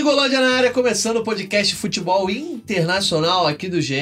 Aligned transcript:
Gringolândia 0.00 0.40
na 0.40 0.56
área, 0.56 0.70
começando 0.70 1.18
o 1.18 1.22
podcast 1.22 1.74
Futebol 1.74 2.30
Internacional 2.30 3.46
aqui 3.46 3.68
do 3.68 3.82
GE. 3.82 3.98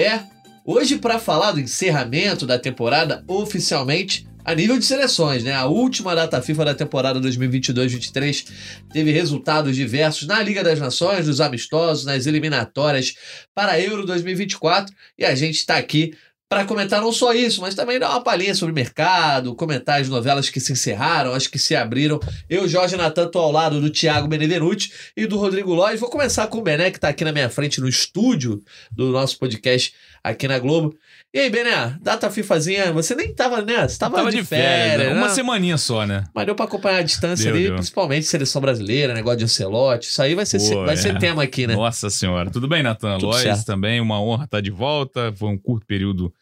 Hoje 0.64 0.96
para 0.96 1.18
falar 1.18 1.50
do 1.50 1.58
encerramento 1.58 2.46
da 2.46 2.56
temporada 2.56 3.24
oficialmente 3.26 4.24
a 4.44 4.54
nível 4.54 4.78
de 4.78 4.84
seleções, 4.84 5.42
né? 5.42 5.52
A 5.52 5.66
última 5.66 6.14
data 6.14 6.40
FIFA 6.40 6.66
da 6.66 6.74
temporada 6.74 7.20
2022-23 7.20 8.46
teve 8.92 9.10
resultados 9.10 9.74
diversos 9.74 10.28
na 10.28 10.40
Liga 10.40 10.62
das 10.62 10.78
Nações, 10.78 11.26
nos 11.26 11.40
amistosos, 11.40 12.04
nas 12.04 12.26
eliminatórias 12.26 13.16
para 13.52 13.80
Euro 13.80 14.06
2024 14.06 14.94
e 15.18 15.24
a 15.24 15.34
gente 15.34 15.56
está 15.56 15.78
aqui 15.78 16.14
para 16.48 16.64
comentar 16.64 17.02
não 17.02 17.12
só 17.12 17.34
isso, 17.34 17.60
mas 17.60 17.74
também 17.74 17.98
dar 17.98 18.10
uma 18.10 18.22
palhinha 18.22 18.54
sobre 18.54 18.72
o 18.72 18.74
mercado, 18.74 19.54
comentar 19.54 20.00
as 20.00 20.08
novelas 20.08 20.48
que 20.48 20.58
se 20.58 20.72
encerraram, 20.72 21.34
as 21.34 21.46
que 21.46 21.58
se 21.58 21.76
abriram. 21.76 22.18
Eu, 22.48 22.66
Jorge 22.66 22.96
Natan, 22.96 23.26
estou 23.26 23.42
ao 23.42 23.52
lado 23.52 23.80
do 23.80 23.90
Thiago 23.90 24.26
Benevenuti 24.26 24.90
e 25.14 25.26
do 25.26 25.36
Rodrigo 25.36 25.74
Lois. 25.74 26.00
Vou 26.00 26.08
começar 26.08 26.46
com 26.46 26.58
o 26.58 26.62
Bené, 26.62 26.90
que 26.90 26.96
está 26.96 27.08
aqui 27.08 27.22
na 27.22 27.32
minha 27.32 27.50
frente 27.50 27.80
no 27.82 27.88
estúdio 27.88 28.62
do 28.90 29.10
nosso 29.10 29.38
podcast 29.38 29.92
aqui 30.22 30.48
na 30.48 30.58
Globo. 30.58 30.94
E 31.32 31.38
aí, 31.40 31.50
Bené, 31.50 31.96
data 32.00 32.30
FIFAzinha, 32.30 32.92
você 32.92 33.14
nem 33.14 33.34
tava, 33.34 33.60
né? 33.60 33.86
Você 33.86 33.98
tava, 33.98 34.16
Tava 34.16 34.30
de, 34.30 34.38
de 34.38 34.44
férias, 34.44 34.92
férias, 34.92 35.12
né? 35.12 35.18
uma 35.18 35.28
né? 35.28 35.34
semaninha 35.34 35.76
só, 35.76 36.06
né? 36.06 36.24
Mas 36.34 36.46
deu 36.46 36.54
pra 36.54 36.64
acompanhar 36.64 36.98
a 36.98 37.02
distância 37.02 37.44
Deu, 37.44 37.54
ali, 37.54 37.64
deu. 37.66 37.74
principalmente 37.74 38.26
seleção 38.26 38.60
brasileira, 38.60 39.12
negócio 39.12 39.38
de 39.38 39.44
Ancelotti. 39.44 40.08
Isso 40.08 40.22
aí 40.22 40.34
vai 40.34 40.46
ser, 40.46 40.58
Pô, 40.58 40.84
vai 40.84 40.94
é. 40.94 40.96
ser 40.96 41.18
tema 41.18 41.42
aqui, 41.42 41.66
né? 41.66 41.74
Nossa 41.74 42.08
senhora. 42.08 42.50
Tudo 42.50 42.66
bem, 42.66 42.82
Natan? 42.82 43.18
Lois 43.18 43.42
certo. 43.42 43.64
também, 43.66 44.00
uma 44.00 44.20
honra 44.20 44.44
estar 44.44 44.60
de 44.60 44.70
volta. 44.70 45.32
Foi 45.36 45.48
um 45.48 45.58
curto 45.58 45.86
período 45.86 46.32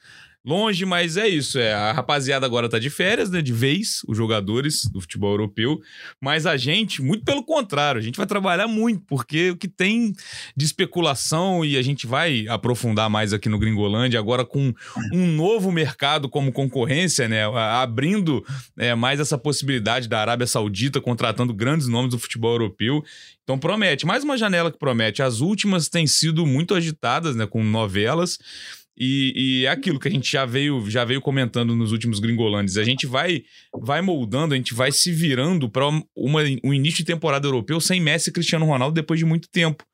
longe, 0.47 0.87
mas 0.87 1.17
é 1.17 1.29
isso. 1.29 1.59
É, 1.59 1.75
a 1.75 1.93
rapaziada 1.93 2.47
agora 2.47 2.69
tá 2.69 2.79
de 2.79 2.89
férias, 2.89 3.31
né? 3.31 3.43
De 3.43 3.53
vez, 3.53 4.01
os 4.07 4.17
jogadores 4.17 4.87
do 4.87 5.01
futebol 5.01 5.33
europeu. 5.33 5.81
Mas 6.21 6.47
a 6.47 6.57
gente, 6.57 7.03
muito 7.03 7.25
pelo 7.25 7.45
contrário, 7.45 7.99
a 7.99 8.03
gente 8.03 8.17
vai 8.17 8.27
trabalhar 8.27 8.69
muito, 8.69 9.03
porque 9.07 9.51
o 9.51 9.57
que 9.57 9.67
tem 9.67 10.13
de 10.57 10.65
especulação 10.65 11.65
e 11.65 11.77
a 11.77 11.83
gente 11.83 12.07
vai 12.07 12.47
aprofundar 12.49 13.11
mais 13.11 13.33
aqui 13.33 13.49
no 13.49 13.59
Gringolândia, 13.59 14.21
agora 14.21 14.45
com 14.45 14.73
um 15.13 15.27
novo 15.27 15.73
mercado 15.73 16.29
como 16.29 16.53
concorrência, 16.53 17.29
né? 17.29 17.45
Abrindo 17.45 18.45
é, 18.79 18.95
mais 18.95 19.19
essa 19.19 19.37
possibilidade 19.37 20.09
da 20.09 20.21
Arábia 20.21 20.47
Saudita 20.47 21.01
contratando 21.01 21.53
grandes 21.53 21.89
nomes 21.89 22.13
do 22.13 22.19
futebol 22.19 22.53
europeu. 22.53 23.03
Então 23.43 23.59
promete, 23.59 24.07
mais 24.07 24.23
uma 24.25 24.37
janela 24.37 24.71
que 24.71 24.79
promete. 24.79 25.23
As 25.23 25.41
últimas 25.41 25.89
têm 25.89 26.07
sido 26.07 26.47
muito 26.47 26.75
agitadas, 26.75 27.35
né, 27.35 27.47
com 27.47 27.63
novelas. 27.63 28.39
E, 28.97 29.33
e 29.37 29.67
é 29.67 29.69
aquilo 29.69 30.01
que 30.01 30.09
a 30.09 30.11
gente 30.11 30.31
já 30.31 30.47
veio, 30.47 30.89
já 30.89 31.05
veio 31.05 31.21
comentando 31.21 31.77
nos 31.77 31.93
últimos 31.93 32.19
Gringolandes. 32.19 32.77
A 32.77 32.85
gente 32.85 33.07
vai, 33.07 33.43
vai 33.73 34.01
moldando, 34.01 34.55
a 34.55 34.57
gente 34.57 34.73
vai 34.73 34.91
se 34.91 35.13
virando 35.13 35.69
para 35.69 35.87
um 35.89 36.73
início 36.73 36.99
de 36.99 37.05
temporada 37.05 37.47
europeu 37.47 37.81
sem 37.81 38.01
Messi 38.01 38.31
e 38.31 38.33
Cristiano 38.33 38.65
Ronaldo 38.65 38.95
depois 38.95 39.19
de 39.19 39.27
muito 39.27 39.49
tempo. 39.51 39.85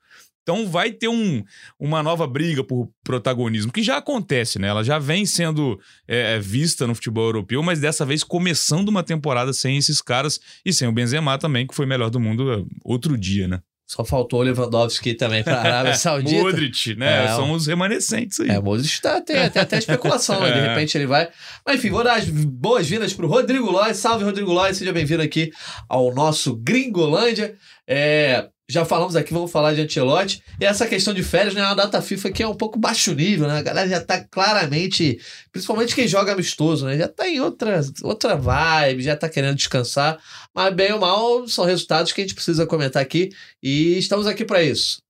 Então 0.42 0.68
vai 0.68 0.90
ter 0.90 1.08
um, 1.08 1.42
uma 1.78 2.02
nova 2.02 2.26
briga 2.26 2.64
por 2.64 2.90
protagonismo, 3.04 3.72
que 3.72 3.82
já 3.82 3.96
acontece, 3.98 4.58
né? 4.58 4.68
Ela 4.68 4.82
já 4.82 4.98
vem 4.98 5.24
sendo 5.24 5.78
é, 6.06 6.38
vista 6.40 6.84
no 6.84 6.96
futebol 6.96 7.24
europeu, 7.24 7.62
mas 7.62 7.78
dessa 7.78 8.04
vez 8.04 8.24
começando 8.24 8.88
uma 8.88 9.04
temporada 9.04 9.52
sem 9.52 9.76
esses 9.76 10.02
caras 10.02 10.40
e 10.64 10.72
sem 10.72 10.88
o 10.88 10.92
Benzema 10.92 11.38
também, 11.38 11.66
que 11.66 11.74
foi 11.74 11.86
melhor 11.86 12.10
do 12.10 12.18
mundo 12.18 12.52
é, 12.52 12.64
outro 12.84 13.16
dia, 13.16 13.46
né? 13.46 13.60
Só 13.94 14.06
faltou 14.06 14.40
o 14.40 14.42
Lewandowski 14.42 15.12
também 15.12 15.44
pra 15.44 15.60
Arábia 15.60 15.92
Saudita. 16.00 16.42
Modric, 16.42 16.94
né? 16.94 17.26
É, 17.26 17.28
São 17.28 17.52
os 17.52 17.66
remanescentes 17.66 18.40
aí. 18.40 18.48
É, 18.48 18.58
o 18.58 18.62
Moses 18.62 18.98
tá, 18.98 19.20
tem, 19.20 19.50
tem 19.50 19.60
até 19.60 19.76
especulação, 19.76 20.40
né? 20.40 20.50
De 20.50 20.58
É. 20.64 20.68
repente 20.68 20.96
ele 20.96 21.06
vai. 21.06 21.28
Mas 21.66 21.76
enfim, 21.76 21.90
vou 21.90 22.02
dar 22.02 22.14
as 22.14 22.24
boas-vindas 22.26 23.12
pro 23.12 23.28
Rodrigo 23.28 23.70
Lois. 23.70 23.98
Salve, 23.98 24.24
Rodrigo 24.24 24.50
Lois, 24.50 24.78
seja 24.78 24.94
bem-vindo 24.94 25.22
aqui 25.22 25.52
ao 25.90 26.10
nosso 26.14 26.56
Gringolândia. 26.56 27.54
É, 27.86 28.48
já 28.72 28.86
falamos 28.86 29.14
aqui, 29.14 29.34
vamos 29.34 29.52
falar 29.52 29.74
de 29.74 29.82
Ancelotti. 29.82 30.42
E 30.58 30.64
essa 30.64 30.86
questão 30.86 31.12
de 31.12 31.22
férias, 31.22 31.54
né? 31.54 31.60
É 31.60 31.74
data 31.74 32.00
FIFA 32.00 32.30
que 32.30 32.42
é 32.42 32.48
um 32.48 32.54
pouco 32.54 32.78
baixo 32.78 33.14
nível, 33.14 33.46
né? 33.46 33.58
A 33.58 33.62
galera 33.62 33.86
já 33.86 34.00
tá 34.00 34.24
claramente, 34.24 35.20
principalmente 35.52 35.94
quem 35.94 36.08
joga 36.08 36.32
amistoso, 36.32 36.86
né? 36.86 36.96
Já 36.96 37.06
tá 37.06 37.28
em 37.28 37.38
outra, 37.38 37.82
outra 38.02 38.34
vibe, 38.34 39.02
já 39.02 39.14
tá 39.14 39.28
querendo 39.28 39.56
descansar. 39.56 40.18
Mas 40.54 40.74
bem 40.74 40.90
ou 40.90 40.98
mal, 40.98 41.46
são 41.46 41.66
resultados 41.66 42.12
que 42.12 42.22
a 42.22 42.24
gente 42.24 42.34
precisa 42.34 42.66
comentar 42.66 43.02
aqui. 43.02 43.28
E 43.62 43.98
estamos 43.98 44.26
aqui 44.26 44.42
para 44.42 44.62
isso. 44.62 45.02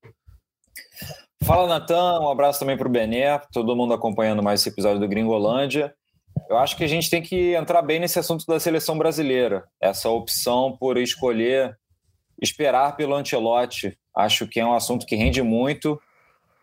Fala, 1.45 1.69
Natan. 1.69 2.19
Um 2.21 2.31
abraço 2.31 2.59
também 2.59 2.77
para 2.77 2.89
o 2.89 2.91
Bené, 2.91 3.41
todo 3.53 3.77
mundo 3.77 3.95
acompanhando 3.95 4.43
mais 4.43 4.61
esse 4.61 4.71
episódio 4.71 4.99
do 4.99 5.09
Gringolândia. 5.09 5.95
Eu 6.49 6.59
acho 6.59 6.77
que 6.77 6.83
a 6.83 6.89
gente 6.89 7.09
tem 7.09 7.23
que 7.23 7.55
entrar 7.55 7.81
bem 7.83 8.01
nesse 8.01 8.19
assunto 8.19 8.45
da 8.45 8.59
seleção 8.59 8.99
brasileira. 8.99 9.65
Essa 9.81 10.09
opção 10.09 10.77
por 10.79 10.99
escolher 10.99 11.77
esperar 12.43 12.97
pelo 12.97 13.15
Ancelotti. 13.15 13.97
Acho 14.15 14.47
que 14.47 14.61
é 14.61 14.67
um 14.67 14.75
assunto 14.75 15.07
que 15.07 15.17
rende 15.17 15.41
muito. 15.43 16.01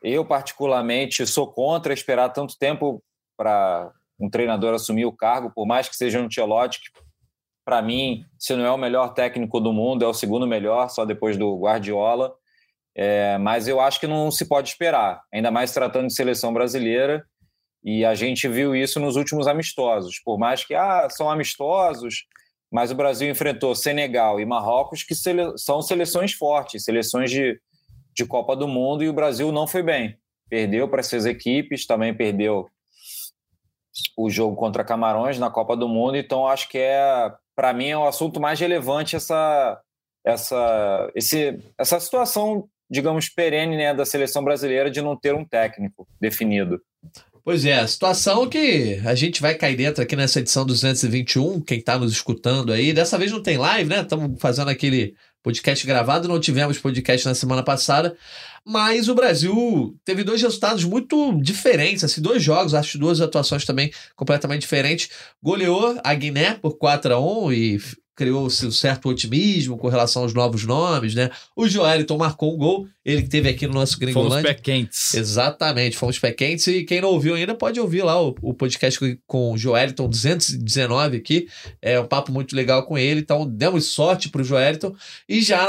Eu, 0.03 0.25
particularmente, 0.25 1.25
sou 1.25 1.51
contra 1.51 1.94
esperar 1.94 2.29
tanto 2.29 2.57
tempo 2.57 3.01
para 3.38 3.91
um 4.19 4.29
treinador 4.29 4.73
assumir 4.73 5.06
o 5.06 5.16
cargo, 5.16 5.51
por 5.56 5.66
mais 5.66 5.88
que 5.88 5.95
seja 5.95 6.19
um 6.19 6.25
Ancelotti, 6.25 6.81
que, 6.81 6.89
para 7.66 7.81
mim, 7.81 8.25
se 8.38 8.56
não 8.56 8.66
é 8.66 8.72
o 8.72 8.78
melhor 8.78 9.13
técnico 9.13 9.59
do 9.59 9.72
mundo, 9.72 10.03
é 10.03 10.07
o 10.07 10.13
segundo 10.13 10.45
melhor, 10.45 10.89
só 10.89 11.06
depois 11.06 11.38
do 11.38 11.57
Guardiola. 11.57 12.34
É, 12.95 13.38
mas 13.38 13.68
eu 13.68 13.79
acho 13.79 14.00
que 14.00 14.07
não 14.07 14.29
se 14.29 14.45
pode 14.45 14.69
esperar, 14.69 15.22
ainda 15.34 15.50
mais 15.50 15.72
tratando 15.72 16.07
de 16.07 16.13
seleção 16.13 16.53
brasileira. 16.53 17.25
E 17.81 18.03
a 18.03 18.13
gente 18.13 18.45
viu 18.47 18.75
isso 18.75 19.00
nos 19.00 19.16
últimos 19.16 19.47
amistosos. 19.47 20.19
Por 20.19 20.38
mais 20.38 20.66
que 20.66 20.75
ah, 20.75 21.07
são 21.09 21.29
amistosos, 21.29 22.25
mas 22.72 22.91
o 22.91 22.96
Brasil 22.96 23.30
enfrentou 23.30 23.74
Senegal 23.75 24.40
e 24.40 24.46
Marrocos, 24.46 25.03
que 25.03 25.16
sele- 25.16 25.57
são 25.57 25.81
seleções 25.81 26.34
fortes, 26.34 26.84
seleções 26.84 27.31
de, 27.31 27.59
de 28.16 28.25
Copa 28.25 28.56
do 28.56 28.68
Mundo, 28.68 29.03
e 29.03 29.09
o 29.09 29.13
Brasil 29.13 29.52
não 29.52 29.68
foi 29.68 29.81
bem. 29.81 30.18
Perdeu 30.50 30.88
para 30.88 31.00
essas 31.00 31.25
equipes, 31.25 31.85
também 31.85 32.13
perdeu 32.13 32.69
o 34.18 34.30
jogo 34.30 34.56
contra 34.56 34.84
Camarões 34.84 35.40
na 35.40 35.50
Copa 35.50 35.75
do 35.75 35.88
Mundo. 35.88 36.18
Então, 36.18 36.47
acho 36.47 36.69
que 36.69 36.78
é, 36.78 37.31
para 37.56 37.74
mim, 37.74 37.90
é 37.90 37.97
o 37.97 38.07
assunto 38.07 38.40
mais 38.40 38.59
relevante 38.59 39.16
essa, 39.16 39.81
essa, 40.25 41.12
esse, 41.16 41.59
essa 41.78 42.00
situação, 42.00 42.68
digamos, 42.90 43.30
perene 43.30 43.78
né, 43.78 43.94
da 43.94 44.06
seleção 44.06 44.44
brasileira 44.44 44.90
de 44.90 45.01
não 45.01 45.16
ter 45.16 45.34
um 45.34 45.46
técnico 45.46 46.07
definido. 46.19 46.81
Pois 47.44 47.66
é, 47.66 47.79
a 47.79 47.88
situação 47.88 48.47
que 48.50 49.00
a 49.05 49.16
gente 49.16 49.41
vai 49.41 49.55
cair 49.55 49.75
dentro 49.75 50.03
aqui 50.03 50.16
nessa 50.16 50.39
edição 50.39 50.66
221, 50.66 51.61
quem 51.61 51.79
está 51.79 51.97
nos 51.97 52.11
escutando 52.11 52.72
aí. 52.72 52.91
Dessa 52.91 53.17
vez 53.17 53.31
não 53.31 53.41
tem 53.41 53.57
live, 53.57 53.89
né? 53.89 54.01
Estamos 54.01 54.39
fazendo 54.39 54.69
aquele 54.69 55.16
podcast 55.41 55.85
gravado, 55.88 56.27
não 56.27 56.39
tivemos 56.39 56.77
podcast 56.77 57.25
na 57.25 57.33
semana 57.33 57.63
passada, 57.63 58.16
mas 58.66 59.07
o 59.07 59.16
Brasil 59.16 59.97
teve 60.03 60.23
dois 60.23 60.41
resultados 60.41 60.83
muito 60.83 61.39
diferentes, 61.41 62.03
assim, 62.03 62.22
dois 62.22 62.44
jogos, 62.44 62.73
acho 62.73 62.97
duas 62.97 63.22
atuações 63.22 63.63
também 63.63 63.91
completamente 64.16 64.61
diferentes. 64.61 65.09
Goleou 65.41 65.97
a 66.03 66.13
Guiné 66.13 66.56
por 66.56 66.77
4 66.77 67.13
a 67.13 67.19
1 67.19 67.53
e 67.53 67.79
criou-se 68.19 68.66
um 68.68 68.72
certo 68.72 69.07
otimismo 69.07 69.78
com 69.78 69.88
relação 69.88 70.24
aos 70.24 70.34
novos 70.34 70.66
nomes, 70.66 71.16
né? 71.16 71.30
O 71.56 71.69
Joelito 71.69 72.18
marcou 72.18 72.53
um 72.53 72.57
gol, 72.57 72.85
ele 73.06 73.22
que 73.22 73.30
teve 73.30 73.47
aqui 73.47 73.66
no 73.66 73.74
nosso 73.74 73.94
Fomos 73.94 74.13
Gringolândia. 74.13 74.53
pé 74.53 74.59
quentes. 74.62 75.13
Exatamente, 75.13 75.96
fomos 75.96 76.19
pé 76.19 76.34
quentes 76.34 76.68
e 76.68 76.84
quem 76.84 77.00
não 77.00 77.09
ouviu 77.12 77.35
ainda 77.35 77.56
pode 77.56 77.80
ouvir 77.80 78.03
lá 78.03 78.22
o, 78.22 78.35
o 78.41 78.53
podcast 78.53 79.00
com- 79.25 79.53
o 79.53 79.57
Joeliton 79.57 80.09
219 80.09 81.16
aqui, 81.18 81.47
é 81.81 81.97
um 81.97 82.06
papo 82.06 82.30
muito 82.31 82.53
legal 82.56 82.84
com 82.84 82.97
ele, 82.97 83.22
então 83.22 83.47
demos 83.50 83.85
sorte 83.85 84.28
pro 84.28 84.44
Joeliton 84.44 84.94
e 85.28 85.41
já 85.41 85.66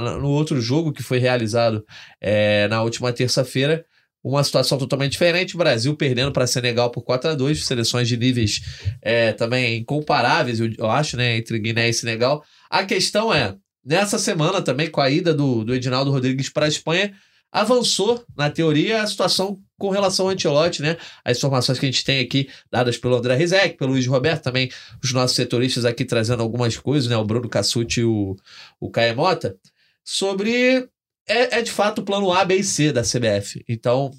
na- 0.00 0.18
no 0.18 0.28
outro 0.28 0.60
jogo 0.60 0.92
que 0.92 1.04
foi 1.04 1.18
realizado 1.18 1.84
é, 2.20 2.66
na 2.66 2.82
última 2.82 3.12
terça-feira, 3.12 3.84
uma 4.22 4.44
situação 4.44 4.78
totalmente 4.78 5.12
diferente, 5.12 5.54
o 5.54 5.58
Brasil 5.58 5.96
perdendo 5.96 6.32
para 6.32 6.46
Senegal 6.46 6.90
por 6.90 7.02
4 7.02 7.30
a 7.30 7.34
2 7.34 7.64
seleções 7.64 8.06
de 8.06 8.16
níveis 8.16 8.60
é, 9.00 9.32
também 9.32 9.78
incomparáveis, 9.78 10.60
eu, 10.60 10.90
acho, 10.90 11.16
né, 11.16 11.36
entre 11.36 11.58
Guiné 11.58 11.88
e 11.88 11.92
Senegal. 11.92 12.44
A 12.70 12.84
questão 12.84 13.34
é, 13.34 13.56
nessa 13.84 14.18
semana 14.18 14.62
também, 14.62 14.88
com 14.88 15.00
a 15.00 15.10
ida 15.10 15.34
do, 15.34 15.64
do 15.64 15.74
Edinaldo 15.74 16.10
Rodrigues 16.10 16.48
para 16.48 16.66
a 16.66 16.68
Espanha, 16.68 17.12
avançou, 17.52 18.24
na 18.34 18.48
teoria, 18.48 19.02
a 19.02 19.06
situação 19.06 19.60
com 19.78 19.90
relação 19.90 20.26
ao 20.26 20.32
Antelote, 20.32 20.80
né? 20.80 20.96
As 21.22 21.36
informações 21.36 21.78
que 21.78 21.84
a 21.84 21.90
gente 21.90 22.04
tem 22.04 22.20
aqui, 22.20 22.48
dadas 22.70 22.96
pelo 22.96 23.16
André 23.16 23.36
Rizek, 23.36 23.76
pelo 23.76 23.92
Luiz 23.92 24.06
Roberto, 24.06 24.44
também 24.44 24.70
os 25.02 25.12
nossos 25.12 25.36
setoristas 25.36 25.84
aqui 25.84 26.04
trazendo 26.04 26.42
algumas 26.42 26.76
coisas, 26.78 27.10
né? 27.10 27.16
O 27.16 27.24
Bruno 27.24 27.48
Cassucci 27.48 28.00
e 28.00 28.04
o, 28.04 28.36
o 28.80 28.90
Caio 28.90 29.14
Mota, 29.14 29.54
sobre. 30.02 30.88
É, 31.26 31.58
é 31.58 31.62
de 31.62 31.70
fato 31.70 32.00
o 32.00 32.04
plano 32.04 32.32
A, 32.32 32.44
B 32.44 32.56
e 32.56 32.64
C 32.64 32.92
da 32.92 33.02
CBF. 33.02 33.64
Então, 33.68 34.10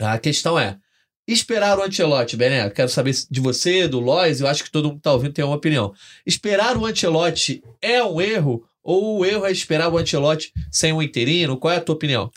a 0.00 0.18
questão 0.18 0.58
é. 0.58 0.78
Esperar 1.26 1.78
o 1.78 1.82
Ancelotti, 1.82 2.36
Bené, 2.36 2.68
quero 2.68 2.88
saber 2.88 3.14
de 3.30 3.40
você, 3.40 3.86
do 3.86 4.00
Lois, 4.00 4.40
eu 4.40 4.48
acho 4.48 4.64
que 4.64 4.70
todo 4.72 4.88
mundo 4.88 4.96
que 4.96 5.02
tá 5.02 5.12
ouvindo 5.12 5.32
tem 5.32 5.44
uma 5.44 5.54
opinião. 5.54 5.92
Esperar 6.26 6.76
o 6.76 6.84
Ancelotti 6.84 7.62
é 7.80 8.02
um 8.02 8.20
erro 8.20 8.66
ou 8.82 9.20
o 9.20 9.24
erro 9.24 9.46
é 9.46 9.52
esperar 9.52 9.88
o 9.92 9.96
Ancelotti 9.96 10.52
sem 10.70 10.92
um 10.92 11.00
interino? 11.00 11.56
Qual 11.56 11.72
é 11.72 11.76
a 11.76 11.80
tua 11.80 11.94
opinião? 11.94 12.30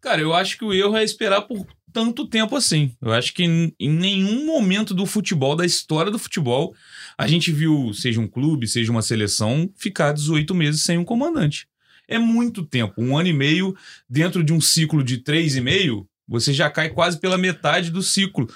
Cara, 0.00 0.20
eu 0.20 0.32
acho 0.32 0.56
que 0.56 0.64
o 0.64 0.72
erro 0.72 0.96
é 0.96 1.04
esperar 1.04 1.42
por 1.42 1.66
tanto 1.92 2.26
tempo 2.26 2.56
assim. 2.56 2.96
Eu 3.00 3.12
acho 3.12 3.34
que 3.34 3.44
em 3.44 3.72
nenhum 3.78 4.46
momento 4.46 4.94
do 4.94 5.04
futebol, 5.04 5.54
da 5.54 5.66
história 5.66 6.10
do 6.10 6.18
futebol, 6.18 6.74
a 7.18 7.26
gente 7.28 7.52
viu, 7.52 7.92
seja 7.92 8.20
um 8.20 8.26
clube, 8.26 8.66
seja 8.66 8.90
uma 8.90 9.02
seleção, 9.02 9.70
ficar 9.76 10.12
18 10.12 10.54
meses 10.54 10.82
sem 10.82 10.96
um 10.96 11.04
comandante. 11.04 11.68
É 12.12 12.18
muito 12.18 12.64
tempo. 12.64 12.94
Um 12.98 13.16
ano 13.16 13.28
e 13.28 13.32
meio 13.32 13.74
dentro 14.08 14.44
de 14.44 14.52
um 14.52 14.60
ciclo 14.60 15.02
de 15.02 15.18
três 15.18 15.56
e 15.56 15.60
meio, 15.60 16.06
você 16.32 16.52
já 16.52 16.70
cai 16.70 16.88
quase 16.88 17.20
pela 17.20 17.36
metade 17.36 17.90
do 17.90 18.02
ciclo. 18.02 18.48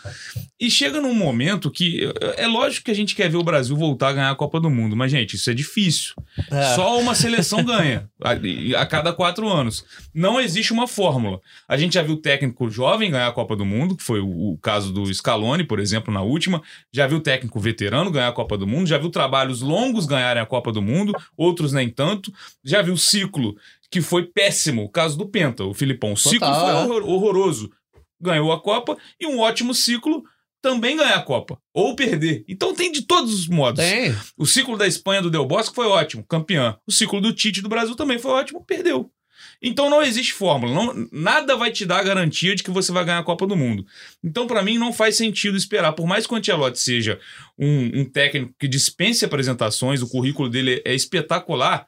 E 0.59 0.71
chega 0.71 1.01
num 1.01 1.15
momento 1.15 1.71
que 1.71 2.11
é 2.37 2.47
lógico 2.47 2.87
que 2.87 2.91
a 2.91 2.95
gente 2.95 3.15
quer 3.15 3.29
ver 3.29 3.37
o 3.37 3.43
Brasil 3.43 3.77
voltar 3.77 4.09
a 4.09 4.13
ganhar 4.15 4.31
a 4.31 4.35
Copa 4.35 4.59
do 4.59 4.71
Mundo, 4.71 4.97
mas, 4.97 5.11
gente, 5.11 5.37
isso 5.37 5.51
é 5.51 5.55
difícil. 5.55 6.15
É. 6.51 6.75
Só 6.75 6.99
uma 6.99 7.15
seleção 7.15 7.63
ganha 7.63 8.09
a, 8.25 8.81
a 8.81 8.87
cada 8.87 9.13
quatro 9.13 9.49
anos. 9.49 9.85
Não 10.15 10.41
existe 10.41 10.73
uma 10.73 10.89
fórmula. 10.89 11.39
A 11.69 11.77
gente 11.77 11.95
já 11.95 12.03
viu 12.03 12.17
técnico 12.17 12.71
jovem 12.71 13.11
ganhar 13.11 13.29
a 13.29 13.33
Copa 13.33 13.55
do 13.55 13.67
Mundo, 13.67 13.95
que 13.95 14.03
foi 14.03 14.21
o, 14.21 14.53
o 14.53 14.59
caso 14.59 14.93
do 14.93 15.13
Scaloni, 15.13 15.65
por 15.65 15.79
exemplo, 15.79 16.13
na 16.13 16.23
última. 16.23 16.63
Já 16.91 17.07
viu 17.07 17.21
técnico 17.21 17.61
veterano 17.61 18.11
ganhar 18.11 18.29
a 18.29 18.33
Copa 18.33 18.57
do 18.57 18.67
Mundo. 18.67 18.89
Já 18.89 18.97
viu 18.97 19.11
trabalhos 19.11 19.61
longos 19.61 20.07
ganharem 20.07 20.43
a 20.43 20.47
Copa 20.47 20.73
do 20.73 20.81
Mundo, 20.81 21.13
outros 21.37 21.75
nem 21.75 21.91
tanto. 21.91 22.33
Já 22.65 22.81
viu 22.81 22.97
ciclo 22.97 23.55
que 23.91 24.01
foi 24.01 24.25
péssimo, 24.27 24.83
o 24.85 24.89
caso 24.89 25.17
do 25.17 25.29
Penta, 25.29 25.65
o 25.65 25.75
Filipão. 25.75 26.13
O 26.13 26.17
ciclo 26.17 26.41
Total, 26.41 26.61
foi 26.61 26.71
é. 26.71 26.75
horror- 26.99 27.09
horroroso. 27.11 27.71
Ganhou 28.21 28.51
a 28.53 28.61
Copa 28.61 28.97
e 29.21 29.27
um 29.27 29.39
ótimo 29.41 29.75
ciclo 29.75 30.23
também 30.63 30.97
ganhar 30.97 31.17
a 31.17 31.23
Copa. 31.23 31.59
Ou 31.75 31.95
perder. 31.95 32.45
Então 32.49 32.75
tem 32.75 32.91
de 32.91 33.03
todos 33.03 33.33
os 33.33 33.47
modos. 33.47 33.85
Tem. 33.85 34.15
O 34.37 34.47
ciclo 34.47 34.77
da 34.77 34.87
Espanha 34.87 35.23
do 35.23 35.31
Del 35.31 35.47
Bosque 35.47 35.75
foi 35.75 35.87
ótimo, 35.87 36.25
campeã. 36.27 36.77
O 36.87 36.91
ciclo 36.93 37.21
do 37.21 37.33
Tite 37.33 37.61
do 37.63 37.69
Brasil 37.69 37.95
também 37.95 38.19
foi 38.19 38.33
ótimo, 38.33 38.65
perdeu. 38.65 39.11
Então 39.63 39.89
não 39.91 40.03
existe 40.03 40.33
fórmula, 40.33 40.73
não- 40.75 41.09
nada 41.13 41.57
vai 41.57 41.71
te 41.71 41.85
dar 41.85 41.99
a 41.99 42.03
garantia 42.03 42.55
de 42.57 42.63
que 42.63 42.71
você 42.71 42.91
vai 42.91 43.05
ganhar 43.05 43.19
a 43.19 43.23
Copa 43.23 43.47
do 43.47 43.55
Mundo. 43.55 43.87
Então 44.25 44.47
para 44.47 44.63
mim 44.63 44.79
não 44.79 44.93
faz 44.95 45.17
sentido 45.17 45.57
esperar, 45.57 45.93
por 45.93 46.07
mais 46.07 46.27
que 46.27 46.33
o 46.33 46.37
Ancelotti 46.37 46.79
seja 46.81 47.21
um, 47.59 48.01
um 48.01 48.05
técnico 48.05 48.55
que 48.59 48.67
dispense 48.67 49.25
apresentações, 49.27 50.01
o 50.03 50.09
currículo 50.09 50.49
dele 50.49 50.83
é 50.87 50.95
espetacular, 50.95 51.87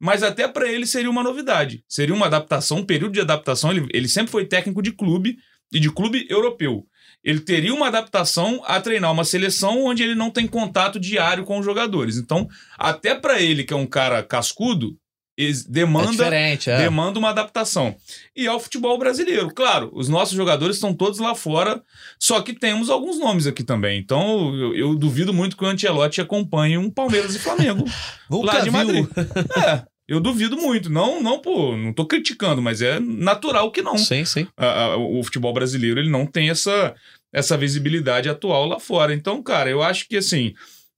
mas 0.00 0.22
até 0.22 0.48
para 0.48 0.66
ele 0.66 0.86
seria 0.86 1.10
uma 1.10 1.22
novidade, 1.22 1.84
seria 1.86 2.14
uma 2.14 2.26
adaptação, 2.26 2.78
um 2.78 2.84
período 2.84 3.12
de 3.12 3.20
adaptação. 3.20 3.70
Ele, 3.70 3.86
ele 3.92 4.08
sempre 4.08 4.32
foi 4.32 4.46
técnico 4.46 4.80
de 4.82 4.92
clube 4.92 5.36
e 5.72 5.78
de 5.78 5.90
clube 5.90 6.26
europeu. 6.28 6.86
Ele 7.22 7.40
teria 7.40 7.74
uma 7.74 7.88
adaptação 7.88 8.62
a 8.64 8.80
treinar 8.80 9.12
uma 9.12 9.24
seleção 9.24 9.84
onde 9.84 10.02
ele 10.02 10.14
não 10.14 10.30
tem 10.30 10.46
contato 10.46 10.98
diário 10.98 11.44
com 11.44 11.58
os 11.58 11.64
jogadores. 11.64 12.16
Então, 12.16 12.48
até 12.78 13.14
para 13.14 13.40
ele, 13.40 13.62
que 13.62 13.74
é 13.74 13.76
um 13.76 13.86
cara 13.86 14.22
cascudo, 14.22 14.96
É 15.38 15.50
demanda 15.68 16.10
diferente, 16.10 16.70
é. 16.70 16.78
demanda 16.78 17.18
uma 17.18 17.28
adaptação. 17.28 17.94
E 18.34 18.46
ao 18.46 18.58
futebol 18.58 18.98
brasileiro. 18.98 19.52
Claro, 19.54 19.90
os 19.92 20.08
nossos 20.08 20.34
jogadores 20.34 20.76
estão 20.76 20.94
todos 20.94 21.18
lá 21.18 21.34
fora, 21.34 21.82
só 22.18 22.40
que 22.40 22.54
temos 22.54 22.88
alguns 22.88 23.18
nomes 23.18 23.46
aqui 23.46 23.62
também. 23.62 23.98
Então, 23.98 24.54
eu, 24.54 24.74
eu 24.74 24.94
duvido 24.94 25.32
muito 25.32 25.58
que 25.58 25.64
o 25.64 25.66
Ancelotti 25.66 26.22
acompanhe 26.22 26.78
um 26.78 26.90
Palmeiras 26.90 27.34
e 27.34 27.38
Flamengo 27.38 27.84
lá 28.30 28.60
de. 28.60 28.70
Madrid. 28.70 29.06
É, 29.56 29.82
eu 30.10 30.20
duvido 30.20 30.56
muito. 30.56 30.90
Não, 30.90 31.22
não, 31.22 31.40
pô, 31.40 31.76
não 31.76 31.92
tô 31.92 32.04
criticando, 32.06 32.60
mas 32.60 32.82
é 32.82 32.98
natural 33.00 33.70
que 33.70 33.80
não. 33.82 33.96
Sim, 33.96 34.24
sim. 34.24 34.46
A- 34.56 34.66
a- 34.84 34.96
o 34.96 35.22
futebol 35.22 35.52
brasileiro 35.52 36.00
ele 36.00 36.10
não 36.10 36.26
tem 36.26 36.50
essa, 36.50 36.94
essa 37.32 37.56
visibilidade 37.56 38.28
atual 38.28 38.66
lá 38.66 38.78
fora. 38.80 39.14
Então, 39.14 39.42
cara, 39.42 39.70
eu 39.70 39.82
acho 39.82 40.06
que 40.08 40.16
assim, 40.16 40.52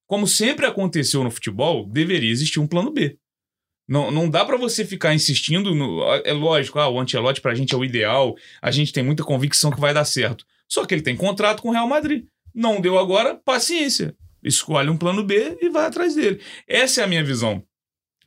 como 0.06 0.26
sempre 0.26 0.67
aconteceu 0.67 1.23
no 1.23 1.31
futebol, 1.31 1.87
deveria 1.87 2.31
existir 2.31 2.59
um 2.59 2.67
plano 2.67 2.91
B. 2.91 3.17
Não, 3.88 4.11
não 4.11 4.31
dá 4.31 4.44
pra 4.44 4.56
você 4.56 4.85
ficar 4.85 5.12
insistindo. 5.15 5.75
No, 5.75 6.03
é 6.25 6.32
lógico, 6.32 6.79
ah, 6.79 6.88
o 6.88 6.99
Ancelotti 7.00 7.41
pra 7.41 7.55
gente 7.55 7.75
é 7.75 7.76
o 7.76 7.85
ideal, 7.85 8.35
a 8.61 8.70
gente 8.70 8.93
tem 8.93 9.03
muita 9.03 9.23
convicção 9.25 9.70
que 9.70 9.81
vai 9.81 9.93
dar 9.93 10.05
certo. 10.05 10.44
Só 10.69 10.87
que 10.87 10.94
ele 10.94 11.03
tem 11.03 11.17
contrato 11.17 11.61
com 11.62 11.69
o 11.69 11.73
Real 11.73 11.87
Madrid. 11.88 12.25
Não 12.55 12.81
deu 12.81 12.99
agora, 12.99 13.35
paciência. 13.35 14.15
Escolhe 14.43 14.88
um 14.88 14.97
plano 14.97 15.23
B 15.23 15.58
e 15.61 15.69
vai 15.69 15.87
atrás 15.87 16.15
dele. 16.15 16.41
Essa 16.67 17.00
é 17.03 17.05
a 17.05 17.06
minha 17.06 17.23
visão. 17.23 17.62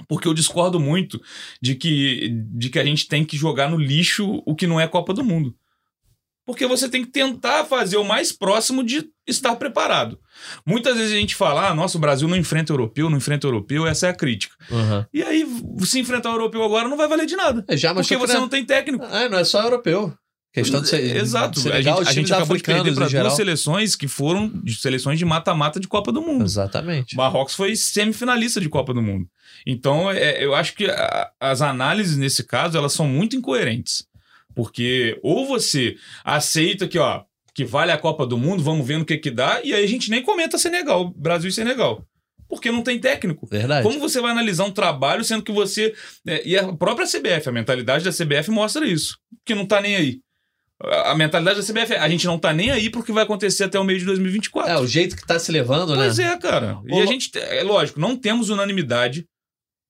Porque 0.08 0.28
eu 0.28 0.34
discordo 0.34 0.80
muito 0.80 1.22
de 1.62 1.76
que, 1.76 2.30
de 2.54 2.70
que 2.70 2.80
a 2.80 2.86
gente 2.86 3.08
tem 3.08 3.24
que 3.24 3.38
jogar 3.38 3.70
no 3.70 3.78
lixo 3.78 4.42
o 4.46 4.56
que 4.56 4.68
não 4.68 4.80
é 4.80 4.88
Copa 4.88 5.14
do 5.14 5.24
Mundo. 5.24 5.56
Porque 6.46 6.68
você 6.68 6.88
tem 6.88 7.04
que 7.04 7.12
tentar 7.12 7.66
fazer 7.66 7.98
o 7.98 8.04
mais 8.04 8.32
próximo 8.32 8.84
de 8.84 9.10
estar 9.26 9.56
preparado. 9.56 10.20
Muitas 10.64 10.96
vezes 10.96 11.12
a 11.12 11.20
gente 11.20 11.36
fala, 11.36 11.70
ah, 11.70 11.74
nossa, 11.74 11.98
o 11.98 12.02
Brasil 12.02 12.28
não 12.28 12.38
enfrenta 12.38 12.72
europeu, 12.72 13.10
não 13.10 13.18
enfrenta 13.18 13.48
europeu, 13.48 13.88
essa 13.88 14.08
é 14.08 14.10
a 14.12 14.16
crítica. 14.16 14.56
Uhum. 14.70 15.06
E 15.12 15.24
aí, 15.24 15.48
se 15.80 16.00
enfrentar 16.00 16.30
o 16.30 16.34
europeu 16.34 16.62
agora 16.62 16.88
não 16.88 16.98
vai 16.98 17.08
valer 17.08 17.26
de 17.26 17.36
nada. 17.36 17.66
É, 17.68 17.76
Já 17.76 17.96
Porque 17.96 18.16
você 18.16 18.34
não... 18.34 18.42
não 18.42 18.50
tem 18.50 18.64
técnico. 18.64 19.04
Ah, 19.10 19.28
não 19.28 19.40
é 19.40 19.44
só 19.44 19.64
europeu. 19.64 20.14
Questão 20.56 20.82
de 20.82 20.88
ser. 20.88 21.16
Exato. 21.18 21.62
de 21.62 21.72
a 21.72 21.82
gente, 21.82 22.08
a 22.08 22.12
gente 22.14 22.34
acabou 22.34 22.58
de 22.58 22.64
perder 22.64 22.94
para 22.96 23.06
em 23.06 23.10
geral. 23.10 23.26
duas 23.28 23.36
seleções 23.38 23.96
que 23.96 24.08
foram 24.08 24.48
de 24.64 24.74
seleções 24.76 25.20
de 25.20 25.26
mata-mata 25.26 25.80
de 25.80 25.88
Copa 25.88 26.12
do 26.12 26.22
Mundo. 26.22 26.44
Exatamente. 26.46 27.16
Marrocos 27.16 27.54
foi 27.54 27.76
semifinalista 27.76 28.60
de 28.62 28.70
Copa 28.70 28.94
do 28.94 29.02
Mundo. 29.02 29.28
Então, 29.68 30.10
é, 30.10 30.44
eu 30.44 30.56
acho 30.56 30.74
que 30.76 30.86
a- 30.86 31.30
as 31.40 31.62
análises 31.62 32.18
nesse 32.18 32.44
caso 32.44 32.78
elas 32.78 32.94
são 32.94 33.08
muito 33.08 33.36
incoerentes. 33.36 34.06
Porque 34.56 35.20
ou 35.22 35.46
você 35.46 35.96
aceita 36.24 36.88
que, 36.88 36.98
ó, 36.98 37.24
que 37.54 37.66
vale 37.66 37.92
a 37.92 37.98
Copa 37.98 38.26
do 38.26 38.38
Mundo, 38.38 38.64
vamos 38.64 38.86
ver 38.88 38.98
no 38.98 39.06
que 39.06 39.18
que 39.18 39.30
dá, 39.32 39.60
e 39.64 39.74
aí 39.74 39.84
a 39.84 39.88
gente 39.88 40.10
nem 40.10 40.22
comenta 40.24 40.58
Senegal, 40.58 41.10
Brasil 41.16 41.50
e 41.50 41.54
Senegal. 41.54 42.06
Porque 42.48 42.72
não 42.72 42.82
tem 42.84 43.00
técnico. 43.00 43.48
Verdade. 43.48 43.84
Como 43.86 44.00
você 44.00 44.22
vai 44.22 44.32
analisar 44.32 44.66
um 44.66 44.72
trabalho 44.72 45.24
sendo 45.24 45.44
que 45.44 45.52
você. 45.52 45.94
é, 46.28 46.48
e 46.48 46.56
a 46.58 46.72
própria 46.74 47.08
CBF, 47.08 47.50
a 47.50 47.52
mentalidade 47.52 48.04
da 48.06 48.12
CBF 48.12 48.52
mostra 48.52 48.88
isso. 48.88 49.18
Que 49.44 49.56
não 49.56 49.66
tá 49.66 49.82
nem 49.82 49.96
aí. 49.96 50.20
A 50.82 51.16
mentalidade 51.16 51.62
da 51.62 51.66
CBF 51.66 51.94
é: 51.94 52.00
a 52.00 52.10
gente 52.10 52.26
não 52.26 52.38
tá 52.38 52.52
nem 52.52 52.70
aí 52.70 52.90
porque 52.90 53.12
vai 53.12 53.24
acontecer 53.24 53.64
até 53.64 53.80
o 53.80 53.84
meio 53.84 54.00
de 54.00 54.06
2024. 54.06 54.72
É, 54.72 54.78
o 54.78 54.86
jeito 54.86 55.16
que 55.16 55.26
tá 55.26 55.40
se 55.40 55.52
levando, 55.52 55.96
né? 55.96 56.04
Pois 56.04 56.20
é, 56.20 56.38
cara. 56.38 56.80
E 56.86 56.94
Ô, 56.94 57.02
a 57.02 57.06
gente, 57.06 57.32
é 57.38 57.64
lógico, 57.64 58.00
não 58.00 58.18
temos 58.18 58.50
unanimidade 58.50 59.26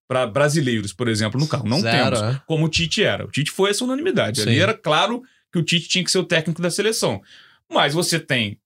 para 0.07 0.27
brasileiros, 0.27 0.93
por 0.93 1.07
exemplo, 1.07 1.39
no 1.39 1.47
carro. 1.47 1.67
Não 1.67 1.79
Zero, 1.79 2.15
temos. 2.15 2.35
é. 2.35 2.41
Como 2.45 2.65
o 2.65 2.69
Tite 2.69 3.03
era. 3.03 3.25
O 3.25 3.31
Tite 3.31 3.49
foi 3.49 3.71
essa 3.71 3.83
unanimidade. 3.83 4.41
Ali 4.41 4.55
Sim. 4.55 4.61
era 4.61 4.73
claro 4.75 5.23
que 5.51 5.57
o 5.57 5.63
Tite 5.63 5.87
tinha 5.87 6.03
que 6.03 6.11
ser 6.11 6.19
o 6.19 6.23
técnico 6.23 6.61
da 6.61 6.69
seleção. 6.69 7.19
Mas 7.71 7.93
você 7.93 8.19
tem 8.19 8.59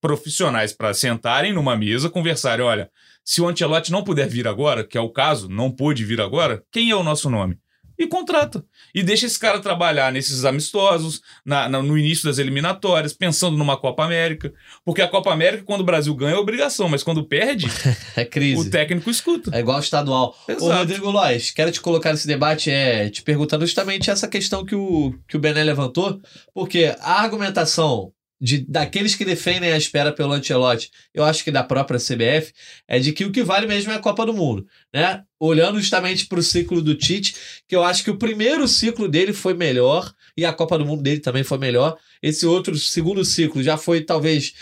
profissionais 0.00 0.72
para 0.72 0.94
sentarem 0.94 1.52
numa 1.52 1.76
mesa, 1.76 2.08
conversarem: 2.08 2.64
olha, 2.64 2.90
se 3.22 3.42
o 3.42 3.48
Ancelotti 3.48 3.92
não 3.92 4.02
puder 4.02 4.28
vir 4.28 4.48
agora, 4.48 4.82
que 4.82 4.96
é 4.96 5.00
o 5.00 5.10
caso, 5.10 5.48
não 5.48 5.70
pôde 5.70 6.04
vir 6.04 6.20
agora, 6.20 6.64
quem 6.72 6.90
é 6.90 6.96
o 6.96 7.02
nosso 7.02 7.28
nome? 7.28 7.58
E 7.98 8.06
contrata. 8.06 8.64
E 8.94 9.02
deixa 9.02 9.26
esse 9.26 9.38
cara 9.38 9.58
trabalhar 9.60 10.12
nesses 10.12 10.44
amistosos, 10.44 11.20
na- 11.44 11.68
na- 11.68 11.82
no 11.82 11.96
início 11.96 12.24
das 12.24 12.38
eliminatórias, 12.38 13.12
pensando 13.12 13.56
numa 13.56 13.76
Copa 13.76 14.04
América. 14.04 14.52
Porque 14.84 15.00
a 15.02 15.08
Copa 15.08 15.32
América, 15.32 15.64
quando 15.64 15.80
o 15.80 15.84
Brasil 15.84 16.14
ganha, 16.14 16.34
é 16.34 16.38
obrigação, 16.38 16.88
mas 16.88 17.02
quando 17.02 17.24
perde, 17.24 17.66
É 18.16 18.24
crise. 18.24 18.60
o 18.60 18.70
técnico 18.70 19.08
escuta. 19.10 19.50
É 19.54 19.60
igual 19.60 19.78
o 19.78 19.80
estadual. 19.80 20.36
Ô, 20.48 20.52
Exato. 20.52 20.72
Rodrigo 20.72 21.10
Lois, 21.10 21.50
quero 21.50 21.72
te 21.72 21.80
colocar 21.80 22.12
nesse 22.12 22.26
debate, 22.26 22.70
é, 22.70 23.08
te 23.08 23.22
perguntando 23.22 23.64
justamente 23.66 24.10
essa 24.10 24.28
questão 24.28 24.64
que 24.64 24.74
o, 24.74 25.14
que 25.28 25.36
o 25.36 25.40
Bené 25.40 25.64
levantou, 25.64 26.20
porque 26.54 26.94
a 27.00 27.22
argumentação 27.22 28.12
de, 28.40 28.58
daqueles 28.68 29.14
que 29.14 29.24
defendem 29.24 29.72
a 29.72 29.76
espera 29.76 30.12
pelo 30.12 30.32
Ancelotti, 30.32 30.90
eu 31.14 31.24
acho 31.24 31.42
que 31.42 31.50
da 31.50 31.64
própria 31.64 31.98
CBF, 31.98 32.52
é 32.86 32.98
de 32.98 33.12
que 33.12 33.24
o 33.24 33.32
que 33.32 33.42
vale 33.42 33.66
mesmo 33.66 33.92
é 33.92 33.94
a 33.94 34.00
Copa 34.00 34.26
do 34.26 34.34
Mundo, 34.34 34.66
né? 34.92 35.22
Olhando 35.38 35.80
justamente 35.80 36.26
para 36.26 36.38
o 36.38 36.42
ciclo 36.42 36.82
do 36.82 36.94
Tite, 36.94 37.34
que 37.66 37.74
eu 37.74 37.82
acho 37.82 38.04
que 38.04 38.10
o 38.10 38.18
primeiro 38.18 38.66
ciclo 38.68 39.08
dele 39.08 39.32
foi 39.32 39.54
melhor 39.54 40.12
e 40.36 40.44
a 40.44 40.52
Copa 40.52 40.78
do 40.78 40.84
Mundo 40.86 41.02
dele 41.02 41.20
também 41.20 41.44
foi 41.44 41.58
melhor. 41.58 41.96
Esse 42.22 42.46
outro 42.46 42.76
segundo 42.76 43.24
ciclo 43.24 43.62
já 43.62 43.76
foi 43.76 44.02
talvez 44.02 44.54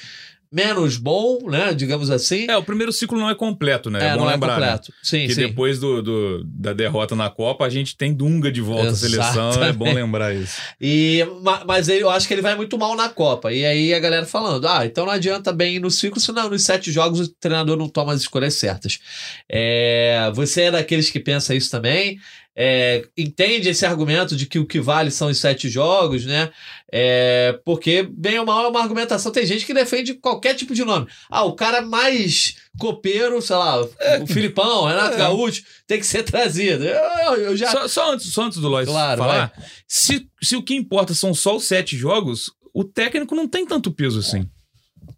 menos 0.54 0.96
bom, 0.96 1.50
né? 1.50 1.74
Digamos 1.74 2.10
assim. 2.10 2.46
É, 2.48 2.56
o 2.56 2.62
primeiro 2.62 2.92
ciclo 2.92 3.18
não 3.18 3.28
é 3.28 3.34
completo, 3.34 3.90
né? 3.90 4.06
É, 4.08 4.12
bom 4.12 4.20
não 4.20 4.26
lembrar. 4.26 4.56
é 4.56 4.60
né? 4.60 4.66
completo. 4.68 4.92
Sim, 5.02 5.26
Que 5.26 5.34
sim. 5.34 5.40
depois 5.48 5.78
do, 5.80 6.00
do- 6.02 6.44
da 6.44 6.72
derrota 6.72 7.16
na 7.16 7.28
Copa, 7.28 7.64
a 7.64 7.68
gente 7.68 7.96
tem 7.96 8.14
Dunga 8.14 8.52
de 8.52 8.60
volta 8.60 8.90
à 8.90 8.94
seleção. 8.94 9.50
É 9.64 9.72
bom 9.72 9.92
lembrar 9.92 10.34
isso. 10.34 10.60
E, 10.80 11.26
ma- 11.42 11.64
mas 11.66 11.88
eu 11.88 12.08
acho 12.08 12.28
que 12.28 12.34
ele 12.34 12.42
vai 12.42 12.54
muito 12.54 12.78
mal 12.78 12.94
na 12.96 13.08
Copa. 13.08 13.52
E 13.52 13.64
aí 13.64 13.92
a 13.92 13.98
galera 13.98 14.24
falando: 14.26 14.66
ah, 14.68 14.86
então 14.86 15.04
não 15.04 15.12
adianta 15.12 15.52
bem 15.52 15.76
ir 15.76 15.80
no 15.80 15.90
ciclo, 15.90 16.20
senão 16.20 16.48
nos 16.48 16.62
sete 16.62 16.92
jogos 16.92 17.20
o 17.20 17.28
treinador 17.34 17.76
não 17.76 17.88
toma 17.88 18.12
as 18.12 18.20
escolhas 18.20 18.54
certas. 18.54 19.00
É, 19.48 20.30
você 20.34 20.62
é 20.62 20.70
daqueles 20.70 21.10
que 21.10 21.18
pensa 21.20 21.54
isso 21.54 21.70
também. 21.70 22.18
É, 22.56 23.04
entende 23.18 23.68
esse 23.68 23.84
argumento 23.84 24.36
de 24.36 24.46
que 24.46 24.60
o 24.60 24.66
que 24.66 24.80
vale 24.80 25.10
são 25.10 25.28
os 25.28 25.38
sete 25.38 25.68
jogos, 25.68 26.24
né? 26.24 26.50
É, 26.92 27.58
porque, 27.64 28.04
bem 28.08 28.38
ou 28.38 28.46
mal, 28.46 28.64
é 28.64 28.68
uma 28.68 28.80
argumentação. 28.80 29.32
Tem 29.32 29.44
gente 29.44 29.66
que 29.66 29.74
defende 29.74 30.14
qualquer 30.14 30.54
tipo 30.54 30.72
de 30.72 30.84
nome. 30.84 31.08
Ah, 31.28 31.42
o 31.42 31.54
cara 31.54 31.82
mais 31.82 32.54
copeiro, 32.78 33.42
sei 33.42 33.56
lá, 33.56 33.80
o 33.82 34.26
Filipão, 34.28 34.84
Renato 34.84 35.14
É. 35.16 35.18
Gaúcho, 35.18 35.64
tem 35.86 35.98
que 35.98 36.06
ser 36.06 36.22
trazido. 36.22 36.84
Eu, 36.84 37.34
eu- 37.36 37.56
já. 37.56 37.72
Só, 37.72 37.88
só 37.88 38.12
antes, 38.12 38.32
só 38.32 38.42
antes 38.44 38.58
do 38.58 38.68
Lois 38.68 38.88
Claro, 38.88 39.18
falar, 39.20 39.52
se, 39.88 40.28
se 40.40 40.54
o 40.54 40.62
que 40.62 40.74
importa 40.76 41.12
são 41.12 41.34
só 41.34 41.56
os 41.56 41.64
sete 41.64 41.96
jogos, 41.96 42.52
o 42.72 42.84
técnico 42.84 43.34
não 43.34 43.48
tem 43.48 43.66
tanto 43.66 43.90
peso 43.90 44.20
assim. 44.20 44.48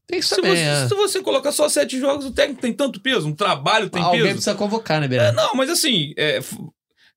Tem 0.06 0.20
que 0.20 0.24
Se 0.26 0.36
saber. 0.36 0.56
você, 0.56 0.62
é. 0.62 0.88
se 0.88 0.94
você 0.94 1.20
colocar 1.22 1.50
só 1.52 1.68
sete 1.68 1.98
jogos, 1.98 2.24
o 2.24 2.30
técnico 2.30 2.62
tem 2.62 2.72
tanto 2.72 3.00
peso, 3.00 3.26
um 3.26 3.34
trabalho 3.34 3.90
tem 3.90 4.00
Alguém 4.00 4.22
peso. 4.22 4.34
precisa 4.34 4.54
convocar, 4.54 5.00
né, 5.00 5.06
É, 5.06 5.08
Bené? 5.08 5.32
não, 5.32 5.54
mas 5.54 5.68
assim, 5.68 6.14
é, 6.16 6.38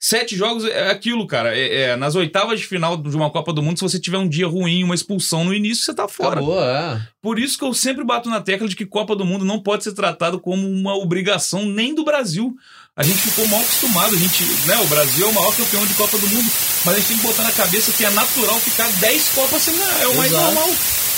Sete 0.01 0.33
jogos 0.35 0.63
é 0.63 0.89
aquilo, 0.89 1.27
cara. 1.27 1.53
É, 1.57 1.81
é, 1.81 1.95
nas 1.97 2.15
oitavas 2.15 2.59
de 2.59 2.65
final 2.65 2.95
de 2.95 3.13
uma 3.15 3.29
Copa 3.29 3.51
do 3.51 3.61
Mundo, 3.61 3.77
se 3.77 3.83
você 3.83 3.99
tiver 3.99 4.17
um 4.17 4.29
dia 4.29 4.47
ruim, 4.47 4.81
uma 4.83 4.95
expulsão 4.95 5.43
no 5.43 5.53
início, 5.53 5.83
você 5.83 5.93
tá 5.93 6.07
fora. 6.07 6.37
Acabou, 6.39 6.63
é. 6.63 7.05
Por 7.21 7.37
isso 7.37 7.57
que 7.57 7.65
eu 7.65 7.73
sempre 7.73 8.05
bato 8.05 8.29
na 8.29 8.39
tecla 8.39 8.65
de 8.67 8.77
que 8.77 8.85
Copa 8.85 9.13
do 9.13 9.25
Mundo 9.25 9.43
não 9.43 9.59
pode 9.61 9.83
ser 9.83 9.91
tratado 9.91 10.39
como 10.39 10.65
uma 10.69 10.95
obrigação 10.95 11.65
nem 11.65 11.93
do 11.93 12.05
Brasil. 12.05 12.55
A 12.95 13.03
gente 13.03 13.17
ficou 13.17 13.45
mal 13.49 13.59
acostumado. 13.59 14.15
A 14.15 14.17
gente, 14.17 14.43
né, 14.67 14.77
o 14.77 14.87
Brasil 14.87 15.25
é 15.27 15.29
o 15.29 15.33
maior 15.33 15.53
campeão 15.55 15.85
de 15.85 15.93
Copa 15.93 16.17
do 16.17 16.27
Mundo. 16.29 16.49
Mas 16.85 16.95
a 16.95 16.97
gente 16.99 17.07
tem 17.07 17.17
que 17.17 17.23
botar 17.23 17.43
na 17.43 17.51
cabeça 17.51 17.91
que 17.91 18.05
é 18.05 18.09
natural 18.09 18.55
ficar 18.61 18.89
10 19.01 19.29
Copas 19.29 19.61
sem 19.61 19.77
ganhar. 19.77 20.01
É 20.01 20.07
o 20.07 20.15
mais 20.15 20.31
normal. 20.31 20.69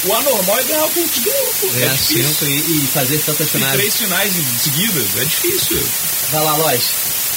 O 0.06 0.14
anormal 0.16 0.60
é 0.60 0.64
ganhar 0.64 0.86
o 0.86 0.92
gente 0.94 1.20
ganhou. 1.22 1.54
pô. 1.62 1.68
É, 1.78 1.84
É, 1.84 1.90
difícil. 1.90 2.24
sempre. 2.24 2.50
E, 2.50 2.78
e 2.84 2.88
fazer 2.88 3.20
tantas 3.20 3.48
E 3.48 3.52
finais. 3.52 3.74
três 3.74 3.96
finais 3.96 4.36
em 4.36 4.44
seguidas. 4.58 5.18
É 5.18 5.24
difícil. 5.26 5.78
Vai 6.32 6.44
lá, 6.44 6.56
Lois. 6.58 7.31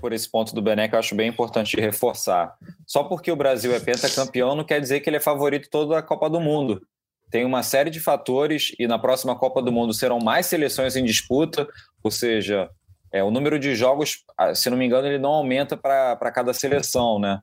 Por 0.00 0.12
esse 0.12 0.28
ponto 0.28 0.54
do 0.54 0.62
Bené 0.62 0.88
que 0.88 0.94
eu 0.94 0.98
acho 0.98 1.14
bem 1.14 1.28
importante 1.28 1.78
reforçar. 1.78 2.54
Só 2.86 3.04
porque 3.04 3.30
o 3.30 3.36
Brasil 3.36 3.74
é 3.74 3.80
pentacampeão 3.80 4.56
não 4.56 4.64
quer 4.64 4.80
dizer 4.80 5.00
que 5.00 5.10
ele 5.10 5.18
é 5.18 5.20
favorito 5.20 5.68
toda 5.70 5.98
a 5.98 6.02
Copa 6.02 6.28
do 6.28 6.40
Mundo. 6.40 6.82
Tem 7.30 7.44
uma 7.44 7.62
série 7.62 7.90
de 7.90 8.00
fatores 8.00 8.72
e 8.78 8.88
na 8.88 8.98
próxima 8.98 9.36
Copa 9.36 9.62
do 9.62 9.70
Mundo 9.70 9.94
serão 9.94 10.18
mais 10.18 10.46
seleções 10.46 10.96
em 10.96 11.04
disputa, 11.04 11.68
ou 12.02 12.10
seja, 12.10 12.68
é, 13.12 13.22
o 13.22 13.30
número 13.30 13.58
de 13.58 13.74
jogos, 13.74 14.24
ah, 14.36 14.54
se 14.54 14.68
não 14.70 14.76
me 14.76 14.86
engano, 14.86 15.06
ele 15.06 15.18
não 15.18 15.30
aumenta 15.30 15.76
para 15.76 16.32
cada 16.32 16.52
seleção, 16.52 17.18
né? 17.18 17.40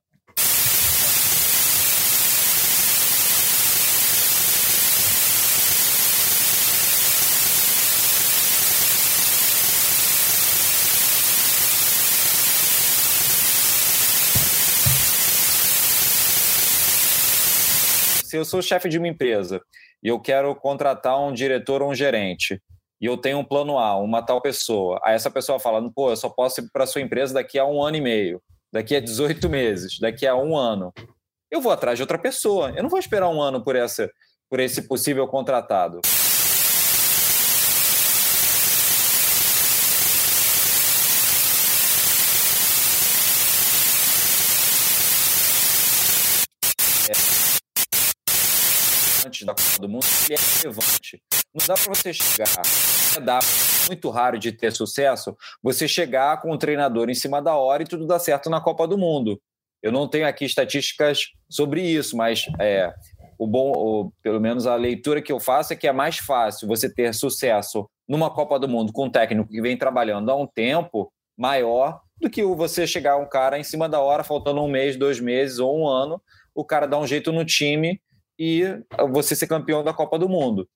Eu 18.37 18.45
sou 18.45 18.61
chefe 18.61 18.87
de 18.87 18.97
uma 18.97 19.07
empresa 19.07 19.61
e 20.01 20.07
eu 20.07 20.19
quero 20.19 20.55
contratar 20.55 21.19
um 21.19 21.33
diretor 21.33 21.81
ou 21.81 21.89
um 21.91 21.95
gerente, 21.95 22.61
e 23.01 23.05
eu 23.05 23.17
tenho 23.17 23.39
um 23.39 23.43
plano 23.43 23.77
A, 23.77 23.95
uma 23.97 24.21
tal 24.21 24.41
pessoa, 24.41 24.99
aí 25.03 25.13
essa 25.13 25.29
pessoa 25.29 25.59
fala, 25.59 25.81
pô, 25.91 26.09
eu 26.09 26.15
só 26.15 26.29
posso 26.29 26.61
ir 26.61 26.69
para 26.71 26.85
sua 26.85 27.01
empresa 27.01 27.33
daqui 27.33 27.59
a 27.59 27.65
um 27.65 27.81
ano 27.81 27.97
e 27.97 28.01
meio, 28.01 28.41
daqui 28.71 28.95
a 28.95 28.99
18 28.99 29.49
meses, 29.49 29.99
daqui 29.99 30.25
a 30.25 30.35
um 30.35 30.55
ano. 30.57 30.93
Eu 31.49 31.61
vou 31.61 31.71
atrás 31.71 31.97
de 31.97 32.03
outra 32.03 32.17
pessoa. 32.17 32.71
Eu 32.75 32.83
não 32.83 32.89
vou 32.89 32.99
esperar 32.99 33.29
um 33.29 33.41
ano 33.41 33.63
por, 33.63 33.75
essa, 33.75 34.09
por 34.49 34.59
esse 34.59 34.87
possível 34.87 35.27
contratado. 35.27 36.01
antes 49.27 49.45
da 49.45 49.53
Copa 49.53 49.66
do 49.79 49.89
Mundo, 49.89 50.05
ele 50.25 50.35
é 50.35 50.57
relevante. 50.61 51.21
Não 51.53 51.65
dá 51.65 51.73
para 51.73 51.93
você 51.93 52.13
chegar, 52.13 52.61
é 53.17 53.87
muito 53.87 54.09
raro 54.09 54.37
de 54.37 54.51
ter 54.51 54.71
sucesso, 54.71 55.35
você 55.61 55.87
chegar 55.87 56.41
com 56.41 56.51
um 56.51 56.57
treinador 56.57 57.09
em 57.09 57.15
cima 57.15 57.41
da 57.41 57.55
hora 57.55 57.83
e 57.83 57.87
tudo 57.87 58.05
dá 58.05 58.19
certo 58.19 58.49
na 58.49 58.61
Copa 58.61 58.87
do 58.87 58.97
Mundo. 58.97 59.41
Eu 59.81 59.91
não 59.91 60.07
tenho 60.07 60.27
aqui 60.27 60.45
estatísticas 60.45 61.31
sobre 61.49 61.81
isso, 61.81 62.17
mas 62.17 62.45
é, 62.59 62.93
o 63.37 63.47
bom, 63.47 63.71
o, 63.71 64.11
pelo 64.21 64.39
menos 64.39 64.67
a 64.67 64.75
leitura 64.75 65.21
que 65.21 65.31
eu 65.31 65.39
faço 65.39 65.73
é 65.73 65.75
que 65.75 65.87
é 65.87 65.91
mais 65.91 66.17
fácil 66.17 66.67
você 66.67 66.91
ter 66.91 67.13
sucesso 67.13 67.89
numa 68.07 68.29
Copa 68.29 68.59
do 68.59 68.67
Mundo 68.67 68.91
com 68.91 69.05
um 69.05 69.09
técnico 69.09 69.49
que 69.49 69.61
vem 69.61 69.77
trabalhando 69.77 70.31
há 70.31 70.35
um 70.35 70.47
tempo 70.47 71.11
maior 71.37 72.01
do 72.19 72.29
que 72.29 72.43
você 72.43 72.87
chegar 72.87 73.17
um 73.17 73.29
cara 73.29 73.59
em 73.59 73.63
cima 73.63 73.87
da 73.87 73.99
hora, 73.99 74.23
faltando 74.23 74.61
um 74.61 74.67
mês, 74.67 74.97
dois 74.97 75.19
meses 75.19 75.59
ou 75.59 75.79
um 75.79 75.87
ano, 75.87 76.21
o 76.55 76.65
cara 76.65 76.87
dá 76.87 76.97
um 76.97 77.05
jeito 77.05 77.31
no 77.31 77.45
time 77.45 78.01
e 78.39 78.63
você 79.09 79.35
ser 79.35 79.47
campeão 79.47 79.83
da 79.83 79.93
Copa 79.93 80.17
do 80.19 80.29
Mundo. 80.29 80.67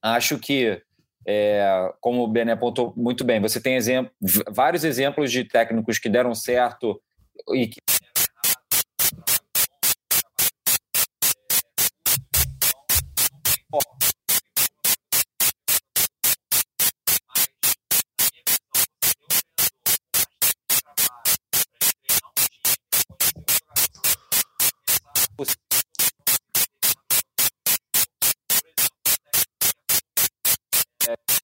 Acho 0.00 0.38
que, 0.38 0.80
é, 1.26 1.92
como 2.00 2.22
o 2.22 2.28
Bené 2.28 2.52
apontou 2.52 2.92
muito 2.96 3.24
bem, 3.24 3.40
você 3.40 3.60
tem 3.60 3.76
exemplo, 3.76 4.12
vários 4.50 4.84
exemplos 4.84 5.30
de 5.30 5.44
técnicos 5.44 5.98
que 5.98 6.08
deram 6.08 6.34
certo 6.34 7.00
e 7.54 7.68
que 7.68 7.80
Okay. 31.04 31.41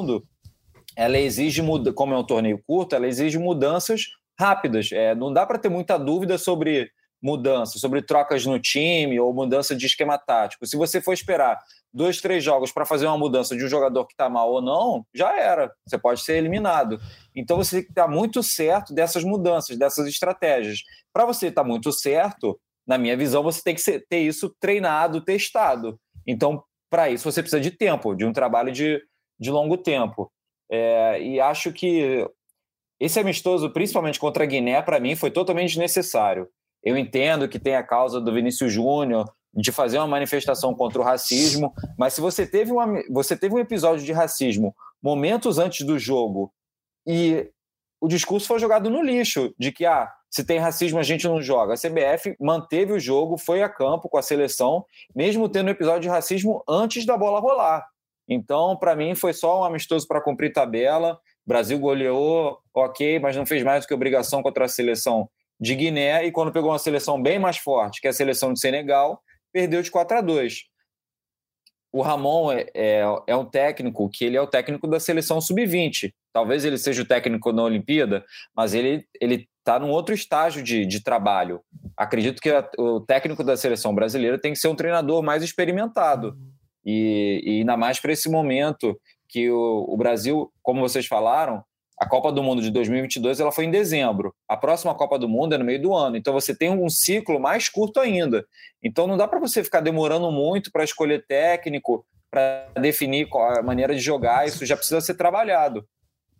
Mundo, 0.00 0.24
ela 0.96 1.18
exige, 1.18 1.62
como 1.94 2.14
é 2.14 2.18
um 2.18 2.24
torneio 2.24 2.62
curto, 2.66 2.94
ela 2.94 3.06
exige 3.06 3.38
mudanças 3.38 4.02
rápidas. 4.38 4.90
É, 4.92 5.14
não 5.14 5.32
dá 5.32 5.46
para 5.46 5.58
ter 5.58 5.68
muita 5.68 5.98
dúvida 5.98 6.38
sobre 6.38 6.90
mudança, 7.22 7.78
sobre 7.78 8.00
trocas 8.00 8.46
no 8.46 8.58
time 8.58 9.20
ou 9.20 9.32
mudança 9.34 9.76
de 9.76 9.84
esquema 9.84 10.16
tático. 10.16 10.66
Se 10.66 10.76
você 10.76 11.02
for 11.02 11.12
esperar 11.12 11.58
dois, 11.92 12.20
três 12.20 12.42
jogos 12.42 12.72
para 12.72 12.86
fazer 12.86 13.06
uma 13.06 13.18
mudança 13.18 13.54
de 13.54 13.62
um 13.64 13.68
jogador 13.68 14.06
que 14.06 14.14
está 14.14 14.28
mal 14.28 14.50
ou 14.50 14.62
não, 14.62 15.04
já 15.14 15.38
era. 15.38 15.70
Você 15.86 15.98
pode 15.98 16.22
ser 16.22 16.38
eliminado. 16.38 16.98
Então 17.36 17.58
você 17.58 17.76
tem 17.76 17.84
que 17.84 17.90
estar 17.90 18.08
muito 18.08 18.42
certo 18.42 18.94
dessas 18.94 19.22
mudanças, 19.22 19.76
dessas 19.76 20.06
estratégias. 20.06 20.80
Para 21.12 21.26
você 21.26 21.48
estar 21.48 21.64
muito 21.64 21.92
certo, 21.92 22.58
na 22.86 22.96
minha 22.96 23.16
visão, 23.16 23.42
você 23.42 23.62
tem 23.62 23.74
que 23.74 23.82
ter 24.08 24.20
isso 24.20 24.54
treinado, 24.58 25.20
testado. 25.20 26.00
Então, 26.26 26.62
para 26.90 27.08
isso, 27.08 27.30
você 27.30 27.42
precisa 27.42 27.60
de 27.60 27.70
tempo, 27.70 28.14
de 28.14 28.24
um 28.24 28.32
trabalho 28.32 28.72
de, 28.72 29.00
de 29.40 29.50
longo 29.50 29.76
tempo. 29.76 30.30
É, 30.70 31.20
e 31.22 31.40
acho 31.40 31.72
que 31.72 32.28
esse 33.00 33.18
amistoso, 33.18 33.70
principalmente 33.70 34.20
contra 34.20 34.44
a 34.44 34.46
Guiné, 34.46 34.82
para 34.82 35.00
mim 35.00 35.16
foi 35.16 35.30
totalmente 35.30 35.70
desnecessário. 35.70 36.48
Eu 36.82 36.96
entendo 36.96 37.48
que 37.48 37.58
tem 37.58 37.74
a 37.74 37.82
causa 37.82 38.20
do 38.20 38.32
Vinícius 38.32 38.72
Júnior 38.72 39.24
de 39.52 39.72
fazer 39.72 39.98
uma 39.98 40.06
manifestação 40.06 40.74
contra 40.74 41.00
o 41.00 41.04
racismo, 41.04 41.74
mas 41.98 42.14
se 42.14 42.20
você 42.20 42.46
teve, 42.46 42.70
uma, 42.70 43.02
você 43.10 43.36
teve 43.36 43.54
um 43.54 43.58
episódio 43.58 44.04
de 44.04 44.12
racismo 44.12 44.74
momentos 45.02 45.58
antes 45.58 45.84
do 45.84 45.98
jogo 45.98 46.52
e 47.06 47.50
o 48.00 48.06
discurso 48.06 48.46
foi 48.46 48.58
jogado 48.58 48.88
no 48.88 49.02
lixo 49.02 49.52
de 49.58 49.72
que 49.72 49.84
ah, 49.84 50.10
se 50.30 50.44
tem 50.44 50.58
racismo 50.58 50.98
a 50.98 51.02
gente 51.02 51.26
não 51.26 51.42
joga. 51.42 51.74
A 51.74 51.76
CBF 51.76 52.36
manteve 52.38 52.92
o 52.92 53.00
jogo, 53.00 53.36
foi 53.36 53.62
a 53.62 53.68
campo 53.68 54.08
com 54.08 54.16
a 54.16 54.22
seleção, 54.22 54.84
mesmo 55.14 55.48
tendo 55.48 55.68
um 55.68 55.72
episódio 55.72 56.02
de 56.02 56.08
racismo 56.08 56.62
antes 56.68 57.04
da 57.04 57.16
bola 57.16 57.40
rolar. 57.40 57.86
Então, 58.30 58.76
para 58.76 58.94
mim, 58.94 59.16
foi 59.16 59.32
só 59.32 59.60
um 59.60 59.64
amistoso 59.64 60.06
para 60.06 60.20
cumprir 60.20 60.52
tabela. 60.52 61.14
O 61.44 61.48
Brasil 61.48 61.76
goleou, 61.80 62.58
ok, 62.72 63.18
mas 63.18 63.36
não 63.36 63.44
fez 63.44 63.64
mais 63.64 63.84
do 63.84 63.88
que 63.88 63.94
obrigação 63.94 64.40
contra 64.40 64.66
a 64.66 64.68
seleção 64.68 65.28
de 65.58 65.74
Guiné. 65.74 66.24
E 66.24 66.30
quando 66.30 66.52
pegou 66.52 66.70
uma 66.70 66.78
seleção 66.78 67.20
bem 67.20 67.40
mais 67.40 67.56
forte, 67.56 68.00
que 68.00 68.06
é 68.06 68.10
a 68.10 68.14
seleção 68.14 68.52
de 68.52 68.60
Senegal, 68.60 69.20
perdeu 69.52 69.82
de 69.82 69.90
4 69.90 70.18
a 70.18 70.20
2. 70.20 70.70
O 71.92 72.02
Ramon 72.02 72.52
é, 72.52 72.66
é, 72.72 73.02
é 73.26 73.34
um 73.34 73.44
técnico 73.44 74.08
que 74.08 74.24
ele 74.24 74.36
é 74.36 74.40
o 74.40 74.46
técnico 74.46 74.86
da 74.86 75.00
seleção 75.00 75.40
sub-20. 75.40 76.12
Talvez 76.32 76.64
ele 76.64 76.78
seja 76.78 77.02
o 77.02 77.04
técnico 77.04 77.52
na 77.52 77.64
Olimpíada, 77.64 78.24
mas 78.54 78.74
ele 78.74 79.04
ele 79.20 79.48
está 79.58 79.78
num 79.78 79.90
outro 79.90 80.14
estágio 80.14 80.62
de, 80.62 80.86
de 80.86 81.02
trabalho. 81.02 81.60
Acredito 81.96 82.40
que 82.40 82.48
a, 82.48 82.68
o 82.78 83.00
técnico 83.00 83.42
da 83.42 83.56
seleção 83.56 83.92
brasileira 83.92 84.40
tem 84.40 84.52
que 84.52 84.58
ser 84.58 84.68
um 84.68 84.74
treinador 84.74 85.20
mais 85.20 85.42
experimentado. 85.42 86.36
E, 86.84 87.42
e 87.44 87.58
ainda 87.58 87.76
mais 87.76 88.00
para 88.00 88.12
esse 88.12 88.28
momento 88.28 88.98
que 89.28 89.50
o, 89.50 89.86
o, 89.88 89.96
Brasil, 89.96 90.50
como 90.62 90.80
vocês 90.80 91.06
falaram, 91.06 91.62
a 91.98 92.06
Copa 92.06 92.32
do 92.32 92.42
Mundo 92.42 92.62
de 92.62 92.70
2022 92.70 93.40
ela 93.40 93.52
foi 93.52 93.66
em 93.66 93.70
dezembro. 93.70 94.34
A 94.48 94.56
próxima 94.56 94.94
Copa 94.94 95.18
do 95.18 95.28
Mundo 95.28 95.54
é 95.54 95.58
no 95.58 95.64
meio 95.64 95.80
do 95.80 95.94
ano. 95.94 96.16
Então 96.16 96.32
você 96.32 96.54
tem 96.54 96.70
um 96.70 96.88
ciclo 96.88 97.38
mais 97.38 97.68
curto 97.68 98.00
ainda. 98.00 98.44
Então 98.82 99.06
não 99.06 99.16
dá 99.16 99.28
para 99.28 99.38
você 99.38 99.62
ficar 99.62 99.80
demorando 99.80 100.30
muito 100.32 100.72
para 100.72 100.82
escolher 100.82 101.24
técnico, 101.26 102.04
para 102.30 102.68
definir 102.80 103.28
qual 103.28 103.58
a 103.58 103.62
maneira 103.62 103.94
de 103.94 104.00
jogar. 104.00 104.48
Isso 104.48 104.64
já 104.64 104.76
precisa 104.76 105.00
ser 105.00 105.14
trabalhado. 105.14 105.86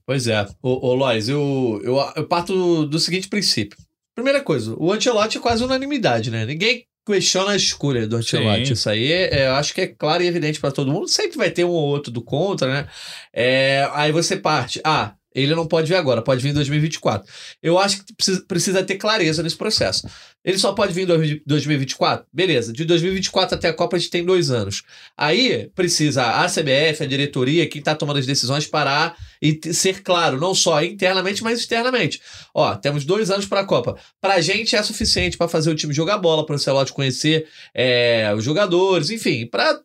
Pois 0.06 0.26
é. 0.26 0.44
Ô, 0.62 0.88
ô 0.88 0.94
Lois, 0.94 1.28
eu, 1.28 1.80
eu, 1.84 1.96
eu 2.16 2.26
parto 2.26 2.86
do, 2.86 2.98
seguinte 2.98 3.28
princípio. 3.28 3.78
Primeira 4.14 4.42
coisa, 4.42 4.74
o 4.76 4.92
Ancelotti 4.92 5.38
é 5.38 5.40
quase 5.40 5.62
unanimidade, 5.62 6.30
né? 6.30 6.44
Ninguém 6.44 6.84
questiona 7.10 7.52
a 7.52 7.56
escolha 7.56 8.06
do 8.06 8.16
Ancelotti. 8.16 8.72
Isso 8.72 8.88
aí 8.88 9.12
é, 9.12 9.46
eu 9.48 9.54
acho 9.54 9.74
que 9.74 9.82
é 9.82 9.86
claro 9.86 10.22
e 10.22 10.26
evidente 10.26 10.60
para 10.60 10.72
todo 10.72 10.92
mundo. 10.92 11.08
Sempre 11.08 11.36
vai 11.36 11.50
ter 11.50 11.64
um 11.64 11.70
ou 11.70 11.88
outro 11.88 12.12
do 12.12 12.22
contra, 12.22 12.68
né? 12.68 12.88
É, 13.32 13.88
aí 13.92 14.12
você 14.12 14.36
parte. 14.36 14.80
Ah, 14.84 15.14
ele 15.34 15.54
não 15.54 15.66
pode 15.66 15.88
vir 15.88 15.94
agora, 15.94 16.22
pode 16.22 16.42
vir 16.42 16.50
em 16.50 16.54
2024. 16.54 17.26
Eu 17.62 17.78
acho 17.78 18.04
que 18.04 18.14
precisa, 18.14 18.44
precisa 18.46 18.82
ter 18.82 18.96
clareza 18.96 19.42
nesse 19.42 19.56
processo. 19.56 20.06
Ele 20.44 20.58
só 20.58 20.72
pode 20.72 20.92
vir 20.92 21.02
em 21.02 21.06
dois- 21.06 21.40
2024? 21.46 22.26
Beleza. 22.32 22.72
De 22.72 22.84
2024 22.84 23.54
até 23.54 23.68
a 23.68 23.72
Copa 23.74 23.96
a 23.96 23.98
gente 23.98 24.10
tem 24.10 24.24
dois 24.24 24.50
anos. 24.50 24.82
Aí 25.16 25.70
precisa 25.74 26.24
a 26.24 26.46
CBF, 26.48 27.02
a 27.02 27.06
diretoria, 27.06 27.68
quem 27.68 27.78
está 27.80 27.94
tomando 27.94 28.18
as 28.18 28.26
decisões, 28.26 28.66
parar 28.66 29.16
e 29.42 29.58
ser 29.72 30.02
claro, 30.02 30.40
não 30.40 30.54
só 30.54 30.82
internamente, 30.82 31.42
mas 31.42 31.60
externamente. 31.60 32.20
Ó, 32.54 32.74
temos 32.74 33.04
dois 33.04 33.30
anos 33.30 33.46
para 33.46 33.60
a 33.60 33.64
Copa. 33.64 33.96
Pra 34.20 34.40
gente 34.40 34.74
é 34.74 34.82
suficiente 34.82 35.36
para 35.36 35.48
fazer 35.48 35.70
o 35.70 35.74
time 35.74 35.92
jogar 35.92 36.18
bola, 36.18 36.44
para 36.44 36.54
o 36.54 36.56
Ancelotti 36.56 36.92
conhecer 36.92 37.46
é, 37.74 38.32
os 38.36 38.42
jogadores, 38.44 39.10
enfim, 39.10 39.46
para 39.46 39.78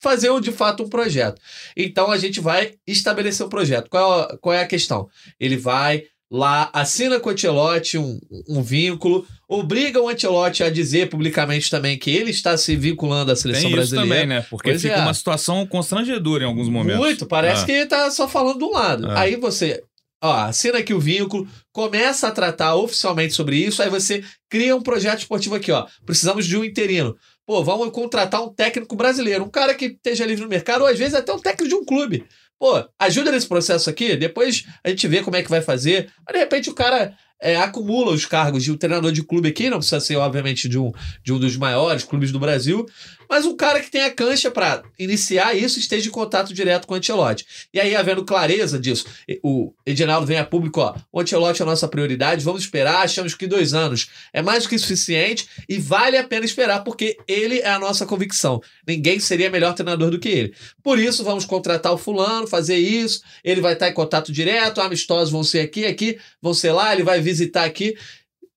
fazer 0.00 0.28
de 0.40 0.50
fato 0.52 0.82
um 0.82 0.88
projeto. 0.88 1.40
Então 1.76 2.10
a 2.10 2.18
gente 2.18 2.40
vai 2.40 2.72
estabelecer 2.86 3.44
o 3.44 3.48
projeto. 3.50 3.88
Qual, 3.90 4.22
é- 4.22 4.36
qual 4.40 4.52
é 4.54 4.62
a 4.62 4.66
questão? 4.66 5.08
Ele 5.38 5.56
vai 5.56 6.04
lá, 6.32 6.70
assina 6.72 7.18
com 7.18 7.28
o 7.28 7.32
Ancelotti 7.32 7.98
um, 7.98 8.18
um 8.48 8.62
vínculo, 8.62 9.26
obriga 9.48 10.00
o 10.00 10.08
Ancelotti 10.08 10.62
a 10.62 10.70
dizer 10.70 11.08
publicamente 11.08 11.68
também 11.68 11.98
que 11.98 12.08
ele 12.10 12.30
está 12.30 12.56
se 12.56 12.76
vinculando 12.76 13.32
à 13.32 13.36
seleção 13.36 13.62
Tem 13.62 13.70
isso 13.70 13.76
brasileira. 13.90 14.08
também, 14.08 14.26
né? 14.28 14.46
Porque 14.48 14.70
Pois 14.70 14.80
fica 14.80 14.94
é. 14.94 15.00
uma 15.02 15.12
situação 15.12 15.66
constrangedora 15.66 16.44
em 16.44 16.46
alguns 16.46 16.68
momentos. 16.68 17.00
Muito, 17.00 17.26
parece 17.26 17.62
Ah. 17.62 17.66
que 17.66 17.86
tá 17.86 18.10
só 18.12 18.28
falando 18.28 18.58
de 18.58 18.64
um 18.64 18.70
lado. 18.70 19.10
Ah. 19.10 19.20
Aí 19.22 19.34
você, 19.34 19.82
ó, 20.22 20.32
assina 20.44 20.78
aqui 20.78 20.94
o 20.94 21.00
vínculo, 21.00 21.48
começa 21.72 22.28
a 22.28 22.30
tratar 22.30 22.76
oficialmente 22.76 23.34
sobre 23.34 23.56
isso, 23.56 23.82
aí 23.82 23.90
você 23.90 24.22
cria 24.48 24.76
um 24.76 24.82
projeto 24.82 25.18
esportivo 25.18 25.56
aqui, 25.56 25.72
ó. 25.72 25.84
Precisamos 26.06 26.46
de 26.46 26.56
um 26.56 26.62
interino. 26.64 27.16
Pô, 27.50 27.64
vamos 27.64 27.90
contratar 27.90 28.40
um 28.44 28.48
técnico 28.48 28.94
brasileiro, 28.94 29.42
um 29.42 29.50
cara 29.50 29.74
que 29.74 29.86
esteja 29.86 30.24
livre 30.24 30.44
no 30.44 30.48
mercado, 30.48 30.82
ou 30.82 30.86
às 30.86 30.96
vezes 30.96 31.16
até 31.16 31.32
um 31.32 31.38
técnico 31.40 31.68
de 31.68 31.74
um 31.74 31.84
clube. 31.84 32.24
Pô, 32.56 32.88
ajuda 32.96 33.32
nesse 33.32 33.48
processo 33.48 33.90
aqui, 33.90 34.16
depois 34.16 34.64
a 34.84 34.90
gente 34.90 35.08
vê 35.08 35.20
como 35.20 35.34
é 35.34 35.42
que 35.42 35.50
vai 35.50 35.60
fazer. 35.60 36.12
Mas 36.24 36.34
de 36.34 36.38
repente 36.38 36.70
o 36.70 36.74
cara 36.74 37.12
é, 37.42 37.56
acumula 37.56 38.12
os 38.12 38.24
cargos 38.24 38.62
de 38.62 38.70
um 38.70 38.76
treinador 38.76 39.10
de 39.10 39.24
clube 39.24 39.48
aqui, 39.48 39.68
não 39.68 39.78
precisa 39.78 39.98
ser, 39.98 40.14
obviamente, 40.14 40.68
de 40.68 40.78
um, 40.78 40.92
de 41.24 41.32
um 41.32 41.40
dos 41.40 41.56
maiores 41.56 42.04
clubes 42.04 42.30
do 42.30 42.38
Brasil, 42.38 42.86
mas 43.30 43.46
um 43.46 43.56
cara 43.56 43.78
que 43.78 43.88
tenha 43.88 44.10
cancha 44.10 44.50
para 44.50 44.82
iniciar 44.98 45.56
isso 45.56 45.78
esteja 45.78 46.08
em 46.08 46.10
contato 46.10 46.52
direto 46.52 46.88
com 46.88 46.94
o 46.94 46.96
Ancelotti. 46.96 47.46
E 47.72 47.78
aí, 47.78 47.94
havendo 47.94 48.24
clareza 48.24 48.76
disso, 48.76 49.06
o 49.40 49.72
Edinaldo 49.86 50.26
vem 50.26 50.38
a 50.38 50.44
público, 50.44 50.80
ó, 50.80 50.96
o 51.12 51.20
Ancelotti 51.20 51.62
é 51.62 51.64
a 51.64 51.68
nossa 51.68 51.86
prioridade, 51.86 52.44
vamos 52.44 52.62
esperar, 52.62 53.02
achamos 53.02 53.34
que 53.34 53.46
dois 53.46 53.72
anos 53.72 54.10
é 54.32 54.42
mais 54.42 54.64
do 54.64 54.68
que 54.68 54.78
suficiente 54.78 55.48
e 55.68 55.78
vale 55.78 56.16
a 56.16 56.24
pena 56.24 56.44
esperar, 56.44 56.82
porque 56.82 57.16
ele 57.28 57.60
é 57.60 57.70
a 57.70 57.78
nossa 57.78 58.04
convicção. 58.04 58.60
Ninguém 58.84 59.20
seria 59.20 59.48
melhor 59.48 59.74
treinador 59.74 60.10
do 60.10 60.18
que 60.18 60.28
ele. 60.28 60.54
Por 60.82 60.98
isso, 60.98 61.22
vamos 61.22 61.44
contratar 61.44 61.92
o 61.92 61.98
fulano, 61.98 62.48
fazer 62.48 62.78
isso, 62.78 63.22
ele 63.44 63.60
vai 63.60 63.74
estar 63.74 63.88
em 63.88 63.94
contato 63.94 64.32
direto, 64.32 64.80
amistosos 64.80 65.30
vão 65.30 65.44
ser 65.44 65.60
aqui, 65.60 65.86
aqui, 65.86 66.18
vão 66.42 66.52
ser 66.52 66.72
lá, 66.72 66.92
ele 66.92 67.04
vai 67.04 67.20
visitar 67.20 67.64
aqui 67.64 67.94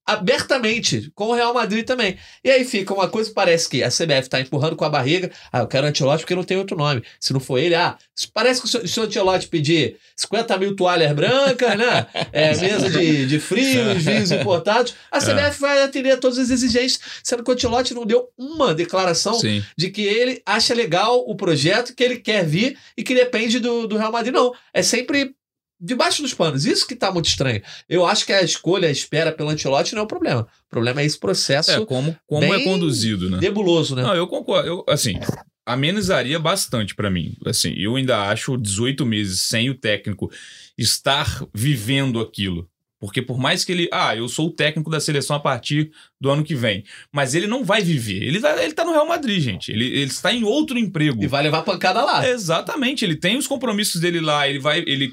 abertamente, 0.05 1.11
com 1.15 1.27
o 1.27 1.33
Real 1.33 1.53
Madrid 1.53 1.85
também. 1.85 2.17
E 2.43 2.49
aí 2.49 2.65
fica 2.65 2.93
uma 2.93 3.07
coisa 3.07 3.29
que 3.29 3.35
parece 3.35 3.69
que 3.69 3.83
a 3.83 3.89
CBF 3.89 4.21
está 4.21 4.39
empurrando 4.39 4.75
com 4.75 4.85
a 4.85 4.89
barriga. 4.89 5.31
Ah, 5.51 5.59
eu 5.59 5.67
quero 5.67 5.87
Ancelotti 5.87 6.23
porque 6.23 6.35
não 6.35 6.43
tem 6.43 6.57
outro 6.57 6.77
nome. 6.77 7.03
Se 7.19 7.33
não 7.33 7.39
for 7.39 7.57
ele, 7.57 7.75
ah, 7.75 7.97
parece 8.33 8.61
que 8.61 8.77
o- 8.77 8.87
se 8.87 8.99
o 8.99 9.03
Ancelotti 9.03 9.47
pedir 9.47 9.97
50 10.15 10.57
mil 10.57 10.75
toalhas 10.75 11.13
brancas, 11.13 11.77
né? 11.77 12.05
É, 12.31 12.55
mesa 12.57 12.89
de, 12.89 13.25
de 13.25 13.39
frios, 13.39 14.03
vinhos 14.03 14.31
importados, 14.31 14.93
a 15.11 15.19
CBF 15.19 15.59
vai 15.59 15.83
atender 15.83 16.11
a 16.11 16.17
todas 16.17 16.37
as 16.37 16.49
exigências, 16.49 16.99
sendo 17.23 17.43
que 17.43 17.51
o 17.51 17.53
Ancelotti 17.53 17.93
não 17.93 18.05
deu 18.05 18.29
uma 18.37 18.73
declaração 18.73 19.33
Sim. 19.35 19.63
de 19.77 19.89
que 19.89 20.01
ele 20.01 20.41
acha 20.45 20.73
legal 20.73 21.19
o 21.27 21.35
projeto, 21.35 21.93
que 21.95 22.03
ele 22.03 22.17
quer 22.17 22.45
vir 22.45 22.77
e 22.97 23.03
que 23.03 23.15
depende 23.15 23.59
do, 23.59 23.87
do 23.87 23.97
Real 23.97 24.11
Madrid. 24.11 24.33
Não, 24.33 24.53
é 24.73 24.81
sempre 24.81 25.35
debaixo 25.83 26.21
dos 26.21 26.33
panos. 26.33 26.65
Isso 26.65 26.87
que 26.87 26.95
tá 26.95 27.11
muito 27.11 27.27
estranho. 27.27 27.61
Eu 27.89 28.05
acho 28.05 28.25
que 28.25 28.31
a 28.31 28.41
escolha, 28.41 28.87
a 28.87 28.91
espera 28.91 29.31
pelo 29.31 29.49
Ancelotti 29.49 29.93
não 29.93 30.01
é 30.01 30.05
o 30.05 30.07
problema. 30.07 30.47
O 30.67 30.69
problema 30.69 31.01
é 31.01 31.05
esse 31.05 31.19
processo 31.19 31.71
É, 31.71 31.85
como, 31.85 32.15
como 32.25 32.53
é 32.53 32.63
conduzido, 32.63 33.29
né? 33.29 33.39
nebuloso, 33.39 33.95
né? 33.95 34.01
Não, 34.03 34.15
eu 34.15 34.25
concordo. 34.27 34.67
Eu, 34.67 34.85
assim, 34.87 35.19
amenizaria 35.65 36.39
bastante 36.39 36.95
pra 36.95 37.09
mim. 37.09 37.35
Assim, 37.45 37.73
eu 37.77 37.95
ainda 37.95 38.29
acho 38.29 38.57
18 38.57 39.05
meses 39.05 39.41
sem 39.41 39.69
o 39.69 39.75
técnico 39.75 40.31
estar 40.77 41.43
vivendo 41.53 42.19
aquilo. 42.19 42.67
Porque 42.99 43.21
por 43.21 43.37
mais 43.37 43.65
que 43.65 43.71
ele. 43.73 43.89
Ah, 43.91 44.15
eu 44.15 44.29
sou 44.29 44.47
o 44.47 44.51
técnico 44.51 44.89
da 44.89 44.97
seleção 44.97 45.35
a 45.35 45.39
partir 45.39 45.91
do 46.21 46.29
ano 46.29 46.41
que 46.41 46.55
vem. 46.55 46.85
Mas 47.11 47.35
ele 47.35 47.47
não 47.47 47.61
vai 47.65 47.81
viver. 47.81 48.23
Ele, 48.23 48.39
vai, 48.39 48.63
ele 48.63 48.73
tá 48.73 48.85
no 48.85 48.93
Real 48.93 49.05
Madrid, 49.05 49.41
gente. 49.41 49.73
Ele, 49.73 49.85
ele 49.87 50.05
está 50.05 50.31
em 50.33 50.45
outro 50.45 50.79
emprego. 50.79 51.21
E 51.21 51.27
vai 51.27 51.43
levar 51.43 51.63
pancada 51.63 52.01
lá. 52.01 52.25
Exatamente, 52.25 53.03
ele 53.03 53.17
tem 53.17 53.35
os 53.35 53.45
compromissos 53.45 53.99
dele 53.99 54.21
lá, 54.21 54.47
ele 54.47 54.59
vai, 54.59 54.85
ele 54.87 55.11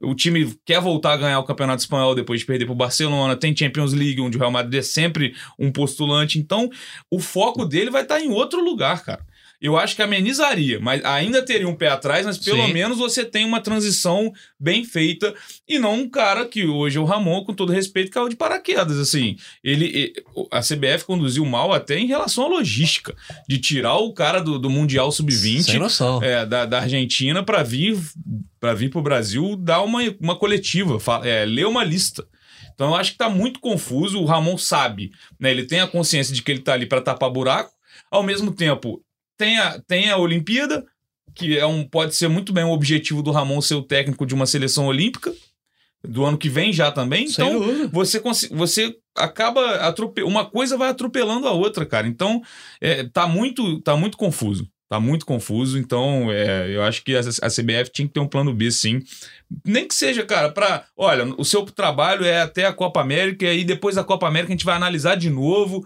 o 0.00 0.14
time 0.14 0.54
quer 0.64 0.80
voltar 0.80 1.12
a 1.12 1.16
ganhar 1.16 1.38
o 1.38 1.44
Campeonato 1.44 1.82
Espanhol 1.82 2.14
depois 2.14 2.40
de 2.40 2.46
perder 2.46 2.64
para 2.64 2.72
o 2.72 2.76
Barcelona, 2.76 3.36
tem 3.36 3.56
Champions 3.56 3.92
League, 3.92 4.20
onde 4.20 4.36
o 4.36 4.40
Real 4.40 4.50
Madrid 4.50 4.80
é 4.80 4.82
sempre 4.82 5.34
um 5.58 5.70
postulante, 5.70 6.38
então 6.38 6.68
o 7.10 7.18
foco 7.18 7.64
dele 7.64 7.90
vai 7.90 8.02
estar 8.02 8.20
em 8.20 8.30
outro 8.30 8.62
lugar, 8.62 9.04
cara. 9.04 9.24
Eu 9.62 9.76
acho 9.76 9.94
que 9.94 10.02
amenizaria, 10.02 10.80
mas 10.80 11.04
ainda 11.04 11.40
teria 11.40 11.68
um 11.68 11.74
pé 11.76 11.86
atrás, 11.86 12.26
mas 12.26 12.36
pelo 12.36 12.66
Sim. 12.66 12.72
menos 12.72 12.98
você 12.98 13.24
tem 13.24 13.44
uma 13.44 13.60
transição 13.60 14.32
bem 14.58 14.84
feita 14.84 15.32
e 15.68 15.78
não 15.78 16.00
um 16.00 16.10
cara 16.10 16.44
que 16.44 16.66
hoje 16.66 16.98
é 16.98 17.00
o 17.00 17.04
Ramon, 17.04 17.44
com 17.44 17.54
todo 17.54 17.72
respeito, 17.72 18.10
caiu 18.10 18.28
de 18.28 18.34
paraquedas. 18.34 18.98
Assim, 18.98 19.36
ele, 19.62 20.12
a 20.50 20.58
CBF 20.60 21.04
conduziu 21.06 21.44
mal 21.46 21.72
até 21.72 21.96
em 21.96 22.08
relação 22.08 22.46
à 22.46 22.48
logística, 22.48 23.14
de 23.48 23.58
tirar 23.58 23.98
o 23.98 24.12
cara 24.12 24.40
do, 24.40 24.58
do 24.58 24.68
Mundial 24.68 25.12
Sem 25.12 25.18
Sub-20 25.18 25.78
noção. 25.78 26.20
é, 26.20 26.44
da, 26.44 26.66
da 26.66 26.80
Argentina 26.80 27.44
para 27.44 27.62
vir 27.62 27.96
para 28.58 28.74
vir 28.74 28.90
para 28.90 28.98
o 28.98 29.02
Brasil 29.02 29.56
dar 29.56 29.82
uma, 29.82 30.00
uma 30.20 30.36
coletiva, 30.36 30.98
é, 31.24 31.44
ler 31.44 31.66
uma 31.66 31.84
lista. 31.84 32.26
Então 32.74 32.88
eu 32.88 32.94
acho 32.96 33.12
que 33.12 33.18
tá 33.18 33.28
muito 33.28 33.60
confuso. 33.60 34.20
O 34.20 34.24
Ramon 34.24 34.58
sabe, 34.58 35.12
né? 35.38 35.50
Ele 35.52 35.64
tem 35.64 35.80
a 35.80 35.86
consciência 35.86 36.34
de 36.34 36.42
que 36.42 36.50
ele 36.50 36.60
tá 36.60 36.72
ali 36.72 36.86
para 36.86 37.00
tapar 37.00 37.30
buraco. 37.30 37.72
Ao 38.10 38.22
mesmo 38.22 38.52
tempo, 38.52 39.02
tem 39.42 39.58
a, 39.58 39.80
tem 39.88 40.08
a 40.08 40.16
Olimpíada, 40.16 40.86
que 41.34 41.58
é 41.58 41.66
um, 41.66 41.82
pode 41.82 42.14
ser 42.14 42.28
muito 42.28 42.52
bem 42.52 42.62
um 42.62 42.70
objetivo 42.70 43.24
do 43.24 43.32
Ramon 43.32 43.60
ser 43.60 43.74
o 43.74 43.82
técnico 43.82 44.24
de 44.24 44.34
uma 44.34 44.46
seleção 44.46 44.86
olímpica, 44.86 45.34
do 46.06 46.24
ano 46.24 46.38
que 46.38 46.48
vem 46.48 46.72
já 46.72 46.92
também. 46.92 47.26
Sem 47.26 47.44
Então, 47.44 47.58
dúvida. 47.60 47.88
você, 47.92 48.20
você 48.52 48.96
acaba 49.16 49.76
atrope... 49.86 50.22
uma 50.22 50.44
coisa 50.44 50.76
vai 50.76 50.90
atropelando 50.90 51.48
a 51.48 51.50
outra, 51.50 51.84
cara. 51.84 52.06
Então, 52.06 52.40
é, 52.80 53.02
tá 53.04 53.26
muito 53.26 53.80
tá 53.80 53.96
muito 53.96 54.16
confuso. 54.16 54.68
Tá 54.88 55.00
muito 55.00 55.24
confuso, 55.24 55.78
então 55.78 56.30
é, 56.30 56.68
eu 56.68 56.82
acho 56.82 57.02
que 57.02 57.16
a, 57.16 57.20
a 57.20 57.48
CBF 57.48 57.90
tinha 57.90 58.06
que 58.06 58.12
ter 58.12 58.20
um 58.20 58.28
plano 58.28 58.52
B, 58.52 58.70
sim. 58.70 59.00
Nem 59.64 59.88
que 59.88 59.94
seja, 59.94 60.22
cara, 60.22 60.50
pra. 60.50 60.84
Olha, 60.96 61.24
o 61.38 61.44
seu 61.44 61.62
trabalho 61.64 62.24
é 62.26 62.42
até 62.42 62.66
a 62.66 62.72
Copa 62.74 63.00
América, 63.00 63.46
e 63.46 63.48
aí 63.48 63.64
depois 63.64 63.94
da 63.96 64.04
Copa 64.04 64.28
América 64.28 64.52
a 64.52 64.54
gente 64.56 64.66
vai 64.66 64.76
analisar 64.76 65.14
de 65.16 65.30
novo. 65.30 65.84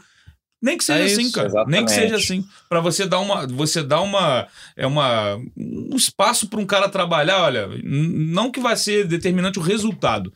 Nem 0.62 0.78
que 0.78 0.84
seja 0.84 1.00
É 1.00 1.04
assim, 1.04 1.22
isso, 1.22 1.32
cara. 1.32 1.48
Nem 1.66 1.84
que 1.84 1.90
exatamente. 1.92 1.92
seja 1.92 2.16
assim. 2.16 2.44
Pra 2.68 2.80
você 2.80 3.06
dar 3.06 3.20
uma. 3.20 3.46
Você 3.46 3.82
dar 3.82 4.00
uma. 4.00 4.46
É 4.76 4.86
uma. 4.86 5.36
Um 5.56 5.96
espaço 5.96 6.48
pra 6.48 6.60
um 6.60 6.66
cara 6.66 6.88
trabalhar, 6.88 7.42
olha. 7.42 7.68
Não 7.84 8.50
que 8.50 8.60
vai 8.60 8.76
ser 8.76 9.06
determinante 9.06 9.58
o 9.58 9.62
resultado. 9.62 10.32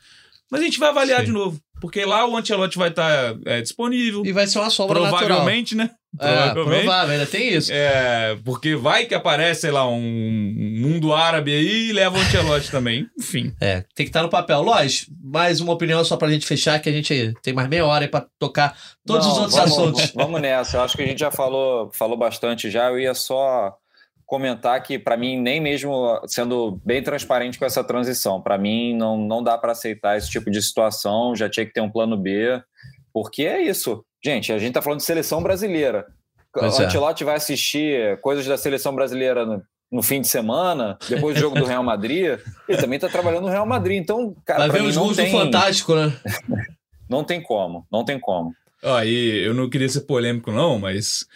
Mas 0.50 0.60
a 0.60 0.64
gente 0.64 0.78
vai 0.78 0.90
avaliar 0.90 1.20
Sim. 1.20 1.26
de 1.26 1.32
novo. 1.32 1.60
Porque 1.80 2.04
lá 2.04 2.26
o 2.28 2.36
Antelote 2.36 2.76
vai 2.78 2.88
estar 2.88 3.34
disponível. 3.62 4.22
E 4.24 4.32
vai 4.32 4.46
ser 4.46 4.58
uma 4.58 4.68
natural. 4.68 4.88
Provavelmente, 4.88 5.74
né? 5.74 5.90
É, 6.18 6.50
Provavelmente. 6.50 6.82
provável, 6.82 7.12
ainda 7.12 7.26
tem 7.26 7.54
isso. 7.54 7.72
É, 7.72 8.36
porque 8.44 8.74
vai 8.74 9.06
que 9.06 9.14
aparece, 9.14 9.60
sei 9.62 9.70
lá, 9.70 9.88
um 9.88 10.00
mundo 10.80 11.14
árabe 11.14 11.52
aí 11.52 11.90
e 11.90 11.92
leva 11.92 12.18
o 12.18 12.20
Antelote 12.20 12.68
também. 12.70 13.06
Enfim. 13.18 13.54
É, 13.60 13.84
tem 13.94 14.04
que 14.06 14.10
estar 14.10 14.22
no 14.22 14.28
papel. 14.28 14.60
Lois, 14.60 15.06
mais 15.22 15.60
uma 15.60 15.72
opinião 15.72 16.04
só 16.04 16.16
pra 16.16 16.28
gente 16.28 16.46
fechar, 16.46 16.80
que 16.80 16.88
a 16.88 16.92
gente 16.92 17.32
tem 17.42 17.54
mais 17.54 17.68
meia 17.68 17.86
hora 17.86 18.04
aí 18.04 18.10
pra 18.10 18.26
tocar 18.40 18.76
todos 19.06 19.24
Não, 19.24 19.32
os 19.32 19.38
outros 19.38 19.56
vamos, 19.56 19.72
assuntos. 19.72 20.12
Vamos 20.12 20.40
nessa. 20.40 20.78
Eu 20.78 20.82
acho 20.82 20.96
que 20.96 21.02
a 21.02 21.06
gente 21.06 21.20
já 21.20 21.30
falou, 21.30 21.90
falou 21.92 22.16
bastante 22.16 22.68
já. 22.70 22.88
Eu 22.88 22.98
ia 22.98 23.14
só 23.14 23.72
comentar 24.30 24.80
que, 24.80 24.96
para 24.96 25.16
mim, 25.16 25.36
nem 25.36 25.60
mesmo 25.60 26.22
sendo 26.28 26.80
bem 26.84 27.02
transparente 27.02 27.58
com 27.58 27.64
essa 27.64 27.82
transição, 27.82 28.40
para 28.40 28.56
mim 28.56 28.96
não, 28.96 29.18
não 29.18 29.42
dá 29.42 29.58
para 29.58 29.72
aceitar 29.72 30.16
esse 30.16 30.30
tipo 30.30 30.52
de 30.52 30.62
situação. 30.62 31.34
Já 31.34 31.50
tinha 31.50 31.66
que 31.66 31.72
ter 31.72 31.80
um 31.80 31.90
plano 31.90 32.16
B, 32.16 32.62
porque 33.12 33.42
é 33.42 33.60
isso. 33.60 34.04
Gente, 34.24 34.52
a 34.52 34.58
gente 34.58 34.72
tá 34.72 34.80
falando 34.80 35.00
de 35.00 35.04
seleção 35.04 35.42
brasileira. 35.42 36.06
Pois 36.54 36.78
o 36.78 36.82
é. 36.82 36.86
Ancelotti 36.86 37.24
vai 37.24 37.34
assistir 37.34 38.20
coisas 38.20 38.46
da 38.46 38.56
seleção 38.56 38.94
brasileira 38.94 39.44
no, 39.44 39.64
no 39.90 40.00
fim 40.00 40.20
de 40.20 40.28
semana, 40.28 40.96
depois 41.08 41.34
do 41.34 41.40
jogo 41.40 41.58
do 41.58 41.64
Real 41.64 41.82
Madrid. 41.82 42.38
Ele 42.68 42.78
também 42.78 42.98
está 42.98 43.08
trabalhando 43.08 43.46
no 43.46 43.50
Real 43.50 43.66
Madrid. 43.66 44.00
Então, 44.00 44.36
cara, 44.44 44.60
Vai 44.60 44.70
ver 44.70 44.82
mim 44.82 44.90
os 44.90 44.96
não 44.96 45.04
gols 45.06 45.16
tem, 45.16 45.32
do 45.32 45.38
Fantástico, 45.38 45.96
né? 45.96 46.16
não 47.10 47.24
tem 47.24 47.42
como, 47.42 47.84
não 47.90 48.04
tem 48.04 48.20
como. 48.20 48.54
E 49.04 49.42
eu 49.44 49.54
não 49.54 49.68
queria 49.68 49.88
ser 49.88 50.02
polêmico, 50.02 50.52
não, 50.52 50.78
mas 50.78 51.26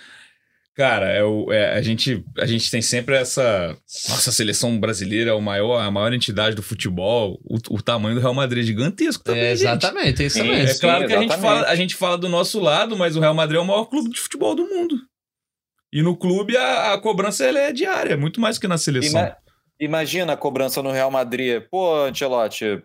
Cara, 0.77 1.09
é 1.09 1.23
o, 1.23 1.53
é, 1.53 1.73
a, 1.77 1.81
gente, 1.83 2.25
a 2.37 2.47
gente 2.47 2.69
tem 2.69 2.83
sempre 2.83 3.15
essa. 3.15 3.77
Nossa, 4.09 4.31
a 4.31 4.33
seleção 4.33 4.79
brasileira 4.81 5.31
é 5.31 5.33
o 5.35 5.41
maior, 5.41 5.79
a 5.81 5.89
maior 5.89 6.13
entidade 6.13 6.57
do 6.57 6.63
futebol. 6.65 7.39
O, 7.45 7.59
o 7.77 7.81
tamanho 7.81 8.17
do 8.17 8.21
Real 8.21 8.35
Madrid 8.35 8.65
é 8.65 8.67
gigantesco 8.67 9.23
também. 9.23 9.43
É, 9.45 9.53
exatamente, 9.53 10.23
é 10.23 10.27
isso 10.27 10.39
também. 10.39 10.61
É 10.63 10.67
Sim, 10.67 10.81
claro 10.81 11.07
que 11.07 11.13
a 11.15 11.21
gente, 11.21 11.37
fala, 11.37 11.67
a 11.69 11.77
gente 11.77 11.95
fala 11.95 12.19
do 12.19 12.29
nosso 12.29 12.59
lado, 12.59 12.97
mas 12.97 13.15
o 13.15 13.21
Real 13.21 13.35
Madrid 13.35 13.59
é 13.59 13.63
o 13.63 13.65
maior 13.65 13.85
clube 13.85 14.11
de 14.11 14.19
futebol 14.19 14.55
do 14.57 14.65
mundo. 14.69 14.97
E 15.93 16.03
no 16.03 16.17
clube 16.17 16.57
a, 16.57 16.93
a 16.95 16.99
cobrança 17.01 17.45
ela 17.45 17.61
é 17.61 17.73
diária, 17.73 18.17
muito 18.17 18.41
mais 18.41 18.59
que 18.59 18.67
na 18.67 18.77
seleção. 18.77 19.21
Ima- 19.21 19.37
imagina 19.79 20.33
a 20.33 20.37
cobrança 20.37 20.83
no 20.83 20.91
Real 20.91 21.09
Madrid. 21.09 21.63
Pô, 21.71 22.03
Ancelotti, 22.03 22.83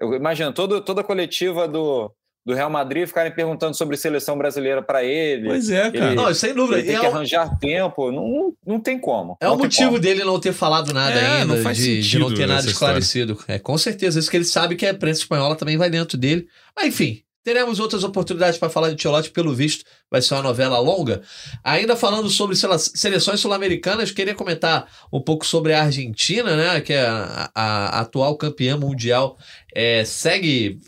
eu 0.00 0.14
imagino 0.14 0.52
todo, 0.52 0.80
toda 0.80 1.00
a 1.00 1.04
coletiva 1.04 1.66
do, 1.66 2.08
do 2.44 2.54
Real 2.54 2.68
Madrid 2.70 3.06
ficarem 3.06 3.32
perguntando 3.32 3.76
sobre 3.76 3.96
seleção 3.96 4.36
brasileira 4.36 4.82
para 4.82 5.04
ele. 5.04 5.48
Pois 5.48 5.70
é, 5.70 5.90
cara. 5.92 6.06
Ele- 6.06 6.14
Não, 6.16 6.34
sem 6.34 6.52
dúvida. 6.52 6.78
Ele 6.78 6.86
tem 6.88 6.96
É 6.96 7.00
que 7.00 7.06
o, 7.06 7.08
arranjar 7.10 7.56
tempo. 7.58 8.10
Não, 8.10 8.52
não, 8.66 8.80
tem 8.80 8.98
como. 8.98 9.36
é 9.40 9.46
Não 9.46 9.54
o 9.54 9.58
motivo 9.58 9.90
como. 9.90 10.00
dele 10.00 10.24
não 10.24 10.40
ter 10.40 10.52
falado 10.52 10.92
nada 10.92 11.14
É, 11.18 11.40
ainda, 11.40 11.54
não 11.54 11.62
faz 11.62 11.78
de, 11.78 12.00
de 12.02 12.18
não 12.18 12.34
ter 12.34 12.46
nada 12.46 12.60
essa 12.60 12.70
história. 12.70 12.98
esclarecido. 12.98 13.38
É, 13.46 13.58
com 13.58 13.78
certeza, 13.78 14.18
isso 14.18 14.30
que 14.30 14.36
ele 14.36 14.44
sabe 14.44 14.74
que 14.74 14.84
a 14.84 14.90
imprensa 14.90 15.20
espanhola 15.20 15.54
também 15.54 15.76
vai 15.76 15.88
dentro 15.88 16.18
dele. 16.18 16.46
Mas 16.74 16.86
enfim, 16.86 17.22
teremos 17.44 17.78
outras 17.78 18.02
oportunidades 18.04 18.58
para 18.58 18.68
falar 18.68 18.90
de 18.90 18.96
Tchelote, 18.96 19.30
pelo 19.30 19.54
visto, 19.54 19.84
vai 20.10 20.20
ser 20.20 20.34
uma 20.34 20.42
novela 20.42 20.78
longa. 20.80 21.22
Ainda 21.62 21.94
falando 21.96 22.28
sobre 22.28 22.56
seleções 22.56 23.38
sul-americanas, 23.40 24.10
queria 24.10 24.34
comentar 24.34 24.86
um 25.12 25.20
pouco 25.20 25.46
sobre 25.46 25.72
a 25.74 25.82
Argentina, 25.84 26.56
né? 26.56 26.80
Que 26.80 26.92
é 26.92 27.06
a, 27.06 27.50
a 27.54 28.00
atual 28.00 28.36
campeã 28.36 28.76
mundial, 28.76 29.36
é, 29.74 30.04
segue 30.04 30.78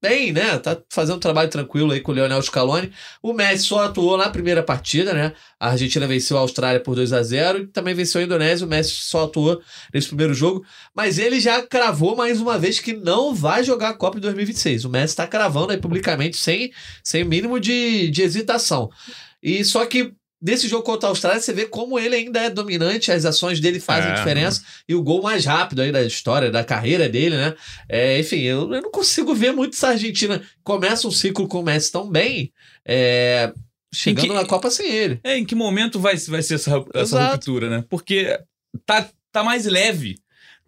bem, 0.00 0.32
né? 0.32 0.58
Tá 0.58 0.80
fazendo 0.88 1.16
um 1.16 1.20
trabalho 1.20 1.50
tranquilo 1.50 1.92
aí 1.92 2.00
com 2.00 2.12
o 2.12 2.14
Leonel 2.14 2.40
Scaloni. 2.40 2.92
O 3.22 3.32
Messi 3.32 3.64
só 3.64 3.84
atuou 3.84 4.16
na 4.16 4.30
primeira 4.30 4.62
partida, 4.62 5.12
né? 5.12 5.32
A 5.58 5.70
Argentina 5.70 6.06
venceu 6.06 6.36
a 6.38 6.40
Austrália 6.40 6.80
por 6.80 6.94
2 6.94 7.12
a 7.12 7.22
0 7.22 7.58
e 7.58 7.66
também 7.66 7.94
venceu 7.94 8.20
a 8.20 8.24
Indonésia. 8.24 8.66
O 8.66 8.70
Messi 8.70 8.92
só 8.92 9.24
atuou 9.24 9.60
nesse 9.92 10.08
primeiro 10.08 10.32
jogo, 10.32 10.64
mas 10.94 11.18
ele 11.18 11.38
já 11.38 11.62
cravou 11.62 12.16
mais 12.16 12.40
uma 12.40 12.58
vez 12.58 12.80
que 12.80 12.92
não 12.92 13.34
vai 13.34 13.62
jogar 13.62 13.90
a 13.90 13.94
Copa 13.94 14.18
em 14.18 14.20
2026. 14.20 14.84
O 14.84 14.90
Messi 14.90 15.12
está 15.12 15.26
cravando 15.26 15.72
aí 15.72 15.78
publicamente 15.78 16.36
sem, 16.36 16.72
sem 17.04 17.24
mínimo 17.24 17.60
de, 17.60 18.10
de 18.10 18.22
hesitação. 18.22 18.90
E 19.42 19.64
só 19.64 19.86
que 19.86 20.14
desse 20.40 20.66
jogo 20.68 20.82
contra 20.82 21.08
a 21.08 21.10
Austrália, 21.10 21.40
você 21.40 21.52
vê 21.52 21.66
como 21.66 21.98
ele 21.98 22.14
ainda 22.16 22.40
é 22.40 22.48
dominante, 22.48 23.12
as 23.12 23.24
ações 23.24 23.60
dele 23.60 23.78
fazem 23.78 24.10
É, 24.10 24.14
diferença 24.14 24.62
e 24.88 24.94
o 24.94 25.02
gol 25.02 25.22
mais 25.22 25.44
rápido 25.44 25.82
aí 25.82 25.92
da 25.92 26.02
história, 26.02 26.50
da 26.50 26.64
carreira 26.64 27.08
dele, 27.08 27.36
né? 27.36 27.54
É, 27.88 28.18
enfim, 28.18 28.40
eu, 28.40 28.72
eu 28.72 28.82
não 28.82 28.90
consigo 28.90 29.34
ver 29.34 29.52
muito 29.52 29.74
essa 29.74 29.88
Argentina. 29.88 30.42
Começa 30.64 31.06
um 31.06 31.10
ciclo 31.10 31.46
com 31.46 31.60
o 31.60 31.62
Messi 31.62 31.92
tão 31.92 32.08
bem, 32.08 32.52
é, 32.86 33.52
chegando 33.92 34.28
que- 34.28 34.32
na 34.34 34.46
Copa 34.46 34.70
sem 34.70 34.90
ele. 34.90 35.20
É, 35.22 35.36
em 35.36 35.44
que 35.44 35.54
momento 35.54 36.00
vai, 36.00 36.16
vai 36.16 36.42
ser 36.42 36.54
essa, 36.54 36.84
essa 36.94 37.32
ruptura, 37.32 37.68
né? 37.68 37.84
Porque 37.88 38.38
tá, 38.86 39.08
tá 39.30 39.44
mais 39.44 39.66
leve. 39.66 40.16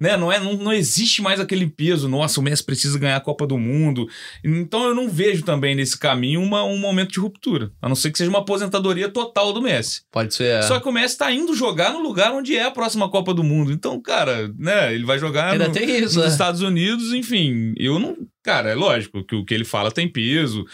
Né? 0.03 0.17
Não, 0.17 0.33
é, 0.33 0.41
não, 0.41 0.55
não 0.55 0.73
existe 0.73 1.23
mais 1.23 1.38
aquele 1.38 1.65
peso, 1.65 2.09
nossa, 2.09 2.41
o 2.41 2.43
Messi 2.43 2.65
precisa 2.65 2.99
ganhar 2.99 3.15
a 3.15 3.21
Copa 3.21 3.47
do 3.47 3.57
Mundo. 3.57 4.09
Então 4.43 4.88
eu 4.88 4.97
não 4.97 5.09
vejo 5.09 5.45
também 5.45 5.77
nesse 5.77 5.97
caminho 5.97 6.43
uma, 6.43 6.65
um 6.65 6.77
momento 6.77 7.12
de 7.12 7.21
ruptura. 7.21 7.71
A 7.81 7.88
não 7.88 7.95
ser 7.95 8.11
que 8.11 8.19
seja 8.19 8.29
uma 8.29 8.41
aposentadoria 8.41 9.09
total 9.09 9.53
do 9.53 9.62
Messi. 9.62 10.03
Pode 10.11 10.35
ser. 10.35 10.61
Só 10.65 10.81
que 10.81 10.88
o 10.88 10.93
Messi 10.93 11.17
tá 11.17 11.31
indo 11.31 11.55
jogar 11.55 11.93
no 11.93 12.01
lugar 12.01 12.33
onde 12.33 12.57
é 12.57 12.65
a 12.65 12.71
próxima 12.73 13.09
Copa 13.09 13.33
do 13.33 13.45
Mundo. 13.45 13.71
Então, 13.71 14.03
cara, 14.03 14.53
né? 14.59 14.93
Ele 14.93 15.05
vai 15.05 15.21
jogar 15.21 15.53
Ainda 15.53 15.69
no, 15.69 16.01
nos 16.01 16.17
né? 16.17 16.27
Estados 16.27 16.62
Unidos, 16.62 17.12
enfim. 17.12 17.73
Eu 17.77 18.01
não. 18.01 18.17
Cara, 18.42 18.70
é 18.70 18.74
lógico 18.74 19.24
que 19.24 19.37
o 19.37 19.44
que 19.44 19.55
ele 19.55 19.64
fala 19.64 19.92
tem 19.92 20.09
peso, 20.09 20.64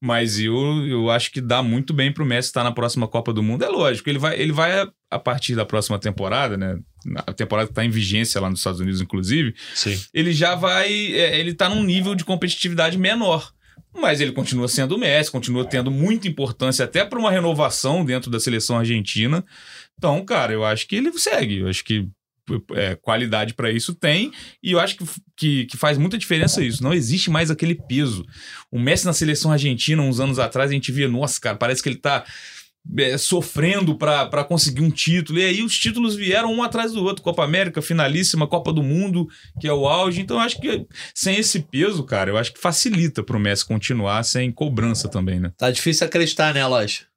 mas 0.00 0.40
eu, 0.40 0.54
eu 0.86 1.10
acho 1.10 1.30
que 1.30 1.40
dá 1.40 1.62
muito 1.62 1.92
bem 1.92 2.10
pro 2.10 2.24
Messi 2.24 2.48
estar 2.48 2.64
na 2.64 2.72
próxima 2.72 3.06
Copa 3.06 3.32
do 3.34 3.42
Mundo. 3.42 3.64
É 3.64 3.68
lógico, 3.68 4.08
ele 4.08 4.18
vai, 4.18 4.40
ele 4.40 4.52
vai 4.52 4.80
a, 4.80 4.88
a 5.10 5.18
partir 5.18 5.54
da 5.54 5.66
próxima 5.66 5.98
temporada, 5.98 6.56
né? 6.56 6.78
A 7.26 7.32
temporada 7.32 7.68
que 7.68 7.74
tá 7.74 7.84
em 7.84 7.90
vigência 7.90 8.40
lá 8.40 8.48
nos 8.48 8.60
Estados 8.60 8.80
Unidos, 8.80 9.02
inclusive, 9.02 9.54
Sim. 9.74 10.00
ele 10.14 10.32
já 10.32 10.54
vai. 10.54 10.90
é, 10.90 11.38
ele 11.38 11.52
tá 11.52 11.68
num 11.68 11.82
nível 11.82 12.14
de 12.14 12.24
competitividade 12.24 12.96
menor. 12.96 13.52
Mas 13.96 14.20
ele 14.20 14.32
continua 14.32 14.68
sendo 14.68 14.96
o 14.96 14.98
Messi, 14.98 15.30
continua 15.30 15.64
tendo 15.64 15.90
muita 15.90 16.28
importância 16.28 16.84
até 16.84 17.04
para 17.04 17.18
uma 17.18 17.30
renovação 17.30 18.04
dentro 18.04 18.30
da 18.30 18.38
seleção 18.38 18.78
argentina. 18.78 19.44
Então, 19.96 20.24
cara, 20.24 20.52
eu 20.52 20.64
acho 20.64 20.86
que 20.86 20.96
ele 20.96 21.12
segue. 21.18 21.58
Eu 21.58 21.68
acho 21.68 21.82
que 21.82 22.06
é, 22.74 22.94
qualidade 22.96 23.54
para 23.54 23.70
isso 23.70 23.94
tem. 23.94 24.32
E 24.62 24.72
eu 24.72 24.80
acho 24.80 24.96
que, 24.96 25.04
que, 25.36 25.66
que 25.66 25.76
faz 25.76 25.98
muita 25.98 26.18
diferença 26.18 26.62
isso. 26.62 26.82
Não 26.82 26.94
existe 26.94 27.30
mais 27.30 27.50
aquele 27.50 27.74
peso. 27.74 28.24
O 28.70 28.78
Messi 28.78 29.06
na 29.06 29.12
seleção 29.12 29.52
argentina, 29.52 30.02
uns 30.02 30.20
anos 30.20 30.38
atrás, 30.38 30.70
a 30.70 30.74
gente 30.74 30.92
via, 30.92 31.08
nossa, 31.08 31.40
cara, 31.40 31.56
parece 31.56 31.82
que 31.82 31.88
ele 31.88 31.98
tá 31.98 32.24
é, 32.96 33.18
sofrendo 33.18 33.96
para 33.96 34.44
conseguir 34.44 34.82
um 34.82 34.90
título. 34.90 35.38
E 35.38 35.44
aí 35.44 35.62
os 35.62 35.76
títulos 35.76 36.14
vieram 36.14 36.52
um 36.52 36.62
atrás 36.62 36.92
do 36.92 37.04
outro. 37.04 37.22
Copa 37.22 37.44
América, 37.44 37.82
finalíssima, 37.82 38.46
Copa 38.46 38.72
do 38.72 38.82
Mundo, 38.82 39.28
que 39.60 39.66
é 39.68 39.72
o 39.72 39.86
auge. 39.86 40.20
Então 40.20 40.40
acho 40.40 40.60
que 40.60 40.86
sem 41.14 41.36
esse 41.36 41.60
peso, 41.60 42.04
cara, 42.04 42.30
eu 42.30 42.36
acho 42.36 42.52
que 42.52 42.60
facilita 42.60 43.22
pro 43.22 43.38
Messi 43.38 43.66
continuar 43.66 44.22
sem 44.22 44.50
cobrança 44.50 45.08
também, 45.08 45.40
né? 45.40 45.52
Tá 45.56 45.70
difícil 45.70 46.06
acreditar, 46.06 46.54
né, 46.54 46.66
Loja? 46.66 47.07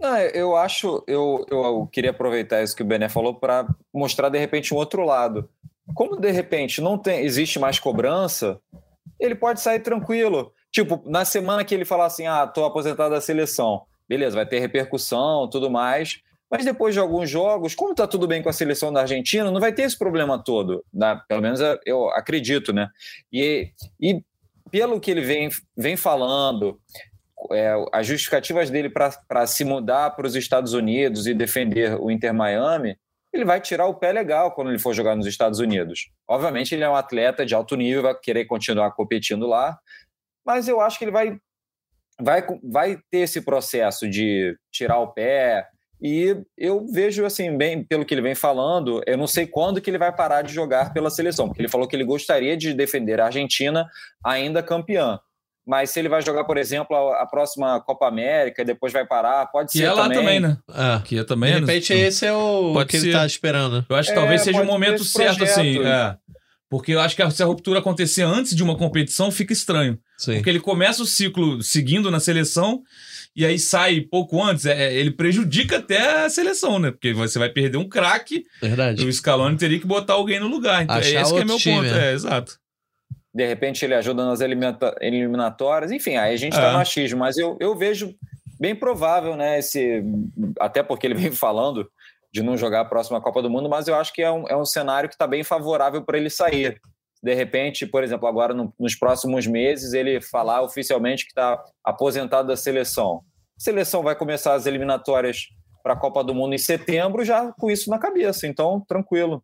Não, 0.00 0.16
eu 0.16 0.56
acho, 0.56 1.04
eu, 1.06 1.44
eu 1.50 1.88
queria 1.92 2.10
aproveitar 2.10 2.62
isso 2.62 2.74
que 2.74 2.82
o 2.82 2.86
Bené 2.86 3.08
falou 3.08 3.34
para 3.34 3.66
mostrar 3.92 4.30
de 4.30 4.38
repente 4.38 4.72
um 4.72 4.78
outro 4.78 5.04
lado. 5.04 5.48
Como 5.94 6.16
de 6.16 6.30
repente 6.30 6.80
não 6.80 6.96
tem, 6.96 7.20
existe 7.20 7.58
mais 7.58 7.78
cobrança, 7.78 8.58
ele 9.18 9.34
pode 9.34 9.60
sair 9.60 9.80
tranquilo. 9.80 10.52
Tipo, 10.72 11.02
na 11.04 11.24
semana 11.26 11.64
que 11.64 11.74
ele 11.74 11.84
falar 11.84 12.06
assim, 12.06 12.26
ah, 12.26 12.46
tô 12.46 12.64
aposentado 12.64 13.14
da 13.14 13.20
seleção, 13.20 13.82
beleza, 14.08 14.36
vai 14.36 14.46
ter 14.46 14.60
repercussão, 14.60 15.48
tudo 15.50 15.70
mais. 15.70 16.20
Mas 16.50 16.64
depois 16.64 16.94
de 16.94 17.00
alguns 17.00 17.28
jogos, 17.28 17.74
como 17.74 17.94
tá 17.94 18.06
tudo 18.06 18.26
bem 18.26 18.42
com 18.42 18.48
a 18.48 18.52
seleção 18.52 18.92
da 18.92 19.02
Argentina, 19.02 19.50
não 19.50 19.60
vai 19.60 19.72
ter 19.72 19.82
esse 19.82 19.96
problema 19.96 20.42
todo, 20.42 20.84
né? 20.92 21.20
Pelo 21.28 21.42
menos 21.42 21.60
eu 21.84 22.08
acredito, 22.10 22.72
né? 22.72 22.88
E, 23.32 23.70
e 24.00 24.20
pelo 24.70 24.98
que 24.98 25.10
ele 25.10 25.20
vem, 25.20 25.48
vem 25.76 25.96
falando, 25.96 26.80
é, 27.52 27.74
as 27.92 28.06
justificativas 28.06 28.70
dele 28.70 28.90
para 28.90 29.46
se 29.46 29.64
mudar 29.64 30.10
para 30.10 30.26
os 30.26 30.34
Estados 30.34 30.72
Unidos 30.72 31.26
e 31.26 31.34
defender 31.34 31.98
o 32.00 32.10
Inter 32.10 32.34
Miami, 32.34 32.96
ele 33.32 33.44
vai 33.44 33.60
tirar 33.60 33.86
o 33.86 33.94
pé 33.94 34.12
legal 34.12 34.52
quando 34.52 34.70
ele 34.70 34.78
for 34.78 34.92
jogar 34.92 35.14
nos 35.16 35.26
Estados 35.26 35.60
Unidos. 35.60 36.10
Obviamente, 36.28 36.74
ele 36.74 36.84
é 36.84 36.90
um 36.90 36.96
atleta 36.96 37.46
de 37.46 37.54
alto 37.54 37.76
nível, 37.76 38.02
vai 38.02 38.14
querer 38.18 38.44
continuar 38.44 38.90
competindo 38.92 39.46
lá, 39.46 39.78
mas 40.44 40.68
eu 40.68 40.80
acho 40.80 40.98
que 40.98 41.04
ele 41.04 41.12
vai, 41.12 41.38
vai, 42.20 42.44
vai 42.62 42.98
ter 43.10 43.18
esse 43.18 43.40
processo 43.40 44.08
de 44.08 44.56
tirar 44.72 44.98
o 44.98 45.12
pé. 45.12 45.66
E 46.02 46.34
eu 46.56 46.86
vejo, 46.90 47.24
assim, 47.24 47.56
bem, 47.56 47.84
pelo 47.84 48.04
que 48.04 48.14
ele 48.14 48.22
vem 48.22 48.34
falando, 48.34 49.02
eu 49.06 49.18
não 49.18 49.26
sei 49.26 49.46
quando 49.46 49.80
que 49.80 49.90
ele 49.90 49.98
vai 49.98 50.14
parar 50.14 50.42
de 50.42 50.52
jogar 50.52 50.92
pela 50.92 51.10
seleção, 51.10 51.46
porque 51.46 51.60
ele 51.60 51.68
falou 51.68 51.86
que 51.86 51.94
ele 51.94 52.04
gostaria 52.04 52.56
de 52.56 52.72
defender 52.72 53.20
a 53.20 53.26
Argentina 53.26 53.86
ainda 54.24 54.62
campeã. 54.62 55.20
Mas 55.66 55.90
se 55.90 55.98
ele 56.00 56.08
vai 56.08 56.22
jogar, 56.22 56.44
por 56.44 56.56
exemplo, 56.56 56.96
a, 56.96 57.22
a 57.22 57.26
próxima 57.26 57.80
Copa 57.80 58.08
América 58.08 58.62
e 58.62 58.64
depois 58.64 58.92
vai 58.92 59.06
parar, 59.06 59.46
pode 59.46 59.70
Que 59.72 59.78
ser 59.78 59.84
é 59.84 59.92
lá 59.92 60.08
também, 60.08 60.40
né? 60.40 60.56
É. 60.70 61.00
Que 61.04 61.18
é 61.18 61.24
também. 61.24 61.54
De 61.54 61.60
né? 61.60 61.66
repente, 61.66 61.92
esse 61.92 62.26
é 62.26 62.32
o 62.32 62.72
Pode 62.72 62.88
que 62.88 62.96
ele 62.96 63.06
ser. 63.06 63.12
tá 63.12 63.26
esperando. 63.26 63.84
Eu 63.88 63.96
acho 63.96 64.08
que 64.08 64.12
É, 64.12 64.18
talvez 64.18 64.40
seja 64.42 64.58
o 64.58 64.60
pode 64.62 64.72
momento 64.72 65.04
certo, 65.04 65.44
assim. 65.44 65.74
projeto. 65.74 65.86
É. 65.86 66.16
Porque 66.68 66.92
eu 66.92 67.00
acho 67.00 67.16
que 67.16 67.30
se 67.32 67.42
a 67.42 67.46
ruptura 67.46 67.80
acontecer 67.80 68.22
antes 68.22 68.54
de 68.54 68.62
uma 68.62 68.76
competição, 68.76 69.30
fica 69.30 69.52
estranho. 69.52 69.98
Sim. 70.16 70.34
Porque 70.36 70.48
ele 70.50 70.60
começa 70.60 71.02
o 71.02 71.06
ciclo 71.06 71.60
seguindo 71.62 72.10
na 72.12 72.20
seleção 72.20 72.80
e 73.34 73.44
aí 73.44 73.58
sai 73.58 74.00
pouco 74.00 74.42
antes. 74.42 74.66
É, 74.66 74.94
ele 74.94 75.10
prejudica 75.10 75.78
até 75.78 76.24
a 76.24 76.30
seleção, 76.30 76.78
né? 76.78 76.90
Porque 76.92 77.12
você 77.12 77.38
vai 77.40 77.48
perder 77.48 77.76
um 77.76 77.88
craque, 77.88 78.44
Verdade. 78.62 79.04
o 79.04 79.12
Scaloni 79.12 79.56
teria 79.56 79.80
que 79.80 79.86
botar 79.86 80.12
alguém 80.14 80.38
no 80.40 80.46
lugar. 80.48 80.84
Então, 80.84 80.96
Achar 80.96 81.22
esse 81.22 81.34
que 81.34 81.40
é 81.40 81.44
meu 81.44 81.56
time, 81.58 81.76
ponto. 81.76 81.94
é. 81.94 82.10
É, 82.10 82.14
exato. 82.14 82.54
De 83.32 83.46
repente 83.46 83.84
ele 83.84 83.94
ajuda 83.94 84.24
nas 84.24 84.40
elimina- 84.40 84.76
eliminatórias, 85.00 85.90
enfim, 85.92 86.16
aí 86.16 86.34
a 86.34 86.36
gente 86.36 86.52
está 86.54 86.68
É. 86.68 86.72
no 86.72 86.78
achismo, 86.78 87.18
mas 87.20 87.36
eu, 87.36 87.56
eu 87.60 87.76
vejo 87.76 88.14
bem 88.58 88.74
provável, 88.74 89.36
né, 89.36 89.58
esse, 89.58 90.02
até 90.58 90.82
porque 90.82 91.06
ele 91.06 91.14
vem 91.30 91.32
falando 91.32 91.88
de 92.32 92.42
não 92.42 92.56
jogar 92.56 92.80
a 92.80 92.84
próxima 92.84 93.20
Copa 93.20 93.42
do 93.42 93.50
Mundo, 93.50 93.68
mas 93.68 93.88
eu 93.88 93.94
acho 93.94 94.12
que 94.12 94.22
é 94.22 94.30
um, 94.30 94.46
é 94.48 94.56
um 94.56 94.64
cenário 94.64 95.08
que 95.08 95.14
está 95.14 95.26
bem 95.26 95.42
favorável 95.42 96.02
para 96.02 96.16
ele 96.18 96.30
sair. 96.30 96.80
De 97.22 97.34
repente, 97.34 97.84
por 97.86 98.02
exemplo, 98.04 98.26
agora 98.28 98.54
no- 98.54 98.72
nos 98.78 98.94
próximos 98.94 99.46
meses, 99.46 99.92
ele 99.92 100.20
falar 100.20 100.62
oficialmente 100.62 101.24
que 101.24 101.32
está 101.32 101.62
aposentado 101.84 102.48
da 102.48 102.56
seleção. 102.56 103.22
A 103.58 103.60
seleção 103.62 104.02
vai 104.02 104.14
começar 104.16 104.54
as 104.54 104.64
eliminatórias 104.66 105.48
para 105.82 105.92
a 105.94 105.96
Copa 105.96 106.22
do 106.22 106.34
Mundo 106.34 106.54
em 106.54 106.58
setembro, 106.58 107.24
já 107.24 107.52
com 107.52 107.70
isso 107.70 107.90
na 107.90 107.98
cabeça, 107.98 108.46
então 108.46 108.80
tranquilo. 108.86 109.42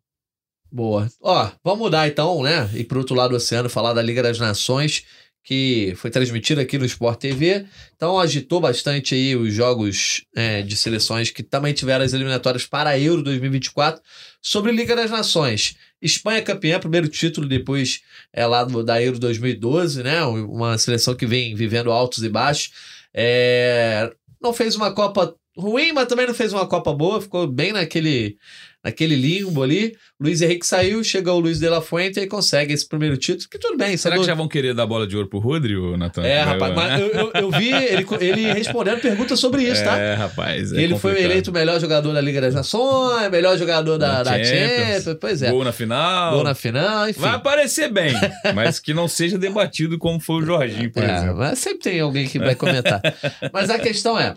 Boa. 0.71 1.07
Ó, 1.21 1.49
vamos 1.63 1.79
mudar 1.79 2.07
então, 2.07 2.43
né? 2.43 2.69
E 2.73 2.83
pro 2.83 2.99
outro 2.99 3.15
lado 3.15 3.31
do 3.31 3.35
oceano, 3.37 3.69
falar 3.69 3.93
da 3.93 4.01
Liga 4.01 4.21
das 4.21 4.37
Nações, 4.37 5.03
que 5.43 5.93
foi 5.95 6.11
transmitida 6.11 6.61
aqui 6.61 6.77
no 6.77 6.85
Sport 6.85 7.19
TV. 7.19 7.65
Então 7.95 8.19
agitou 8.19 8.59
bastante 8.59 9.15
aí 9.15 9.33
os 9.35 9.53
jogos 9.53 10.25
é, 10.35 10.61
de 10.61 10.75
seleções 10.75 11.29
que 11.29 11.41
também 11.41 11.73
tiveram 11.73 12.03
as 12.03 12.13
eliminatórias 12.13 12.65
para 12.65 12.89
a 12.89 12.99
Euro 12.99 13.23
2024. 13.23 14.01
Sobre 14.41 14.71
Liga 14.73 14.95
das 14.95 15.09
Nações. 15.09 15.75
Espanha 16.01 16.41
campeã, 16.41 16.79
primeiro 16.79 17.07
título 17.07 17.47
depois 17.47 18.01
é 18.33 18.45
lá 18.45 18.63
do- 18.65 18.83
da 18.83 19.01
Euro 19.01 19.17
2012, 19.19 20.03
né? 20.03 20.21
Uma 20.25 20.77
seleção 20.77 21.15
que 21.15 21.25
vem 21.25 21.55
vivendo 21.55 21.91
altos 21.91 22.23
e 22.23 22.29
baixos. 22.29 22.71
É, 23.13 24.11
não 24.41 24.53
fez 24.53 24.75
uma 24.75 24.93
Copa 24.93 25.33
ruim, 25.57 25.91
mas 25.91 26.07
também 26.07 26.27
não 26.27 26.35
fez 26.35 26.53
uma 26.53 26.67
Copa 26.67 26.93
boa, 26.93 27.19
ficou 27.21 27.47
bem 27.47 27.71
naquele, 27.73 28.37
naquele 28.83 29.15
limbo 29.15 29.63
ali. 29.63 29.93
Luiz 30.19 30.41
Henrique 30.41 30.65
saiu, 30.65 31.03
chega 31.03 31.31
o 31.31 31.39
Luiz 31.39 31.59
de 31.59 31.69
la 31.69 31.81
Fuente 31.81 32.19
e 32.19 32.25
consegue 32.27 32.73
esse 32.73 32.87
primeiro 32.87 33.17
título, 33.17 33.47
que 33.49 33.59
tudo 33.59 33.77
bem. 33.77 33.95
Será 33.97 34.15
que 34.15 34.21
do- 34.21 34.25
já 34.27 34.33
vão 34.33 34.47
querer 34.47 34.73
dar 34.73 34.85
bola 34.87 35.05
de 35.05 35.15
ouro 35.15 35.29
pro 35.29 35.37
Rodri, 35.39 35.75
ô, 35.75 35.95
Natan? 35.97 36.23
É, 36.23 36.41
rapaz, 36.41 36.73
mas 36.73 36.99
eu, 37.01 37.07
eu- 37.09 37.31
eu 37.35 37.51
vi 37.51 37.71
ele, 37.71 38.05
ele 38.21 38.53
respondendo 38.53 38.99
perguntas 38.99 39.39
sobre 39.39 39.63
isso, 39.63 39.83
tá? 39.83 39.97
É, 40.07 40.13
rapaz. 40.15 40.71
é 40.73 40.77
ele 40.81 40.97
foi 40.97 41.11
complicado. 41.11 41.31
eleito 41.31 41.51
o 41.51 41.53
melhor 41.53 41.79
jogador 41.79 42.13
da 42.13 42.21
Liga 42.21 42.41
das 42.41 42.53
Nações, 42.55 43.29
melhor 43.29 43.57
jogador 43.57 43.97
da, 43.97 44.23
Da 44.23 44.23
da 44.23 44.43
Champions. 44.43 45.03
Champions, 45.03 45.17
pois 45.19 45.41
é. 45.43 45.51
Gol 45.51 45.63
na 45.63 45.71
final. 45.71 46.33
Gol 46.33 46.43
na 46.43 46.55
final, 46.55 47.09
enfim. 47.09 47.19
Vai 47.19 47.35
aparecer 47.35 47.91
bem, 47.91 48.13
mas 48.55 48.79
que 48.79 48.93
não 48.93 49.07
seja 49.07 49.37
debatido 49.37 49.97
como 49.99 50.19
foi 50.19 50.41
o 50.41 50.45
Jorginho, 50.45 50.91
por 50.91 51.03
É, 51.03 51.15
exemplo. 51.17 51.35
mas 51.37 51.59
sempre 51.59 51.79
tem 51.79 51.99
alguém 51.99 52.27
que 52.27 52.39
vai 52.39 52.55
comentar. 52.55 53.01
mas 53.53 53.69
a 53.69 53.77
questão 53.77 54.17
é: 54.19 54.33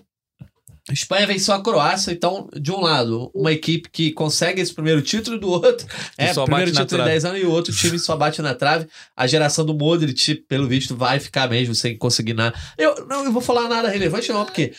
a 0.88 0.92
Espanha 0.92 1.26
venceu 1.26 1.54
a 1.54 1.62
Croácia, 1.62 2.12
então, 2.12 2.48
de 2.54 2.72
um 2.72 2.80
lado, 2.80 3.30
uma 3.34 3.52
equipe 3.52 3.88
que 3.90 4.12
consegue 4.12 4.60
esse 4.60 4.72
primeiro 4.72 5.02
título, 5.02 5.38
do 5.38 5.48
outro, 5.48 5.86
é, 6.16 6.32
primeiro 6.32 6.70
título 6.70 6.84
em 6.84 7.04
trave. 7.04 7.10
10 7.10 7.24
anos, 7.24 7.40
e 7.40 7.44
o 7.44 7.50
outro 7.50 7.72
time 7.72 7.98
só 7.98 8.16
bate 8.16 8.40
na 8.40 8.54
trave. 8.54 8.86
A 9.16 9.26
geração 9.26 9.64
do 9.64 9.74
Modric, 9.74 10.34
pelo 10.48 10.66
visto, 10.66 10.96
vai 10.96 11.20
ficar 11.20 11.48
mesmo 11.48 11.74
sem 11.74 11.96
conseguir 11.96 12.34
nada. 12.34 12.58
Eu 12.78 13.06
não 13.06 13.24
eu 13.24 13.32
vou 13.32 13.42
falar 13.42 13.68
nada 13.68 13.88
relevante, 13.88 14.32
não, 14.32 14.44
porque 14.44 14.72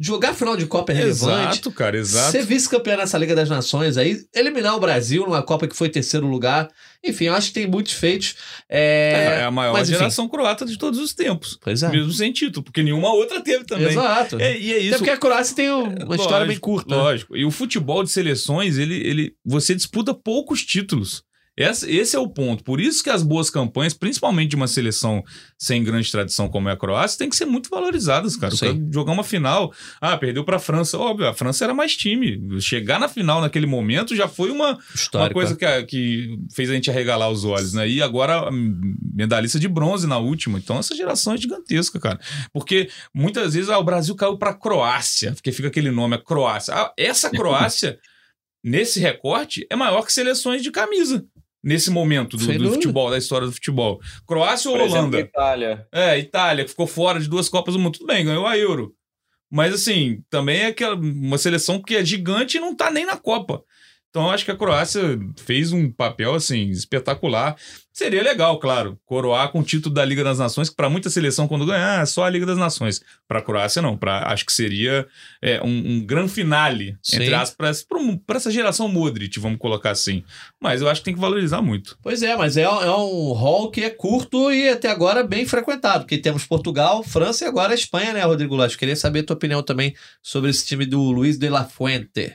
jogar 0.00 0.34
final 0.34 0.56
de 0.56 0.66
Copa 0.66 0.92
é 0.92 0.94
relevante. 0.96 1.52
Exato, 1.58 1.72
cara, 1.72 1.96
exato. 1.96 2.32
Ser 2.32 2.44
vice-campeão 2.44 2.96
nessa 2.96 3.16
Liga 3.18 3.34
das 3.34 3.48
Nações 3.48 3.96
aí, 3.96 4.18
eliminar 4.34 4.74
o 4.76 4.80
Brasil 4.80 5.24
numa 5.24 5.42
Copa 5.42 5.66
que 5.66 5.76
foi 5.76 5.88
terceiro 5.88 6.26
lugar. 6.26 6.68
Enfim, 7.04 7.26
eu 7.26 7.34
acho 7.34 7.48
que 7.48 7.54
tem 7.54 7.66
muitos 7.66 7.92
feitos. 7.92 8.34
É, 8.68 9.38
É, 9.40 9.44
a 9.44 9.50
maior 9.50 9.72
mas, 9.72 9.88
geração 9.88 10.28
croata 10.28 10.64
de 10.66 10.76
todos 10.76 10.98
os 10.98 11.14
tempos. 11.14 11.58
Pois 11.62 11.82
é. 11.82 11.88
Mesmo 11.90 12.12
sem 12.12 12.32
título, 12.32 12.64
porque 12.64 12.82
nenhuma 12.82 13.12
outra 13.12 13.40
teve 13.40 13.64
também. 13.64 13.88
Exato. 13.88 14.38
É, 14.40 14.58
e 14.58 14.72
é 14.72 14.76
Até 14.76 14.84
isso. 14.86 14.96
porque 14.98 15.10
a 15.10 15.16
Croácia 15.16 15.54
tem 15.54 15.70
um- 15.70 15.94
uma 16.04 16.16
história 16.16 16.46
bem 16.46 16.58
curta. 16.58 16.94
Lógico. 16.94 17.36
E 17.36 17.44
o 17.44 17.50
futebol 17.50 18.02
de 18.02 18.10
seleções, 18.10 18.76
ele, 18.78 18.96
ele, 18.96 19.32
você 19.44 19.74
disputa 19.74 20.12
poucos 20.12 20.64
títulos. 20.64 21.22
Esse, 21.56 21.90
esse 21.90 22.14
é 22.14 22.18
o 22.18 22.28
ponto. 22.28 22.62
Por 22.62 22.80
isso 22.80 23.02
que 23.02 23.08
as 23.08 23.22
boas 23.22 23.48
campanhas, 23.48 23.94
principalmente 23.94 24.50
de 24.50 24.56
uma 24.56 24.66
seleção 24.68 25.24
sem 25.58 25.82
grande 25.82 26.10
tradição 26.12 26.50
como 26.50 26.68
é 26.68 26.72
a 26.72 26.76
Croácia, 26.76 27.18
tem 27.18 27.30
que 27.30 27.36
ser 27.36 27.46
muito 27.46 27.70
valorizadas, 27.70 28.36
cara. 28.36 28.54
Jogar 28.92 29.12
uma 29.12 29.24
final. 29.24 29.72
Ah, 30.00 30.16
perdeu 30.18 30.44
pra 30.44 30.58
França. 30.58 30.98
Óbvio, 30.98 31.26
a 31.26 31.32
França 31.32 31.64
era 31.64 31.72
mais 31.72 31.96
time. 31.96 32.60
Chegar 32.60 33.00
na 33.00 33.08
final 33.08 33.40
naquele 33.40 33.64
momento 33.66 34.14
já 34.14 34.28
foi 34.28 34.50
uma, 34.50 34.78
uma 35.24 35.32
coisa 35.32 35.56
que, 35.56 35.64
a- 35.64 35.82
que 35.82 36.38
fez 36.54 36.68
a 36.68 36.74
gente 36.74 36.90
arregalar 36.90 37.30
os 37.30 37.44
olhos, 37.44 37.72
né? 37.72 37.88
E 37.88 38.02
agora 38.02 38.50
hum, 38.52 38.94
medalhista 39.14 39.58
de 39.58 39.66
bronze 39.66 40.06
na 40.06 40.18
última. 40.18 40.58
Então 40.58 40.78
essa 40.78 40.94
geração 40.94 41.32
é 41.32 41.36
gigantesca, 41.38 41.98
cara. 41.98 42.20
Porque 42.52 42.90
muitas 43.14 43.54
vezes 43.54 43.70
ah, 43.70 43.78
o 43.78 43.84
Brasil 43.84 44.14
caiu 44.14 44.36
pra 44.36 44.52
Croácia, 44.52 45.32
porque 45.32 45.52
fica 45.52 45.68
aquele 45.68 45.90
nome, 45.90 46.16
a 46.16 46.22
Croácia. 46.22 46.74
Ah, 46.74 46.92
essa 46.98 47.30
Croácia, 47.34 47.98
nesse 48.62 49.00
recorte, 49.00 49.66
é 49.70 49.76
maior 49.76 50.02
que 50.04 50.12
seleções 50.12 50.62
de 50.62 50.70
camisa. 50.70 51.24
Nesse 51.66 51.90
momento 51.90 52.36
do, 52.36 52.46
do 52.46 52.70
futebol, 52.74 53.10
da 53.10 53.18
história 53.18 53.44
do 53.44 53.52
futebol. 53.52 54.00
Croácia 54.24 54.70
ou 54.70 54.76
Por 54.76 54.84
exemplo, 54.84 55.00
Holanda? 55.00 55.18
Itália. 55.18 55.86
É, 55.90 56.16
Itália, 56.16 56.62
que 56.62 56.70
ficou 56.70 56.86
fora 56.86 57.18
de 57.18 57.28
duas 57.28 57.48
Copas 57.48 57.74
do 57.74 57.80
Mundo. 57.80 57.98
Tudo 57.98 58.06
bem, 58.06 58.24
ganhou 58.24 58.46
a 58.46 58.56
Euro. 58.56 58.94
Mas, 59.50 59.74
assim, 59.74 60.22
também 60.30 60.60
é 60.60 60.66
aquela, 60.66 60.94
uma 60.94 61.36
seleção 61.36 61.82
que 61.82 61.96
é 61.96 62.04
gigante 62.04 62.56
e 62.56 62.60
não 62.60 62.72
tá 62.72 62.88
nem 62.88 63.04
na 63.04 63.16
Copa. 63.16 63.64
Então, 64.16 64.30
acho 64.30 64.46
que 64.46 64.50
a 64.50 64.56
Croácia 64.56 65.20
fez 65.36 65.72
um 65.72 65.92
papel, 65.92 66.34
assim, 66.34 66.70
espetacular. 66.70 67.54
Seria 67.92 68.22
legal, 68.22 68.58
claro, 68.58 68.98
coroar 69.04 69.50
com 69.52 69.60
o 69.60 69.62
título 69.62 69.94
da 69.94 70.06
Liga 70.06 70.24
das 70.24 70.38
Nações, 70.38 70.70
que 70.70 70.76
para 70.76 70.88
muita 70.88 71.10
seleção, 71.10 71.46
quando 71.46 71.66
ganhar, 71.66 72.02
é 72.02 72.06
só 72.06 72.24
a 72.24 72.30
Liga 72.30 72.46
das 72.46 72.56
Nações. 72.56 73.02
Para 73.28 73.40
a 73.40 73.42
Croácia, 73.42 73.82
não. 73.82 73.94
Pra, 73.94 74.32
acho 74.32 74.46
que 74.46 74.54
seria 74.54 75.06
é, 75.42 75.60
um, 75.62 75.96
um 75.96 76.00
grande 76.00 76.32
finale, 76.32 76.96
Sim. 77.02 77.16
entre 77.16 77.34
aspas, 77.34 77.86
para 78.26 78.36
essa 78.38 78.50
geração 78.50 78.88
Modric, 78.88 79.38
vamos 79.38 79.58
colocar 79.58 79.90
assim. 79.90 80.24
Mas 80.58 80.80
eu 80.80 80.88
acho 80.88 81.02
que 81.02 81.04
tem 81.04 81.14
que 81.14 81.20
valorizar 81.20 81.60
muito. 81.60 81.98
Pois 82.02 82.22
é, 82.22 82.34
mas 82.36 82.56
é, 82.56 82.62
é 82.62 82.70
um 82.70 83.32
hall 83.32 83.70
que 83.70 83.82
é 83.82 83.90
curto 83.90 84.50
e 84.50 84.70
até 84.70 84.88
agora 84.90 85.22
bem 85.22 85.44
frequentado, 85.44 86.04
porque 86.04 86.16
temos 86.16 86.46
Portugal, 86.46 87.02
França 87.02 87.44
e 87.44 87.48
agora 87.48 87.72
a 87.72 87.74
Espanha, 87.74 88.14
né, 88.14 88.22
Rodrigo 88.22 88.56
Lage? 88.56 88.78
Queria 88.78 88.96
saber 88.96 89.20
a 89.20 89.24
tua 89.24 89.36
opinião 89.36 89.62
também 89.62 89.94
sobre 90.22 90.48
esse 90.48 90.64
time 90.64 90.86
do 90.86 91.02
Luiz 91.10 91.36
de 91.36 91.50
la 91.50 91.66
Fuente. 91.66 92.34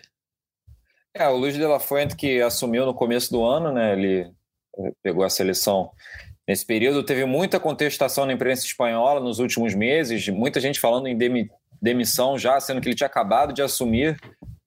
É, 1.13 1.27
o 1.27 1.35
Luiz 1.35 1.55
de 1.55 1.65
la 1.65 1.79
Fuente 1.79 2.15
que 2.15 2.41
assumiu 2.41 2.85
no 2.85 2.93
começo 2.93 3.31
do 3.31 3.43
ano, 3.43 3.71
né? 3.71 3.93
Ele 3.93 4.31
eh, 4.79 4.91
pegou 5.03 5.23
a 5.23 5.29
seleção 5.29 5.91
nesse 6.47 6.65
período. 6.65 7.03
Teve 7.03 7.25
muita 7.25 7.59
contestação 7.59 8.25
na 8.25 8.33
imprensa 8.33 8.65
espanhola 8.65 9.19
nos 9.19 9.39
últimos 9.39 9.75
meses, 9.75 10.29
muita 10.29 10.59
gente 10.61 10.79
falando 10.79 11.07
em 11.07 11.17
demi- 11.17 11.49
demissão 11.81 12.37
já, 12.37 12.59
sendo 12.59 12.79
que 12.79 12.87
ele 12.87 12.95
tinha 12.95 13.07
acabado 13.07 13.51
de 13.53 13.61
assumir 13.61 14.17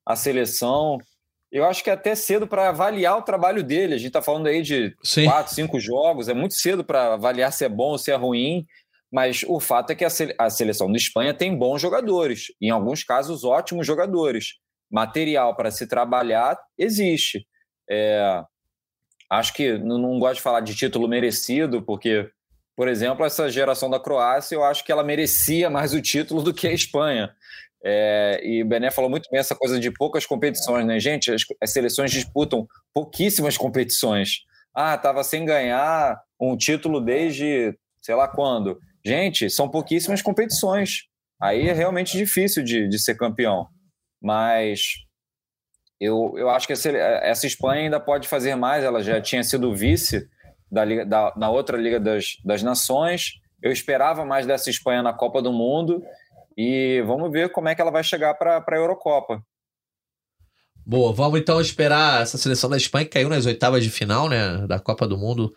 a 0.05 0.15
seleção. 0.15 0.99
Eu 1.51 1.65
acho 1.65 1.83
que 1.83 1.89
é 1.89 1.93
até 1.93 2.13
cedo 2.13 2.45
para 2.45 2.69
avaliar 2.69 3.17
o 3.17 3.23
trabalho 3.23 3.63
dele. 3.63 3.95
A 3.95 3.97
gente 3.97 4.07
está 4.07 4.21
falando 4.21 4.47
aí 4.47 4.61
de 4.61 4.95
Sim. 5.03 5.25
quatro, 5.25 5.53
cinco 5.53 5.79
jogos, 5.79 6.27
é 6.27 6.33
muito 6.33 6.53
cedo 6.53 6.83
para 6.83 7.13
avaliar 7.13 7.51
se 7.51 7.65
é 7.65 7.69
bom 7.69 7.91
ou 7.91 7.97
se 7.97 8.11
é 8.11 8.15
ruim. 8.15 8.65
Mas 9.11 9.43
o 9.47 9.59
fato 9.59 9.91
é 9.91 9.95
que 9.95 10.03
a 10.03 10.49
seleção 10.49 10.91
da 10.91 10.97
Espanha 10.97 11.33
tem 11.33 11.55
bons 11.57 11.81
jogadores, 11.81 12.47
em 12.61 12.69
alguns 12.69 13.03
casos, 13.03 13.45
ótimos 13.45 13.87
jogadores. 13.87 14.55
Material 14.91 15.55
para 15.55 15.71
se 15.71 15.87
trabalhar 15.87 16.57
existe. 16.77 17.45
É, 17.89 18.43
acho 19.29 19.53
que 19.53 19.77
não, 19.77 19.97
não 19.97 20.19
gosto 20.19 20.35
de 20.35 20.41
falar 20.41 20.61
de 20.61 20.75
título 20.75 21.07
merecido, 21.07 21.81
porque, 21.81 22.29
por 22.75 22.87
exemplo, 22.87 23.25
essa 23.25 23.49
geração 23.49 23.89
da 23.89 23.99
Croácia, 23.99 24.55
eu 24.55 24.63
acho 24.63 24.83
que 24.83 24.91
ela 24.91 25.03
merecia 25.03 25.69
mais 25.69 25.93
o 25.93 26.01
título 26.01 26.41
do 26.41 26.53
que 26.53 26.67
a 26.67 26.73
Espanha. 26.73 27.33
É, 27.83 28.41
e 28.43 28.63
o 28.63 28.65
Bené 28.65 28.89
falou 28.89 29.09
muito 29.09 29.29
bem 29.29 29.39
essa 29.39 29.55
coisa 29.55 29.79
de 29.79 29.91
poucas 29.91 30.25
competições, 30.25 30.85
né? 30.85 30.99
Gente, 30.99 31.31
as, 31.31 31.43
as 31.61 31.71
seleções 31.71 32.11
disputam 32.11 32.67
pouquíssimas 32.93 33.57
competições. 33.57 34.39
Ah, 34.73 34.95
estava 34.95 35.23
sem 35.23 35.45
ganhar 35.45 36.19
um 36.39 36.57
título 36.57 36.99
desde 36.99 37.77
sei 38.05 38.13
lá 38.13 38.27
quando. 38.27 38.79
Gente, 39.03 39.49
são 39.49 39.67
pouquíssimas 39.67 40.21
competições. 40.21 41.07
Aí 41.41 41.67
é 41.67 41.73
realmente 41.73 42.17
difícil 42.17 42.63
de, 42.63 42.87
de 42.87 42.99
ser 42.99 43.15
campeão. 43.15 43.67
Mas 44.25 45.05
eu, 45.99 46.33
eu 46.35 46.49
acho 46.49 46.65
que 46.65 46.73
essa, 46.73 46.89
essa 46.89 47.45
Espanha 47.45 47.83
ainda 47.83 47.99
pode 47.99 48.27
fazer 48.27 48.55
mais. 48.55 48.83
Ela 48.83 49.03
já 49.03 49.21
tinha 49.21 49.43
sido 49.43 49.75
vice 49.75 50.27
da, 50.71 50.83
Liga- 50.83 51.05
da, 51.05 51.31
na 51.37 51.51
outra 51.51 51.77
Liga 51.77 51.99
das, 51.99 52.37
das 52.43 52.63
Nações. 52.63 53.33
Eu 53.61 53.71
esperava 53.71 54.25
mais 54.25 54.47
dessa 54.47 54.71
Espanha 54.71 55.03
na 55.03 55.13
Copa 55.13 55.43
do 55.43 55.53
Mundo. 55.53 56.03
E 56.57 57.03
vamos 57.05 57.31
ver 57.31 57.51
como 57.51 57.69
é 57.69 57.75
que 57.75 57.81
ela 57.81 57.91
vai 57.91 58.03
chegar 58.03 58.33
para 58.33 58.65
a 58.67 58.75
Eurocopa. 58.75 59.43
Boa, 60.83 61.13
vamos 61.13 61.39
então 61.39 61.61
esperar 61.61 62.23
essa 62.23 62.37
seleção 62.37 62.69
da 62.69 62.77
Espanha 62.77 63.05
que 63.05 63.11
caiu 63.11 63.29
nas 63.29 63.45
oitavas 63.45 63.83
de 63.83 63.91
final, 63.91 64.27
né, 64.27 64.65
da 64.67 64.79
Copa 64.79 65.07
do 65.07 65.17
Mundo 65.17 65.53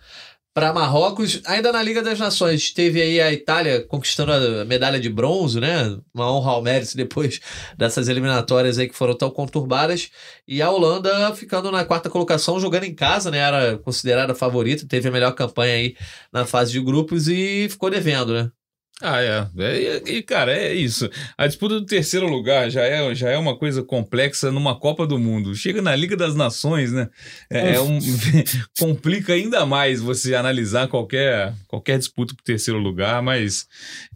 para 0.59 0.73
Marrocos. 0.73 1.41
Ainda 1.47 1.71
na 1.71 1.81
Liga 1.81 2.03
das 2.03 2.19
Nações, 2.19 2.73
teve 2.73 3.01
aí 3.01 3.21
a 3.21 3.33
Itália 3.33 3.81
conquistando 3.87 4.33
a 4.33 4.65
medalha 4.65 4.99
de 4.99 5.09
bronze, 5.09 5.61
né? 5.61 5.97
Uma 6.13 6.33
honra 6.33 6.51
ao 6.51 6.63
mérito 6.63 6.97
depois 6.97 7.39
dessas 7.77 8.09
eliminatórias 8.09 8.77
aí 8.77 8.89
que 8.89 8.97
foram 8.97 9.15
tão 9.15 9.31
conturbadas. 9.31 10.11
E 10.49 10.61
a 10.61 10.69
Holanda 10.69 11.33
ficando 11.33 11.71
na 11.71 11.85
quarta 11.85 12.11
colocação, 12.11 12.59
jogando 12.59 12.83
em 12.83 12.95
casa, 12.95 13.31
né? 13.31 13.39
Era 13.39 13.79
considerada 13.79 14.35
favorita, 14.35 14.85
teve 14.85 15.09
a 15.09 15.13
melhor 15.13 15.31
campanha 15.33 15.75
aí 15.75 15.97
na 16.33 16.45
fase 16.45 16.73
de 16.73 16.81
grupos 16.81 17.29
e 17.29 17.69
ficou 17.71 17.89
devendo, 17.89 18.35
né? 18.35 18.51
Ah, 19.01 19.21
é. 19.23 19.49
É, 19.59 20.03
E, 20.11 20.23
cara, 20.23 20.53
é 20.53 20.75
isso. 20.75 21.09
A 21.37 21.47
disputa 21.47 21.79
do 21.79 21.87
terceiro 21.87 22.27
lugar 22.27 22.69
já 22.69 22.83
é, 22.83 23.15
já 23.15 23.31
é 23.31 23.39
uma 23.39 23.57
coisa 23.57 23.83
complexa 23.83 24.51
numa 24.51 24.79
Copa 24.79 25.07
do 25.07 25.19
Mundo. 25.19 25.55
Chega 25.55 25.81
na 25.81 25.95
Liga 25.95 26.17
das 26.17 26.35
Nações, 26.35 26.93
né? 26.93 27.09
É, 27.49 27.75
é 27.75 27.81
um, 27.81 27.99
complica 28.77 29.35
ainda 29.35 29.65
mais 29.65 30.01
você 30.01 30.35
analisar 30.35 30.89
qualquer, 30.89 31.55
qualquer 31.69 31.97
disputa 31.99 32.35
pro 32.35 32.45
terceiro 32.45 32.81
lugar, 32.81 33.23
mas, 33.23 33.69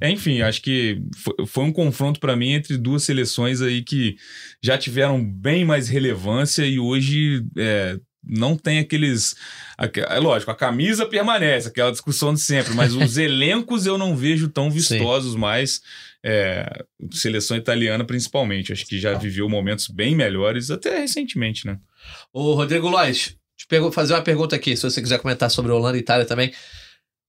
enfim, 0.02 0.40
acho 0.42 0.60
que 0.60 1.00
foi, 1.14 1.46
foi 1.46 1.64
um 1.64 1.72
confronto 1.72 2.18
para 2.18 2.34
mim 2.34 2.52
entre 2.52 2.76
duas 2.76 3.04
seleções 3.04 3.62
aí 3.62 3.82
que 3.82 4.16
já 4.60 4.76
tiveram 4.76 5.24
bem 5.24 5.64
mais 5.64 5.88
relevância 5.88 6.66
e 6.66 6.80
hoje 6.80 7.44
é, 7.56 7.98
não 8.24 8.56
tem 8.56 8.78
aqueles. 8.78 9.34
aque- 9.76 10.00
É 10.00 10.18
lógico, 10.18 10.50
a 10.50 10.54
camisa 10.56 11.04
permanece, 11.06 11.68
aquela 11.68 11.90
discussão 11.90 12.32
de 12.34 12.40
sempre, 12.40 12.72
mas 12.74 12.94
os 12.94 13.16
elencos 13.18 13.86
eu 13.86 13.98
não 13.98 14.16
vejo 14.16 14.48
tão 14.48 14.70
vistosos 14.70 15.34
mais. 15.36 15.80
é, 16.24 16.84
seleção 17.12 17.56
italiana, 17.56 18.04
principalmente. 18.04 18.72
Acho 18.72 18.86
que 18.86 18.96
já 19.00 19.12
viveu 19.14 19.48
momentos 19.48 19.88
bem 19.88 20.14
melhores, 20.14 20.70
até 20.70 21.00
recentemente, 21.00 21.66
né? 21.66 21.78
Ô, 22.32 22.54
Rodrigo 22.54 22.88
Lois, 22.88 23.34
te 23.56 23.66
fazer 23.92 24.14
uma 24.14 24.22
pergunta 24.22 24.54
aqui, 24.54 24.76
se 24.76 24.84
você 24.84 25.02
quiser 25.02 25.18
comentar 25.18 25.50
sobre 25.50 25.72
Holanda 25.72 25.96
e 25.96 26.00
Itália 26.00 26.24
também. 26.24 26.52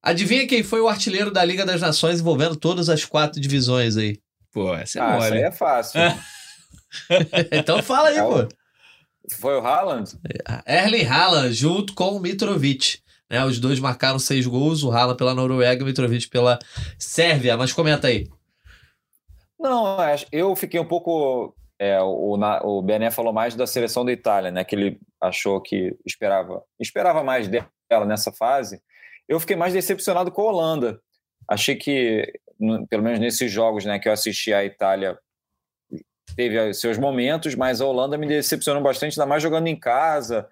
Adivinha 0.04 0.46
quem 0.46 0.62
foi 0.62 0.80
o 0.80 0.88
artilheiro 0.88 1.32
da 1.32 1.44
Liga 1.44 1.66
das 1.66 1.82
Nações 1.82 2.20
envolvendo 2.20 2.56
todas 2.56 2.88
as 2.88 3.04
quatro 3.04 3.42
divisões 3.42 3.98
aí? 3.98 4.20
Pô, 4.52 4.76
essa 4.76 5.00
é 5.00 5.02
Ah, 5.02 5.14
mole. 5.14 5.38
aí 5.38 5.42
é 5.44 5.52
fácil. 5.52 6.00
então 7.52 7.82
fala 7.82 8.10
aí, 8.10 8.18
É 8.18 8.24
o- 8.24 8.30
pô. 8.48 8.56
Foi 9.40 9.58
o 9.58 9.66
Haaland? 9.66 10.12
Erling 10.68 11.06
Haaland 11.06 11.54
junto 11.54 11.94
com 11.96 12.10
o 12.10 12.20
Mitrovic. 12.20 13.00
Né, 13.30 13.44
os 13.46 13.58
dois 13.60 13.80
marcaram 13.80 14.20
seis 14.20 14.46
gols, 14.46 14.84
o 14.84 14.92
Haaland 14.92 15.18
pela 15.18 15.34
Noruega 15.34 15.82
e 15.82 15.84
o 15.84 15.88
Mitrovic 15.88 16.28
pela 16.30 16.60
Sérvia. 17.00 17.58
Mas 17.58 17.72
comenta 17.74 18.08
aí. 18.08 18.28
Não, 19.60 19.98
acho- 20.00 20.26
eu 20.32 20.56
fiquei 20.56 20.80
um 20.80 20.88
pouco 20.88 21.56
É, 21.80 22.00
o, 22.02 22.38
o 22.64 22.82
Bené 22.82 23.10
falou 23.12 23.34
mais 23.34 23.56
da 23.56 23.66
seleção 23.68 24.06
da 24.06 24.12
Itália, 24.12 24.52
né? 24.52 24.64
Que 24.64 24.76
ele 24.76 25.00
achou 25.20 25.60
que 25.60 25.94
esperava, 26.06 26.62
esperava 26.80 27.24
mais 27.24 27.48
dela 27.48 28.06
nessa 28.06 28.32
fase. 28.32 28.80
Eu 29.28 29.40
fiquei 29.40 29.56
mais 29.56 29.74
decepcionado 29.74 30.32
com 30.32 30.42
a 30.44 30.46
Holanda. 30.46 31.00
Achei 31.50 31.76
que, 31.76 32.32
pelo 32.90 33.04
menos 33.04 33.20
nesses 33.20 33.52
jogos 33.52 33.84
né, 33.84 34.00
que 34.00 34.08
eu 34.08 34.14
assisti 34.14 34.54
a 34.54 34.64
Itália, 34.64 35.18
teve 36.36 36.74
seus 36.74 36.98
momentos, 36.98 37.56
mas 37.56 37.82
a 37.82 37.86
Holanda 37.86 38.18
me 38.18 38.28
decepcionou 38.28 38.82
bastante, 38.82 39.20
ainda 39.20 39.30
mais 39.30 39.44
jogando 39.44 39.68
em 39.68 39.76
casa. 39.76 40.48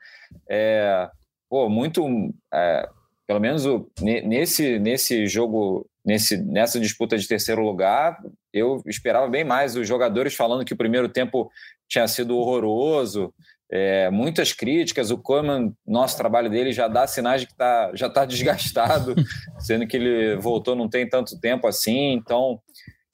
É, 0.49 1.09
pô, 1.49 1.69
muito. 1.69 2.05
É, 2.53 2.87
pelo 3.27 3.39
menos 3.39 3.65
o, 3.65 3.89
nesse, 4.01 4.77
nesse 4.79 5.25
jogo, 5.25 5.87
nesse, 6.05 6.37
nessa 6.37 6.79
disputa 6.79 7.17
de 7.17 7.27
terceiro 7.27 7.61
lugar, 7.61 8.21
eu 8.53 8.81
esperava 8.85 9.27
bem 9.27 9.43
mais. 9.43 9.75
Os 9.75 9.87
jogadores 9.87 10.35
falando 10.35 10.65
que 10.65 10.73
o 10.73 10.77
primeiro 10.77 11.07
tempo 11.07 11.49
tinha 11.87 12.07
sido 12.07 12.37
horroroso, 12.37 13.33
é, 13.71 14.09
muitas 14.09 14.51
críticas. 14.51 15.11
O 15.11 15.17
Koeman, 15.17 15.73
nosso 15.87 16.17
trabalho 16.17 16.49
dele 16.49 16.73
já 16.73 16.87
dá 16.87 17.07
sinais 17.07 17.41
de 17.41 17.47
que 17.47 17.55
tá, 17.55 17.91
já 17.93 18.07
está 18.07 18.25
desgastado, 18.25 19.15
sendo 19.59 19.87
que 19.87 19.95
ele 19.95 20.35
voltou 20.35 20.75
não 20.75 20.89
tem 20.89 21.07
tanto 21.07 21.39
tempo 21.39 21.67
assim. 21.67 22.11
Então, 22.11 22.59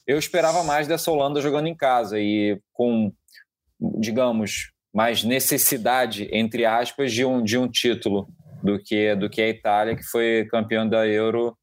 eu 0.07 0.17
esperava 0.17 0.63
mais 0.63 0.87
dessa 0.87 1.11
Holanda 1.11 1.41
jogando 1.41 1.67
em 1.67 1.75
casa 1.75 2.17
e 2.17 2.59
com, 2.71 3.11
digamos, 3.99 4.71
mais 4.93 5.23
necessidade, 5.23 6.29
entre 6.31 6.65
aspas, 6.65 7.11
de 7.11 7.25
um, 7.25 7.43
de 7.43 7.57
um 7.57 7.67
título 7.67 8.27
do 8.63 8.79
que, 8.79 9.13
do 9.15 9.29
que 9.29 9.41
a 9.41 9.49
Itália, 9.49 9.95
que 9.95 10.03
foi 10.03 10.47
campeã 10.49 10.87
da 10.87 11.05
Euro 11.05 11.55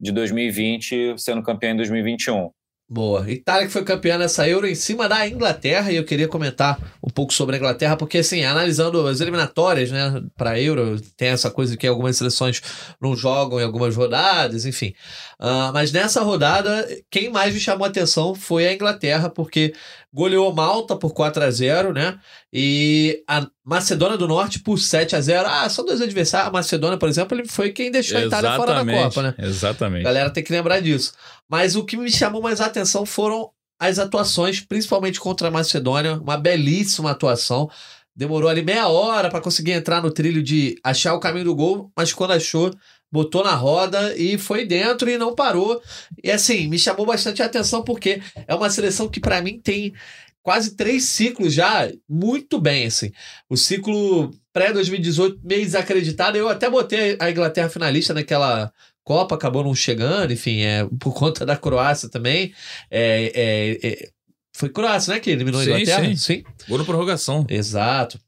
de 0.00 0.10
2020, 0.10 1.16
sendo 1.18 1.42
campeã 1.42 1.72
em 1.72 1.76
2021. 1.76 2.50
Boa. 2.88 3.30
Itália 3.30 3.66
que 3.66 3.72
foi 3.72 3.84
campeã 3.84 4.18
nessa 4.18 4.46
Euro 4.46 4.66
em 4.66 4.74
cima 4.74 5.08
da 5.08 5.26
Inglaterra 5.26 5.90
e 5.90 5.96
eu 5.96 6.04
queria 6.04 6.28
comentar 6.28 6.78
um 7.02 7.08
pouco 7.08 7.32
sobre 7.32 7.56
a 7.56 7.58
Inglaterra 7.58 7.96
porque 7.96 8.18
assim, 8.18 8.44
analisando 8.44 9.06
as 9.06 9.20
eliminatórias, 9.20 9.90
né, 9.90 10.22
para 10.36 10.60
Euro, 10.60 11.00
tem 11.16 11.28
essa 11.28 11.50
coisa 11.50 11.74
que 11.74 11.86
algumas 11.86 12.18
seleções 12.18 12.60
não 13.00 13.16
jogam 13.16 13.58
em 13.58 13.64
algumas 13.64 13.96
rodadas, 13.96 14.66
enfim. 14.66 14.92
Uh, 15.40 15.72
mas 15.72 15.90
nessa 15.90 16.20
rodada, 16.20 16.86
quem 17.10 17.30
mais 17.30 17.54
me 17.54 17.60
chamou 17.60 17.86
atenção 17.86 18.34
foi 18.34 18.66
a 18.66 18.74
Inglaterra 18.74 19.30
porque 19.30 19.72
goleou 20.12 20.54
Malta 20.54 20.94
por 20.94 21.14
4 21.14 21.44
a 21.44 21.50
0 21.50 21.94
né? 21.94 22.18
E 22.52 23.24
a 23.26 23.46
Macedônia 23.64 24.18
do 24.18 24.28
Norte 24.28 24.58
por 24.58 24.78
7 24.78 25.16
a 25.16 25.20
0 25.20 25.48
Ah, 25.48 25.68
são 25.70 25.86
dois 25.86 26.02
adversários. 26.02 26.48
A 26.48 26.52
Macedônia, 26.52 26.98
por 26.98 27.08
exemplo, 27.08 27.38
ele 27.38 27.48
foi 27.48 27.72
quem 27.72 27.90
deixou 27.90 28.18
a 28.18 28.26
Itália 28.26 28.56
fora 28.56 28.84
da 28.84 28.92
Copa, 28.92 29.22
né? 29.22 29.34
Exatamente. 29.38 30.02
A 30.02 30.04
galera 30.04 30.30
tem 30.30 30.44
que 30.44 30.52
lembrar 30.52 30.80
disso. 30.80 31.14
Mas 31.48 31.76
o 31.76 31.84
que 31.84 31.96
me 31.96 32.10
chamou 32.10 32.42
mais 32.42 32.60
a 32.60 32.66
atenção 32.66 33.06
foram 33.06 33.50
as 33.80 33.98
atuações, 33.98 34.60
principalmente 34.60 35.18
contra 35.18 35.48
a 35.48 35.50
Macedônia. 35.50 36.20
Uma 36.20 36.36
belíssima 36.36 37.10
atuação. 37.12 37.70
Demorou 38.14 38.50
ali 38.50 38.62
meia 38.62 38.86
hora 38.88 39.30
para 39.30 39.40
conseguir 39.40 39.72
entrar 39.72 40.02
no 40.02 40.10
trilho 40.10 40.42
de 40.42 40.78
achar 40.84 41.14
o 41.14 41.20
caminho 41.20 41.46
do 41.46 41.54
gol, 41.54 41.90
mas 41.96 42.12
quando 42.12 42.32
achou, 42.32 42.70
botou 43.10 43.42
na 43.42 43.54
roda 43.54 44.14
e 44.14 44.36
foi 44.36 44.66
dentro 44.66 45.08
e 45.08 45.16
não 45.16 45.34
parou. 45.34 45.80
E 46.22 46.30
assim, 46.30 46.68
me 46.68 46.78
chamou 46.78 47.06
bastante 47.06 47.42
a 47.42 47.46
atenção 47.46 47.82
porque 47.82 48.20
é 48.46 48.54
uma 48.54 48.68
seleção 48.68 49.08
que 49.08 49.18
para 49.18 49.40
mim 49.40 49.58
tem 49.58 49.94
quase 50.42 50.76
três 50.76 51.04
ciclos 51.04 51.54
já 51.54 51.90
muito 52.08 52.60
bem, 52.60 52.86
assim. 52.86 53.12
O 53.48 53.56
ciclo 53.56 54.30
pré-2018 54.52 55.38
meio 55.42 55.64
desacreditado, 55.64 56.36
eu 56.36 56.48
até 56.48 56.68
botei 56.68 57.16
a 57.18 57.30
Inglaterra 57.30 57.68
finalista 57.68 58.12
naquela 58.12 58.72
Copa, 59.04 59.34
acabou 59.34 59.64
não 59.64 59.74
chegando, 59.74 60.32
enfim, 60.32 60.60
é, 60.60 60.86
por 61.00 61.12
conta 61.14 61.44
da 61.44 61.56
Croácia 61.56 62.08
também. 62.08 62.52
É, 62.90 63.32
é, 63.34 63.88
é, 63.88 64.08
foi 64.52 64.68
Croácia, 64.68 65.14
né, 65.14 65.20
que 65.20 65.30
eliminou 65.30 65.60
a 65.60 65.64
Inglaterra? 65.64 66.04
Sim, 66.04 66.16
sim. 66.16 66.44
Gol 66.68 66.78
na 66.78 66.84
prorrogação. 66.84 67.46
Exato. 67.48 68.20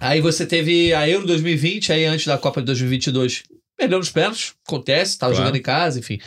Aí 0.00 0.20
você 0.20 0.44
teve 0.44 0.92
a 0.92 1.08
Euro 1.08 1.26
2020, 1.26 1.92
aí 1.92 2.04
antes 2.04 2.26
da 2.26 2.36
Copa 2.36 2.60
de 2.60 2.66
2022, 2.66 3.44
Perdeu 3.76 3.98
nos 3.98 4.10
pênaltis, 4.10 4.54
acontece, 4.64 5.12
estava 5.12 5.32
claro. 5.32 5.46
jogando 5.46 5.58
em 5.58 5.62
casa, 5.62 5.98
enfim. 5.98 6.20